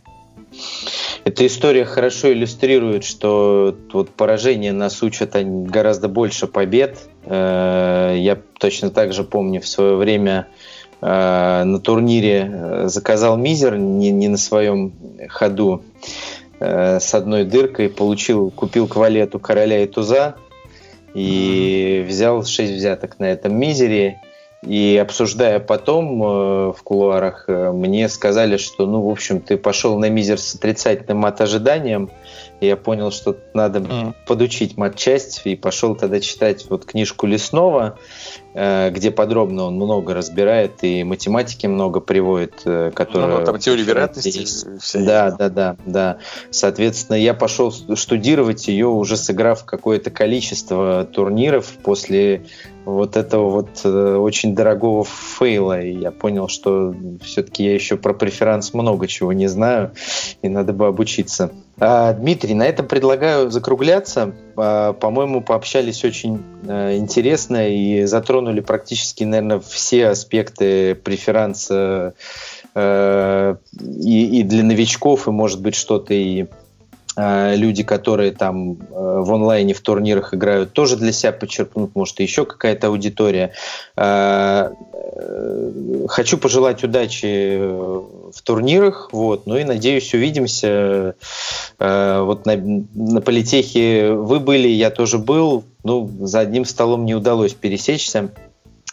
Эта 1.26 1.46
история 1.46 1.86
хорошо 1.86 2.32
иллюстрирует, 2.34 3.04
что 3.04 3.76
вот 3.94 4.10
поражение 4.10 4.74
нас 4.74 5.02
учат 5.04 5.36
гораздо 5.36 6.08
больше 6.08 6.48
побед. 6.48 7.08
Э, 7.26 8.16
я 8.18 8.38
точно 8.58 8.90
так 8.90 9.14
же 9.14 9.24
помню 9.24 9.62
в 9.62 9.68
свое 9.68 9.96
время 9.96 10.48
э, 11.02 11.64
на 11.64 11.80
турнире 11.80 12.84
заказал 12.86 13.38
мизер 13.38 13.78
не, 13.78 14.12
не 14.12 14.28
на 14.28 14.38
своем 14.38 14.94
ходу 15.30 15.84
с 16.60 17.14
одной 17.14 17.46
дыркой, 17.46 17.88
получил, 17.88 18.52
купил 18.52 18.86
квалету 18.86 19.40
короля 19.40 19.82
и 19.82 19.88
туза 19.88 20.36
и 21.14 22.06
взял 22.06 22.44
6 22.44 22.74
взяток 22.74 23.18
на 23.20 23.26
этом 23.26 23.58
мизере 23.58 24.20
И 24.62 24.98
обсуждая 25.02 25.60
потом 25.60 26.22
э, 26.22 26.74
в 26.74 26.84
кулуарах, 26.84 27.46
э, 27.48 27.72
мне 27.72 28.10
сказали, 28.10 28.58
что, 28.58 28.86
ну, 28.86 29.02
в 29.02 29.10
общем, 29.10 29.40
ты 29.40 29.58
пошел 29.58 29.98
на 29.98 30.10
мизер 30.10 30.38
с 30.38 30.54
отрицательным 30.54 31.26
от 31.26 31.40
ожиданием, 31.40 32.10
и 32.60 32.68
я 32.68 32.76
понял, 32.76 33.12
что 33.12 33.38
надо 33.54 33.80
mm. 33.80 34.14
подучить 34.28 34.78
матчасть, 34.78 35.42
и 35.46 35.56
пошел 35.56 35.96
тогда 35.96 36.20
читать 36.20 36.66
вот 36.70 36.86
книжку 36.86 37.26
Леснова, 37.26 37.98
э, 38.54 38.90
где 38.92 39.12
подробно 39.12 39.64
он 39.64 39.76
много 39.76 40.14
разбирает 40.14 40.84
и 40.84 41.04
математики 41.04 41.68
много 41.68 42.00
приводит, 42.02 42.62
э, 42.66 42.92
которые... 42.94 43.40
Ну, 43.40 43.46
там 43.46 43.60
теория 43.60 43.84
вероятности. 43.84 44.48
Да, 44.98 45.32
да, 45.32 45.50
да, 45.50 45.78
да. 45.86 46.18
Соответственно, 46.52 47.16
я 47.16 47.34
пошел 47.34 47.72
штудировать 47.72 48.68
ее, 48.68 48.88
уже 48.88 49.16
сыграв 49.16 49.64
какое-то 49.66 50.12
количество 50.12 51.06
турниров 51.06 51.72
после 51.84 52.46
вот 52.86 53.18
этого 53.18 53.50
вот 53.50 53.82
э, 53.84 54.16
очень 54.16 54.56
дорогого 54.56 55.04
фейла. 55.06 55.82
И 55.82 55.94
я 55.98 56.12
понял, 56.12 56.48
что 56.48 56.94
все-таки 57.22 57.64
я 57.64 57.74
еще 57.74 57.98
про 57.98 58.14
преферанс 58.14 58.74
много 58.74 59.08
чего 59.08 59.34
не 59.34 59.48
знаю, 59.48 59.92
и 60.42 60.50
надо 60.50 60.74
бы 60.74 60.88
обучиться. 60.88 61.52
А, 61.80 62.14
Дмитрий, 62.14 62.54
на 62.54 62.64
этом 62.64 62.88
предлагаю 62.88 63.50
закругляться. 63.50 64.34
А, 64.56 64.94
по-моему, 64.94 65.42
пообщались 65.42 66.04
очень 66.04 66.44
а, 66.68 66.96
интересно 66.98 67.70
и 67.70 68.04
затронули 68.06 68.60
практически, 68.60 69.24
наверное, 69.24 69.60
все 69.60 70.08
аспекты 70.08 70.96
преферанса 70.96 72.14
и, 72.76 74.40
и 74.40 74.44
для 74.44 74.64
новичков, 74.64 75.28
и, 75.28 75.32
может 75.32 75.62
быть, 75.62 75.76
что-то 75.76 76.14
и 76.14 76.46
люди, 77.18 77.84
которые 77.84 78.32
там 78.32 78.74
э, 78.74 78.76
в 78.92 79.34
онлайне 79.34 79.74
в 79.74 79.82
турнирах 79.82 80.34
играют, 80.34 80.74
тоже 80.74 80.96
для 80.96 81.12
себя 81.12 81.32
подчеркнут, 81.32 81.96
может, 81.96 82.20
еще 82.20 82.46
какая-то 82.46 82.88
аудитория. 82.88 83.52
Э, 83.98 84.72
хочу 86.08 86.38
пожелать 86.38 86.84
удачи 86.84 87.58
в 87.58 88.42
турнирах, 88.44 89.10
вот, 89.12 89.48
ну 89.48 89.58
и 89.58 89.64
надеюсь, 89.64 90.14
увидимся. 90.14 91.16
Вот 91.78 92.46
на, 92.46 92.56
на 92.56 93.22
политехе 93.22 94.12
вы 94.12 94.40
были, 94.40 94.68
я 94.68 94.92
тоже 94.92 95.18
был, 95.18 95.64
ну, 95.84 96.10
за 96.22 96.40
одним 96.40 96.64
столом 96.64 97.06
не 97.06 97.16
удалось 97.16 97.54
пересечься. 97.54 98.30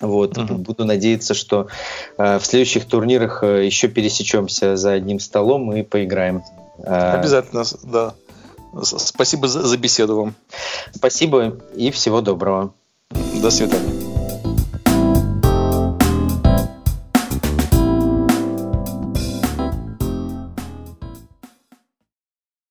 Вот, 0.01 0.37
угу. 0.37 0.55
буду 0.55 0.85
надеяться, 0.85 1.35
что 1.35 1.69
в 2.17 2.41
следующих 2.43 2.87
турнирах 2.87 3.43
еще 3.43 3.89
пересечемся 3.89 4.77
за 4.77 4.93
одним 4.93 5.21
столом 5.21 5.73
и 5.75 5.83
поиграем. 5.83 6.43
Э, 6.79 7.13
Обязательно, 7.13 7.65
да. 7.83 8.15
Спасибо 8.83 9.49
за, 9.49 9.63
за 9.63 9.77
беседу 9.79 10.17
вам. 10.17 10.35
Спасибо 10.95 11.57
и 11.75 11.91
всего 11.91 12.21
доброго. 12.21 12.73
До 13.41 13.51
свидания. 13.51 13.96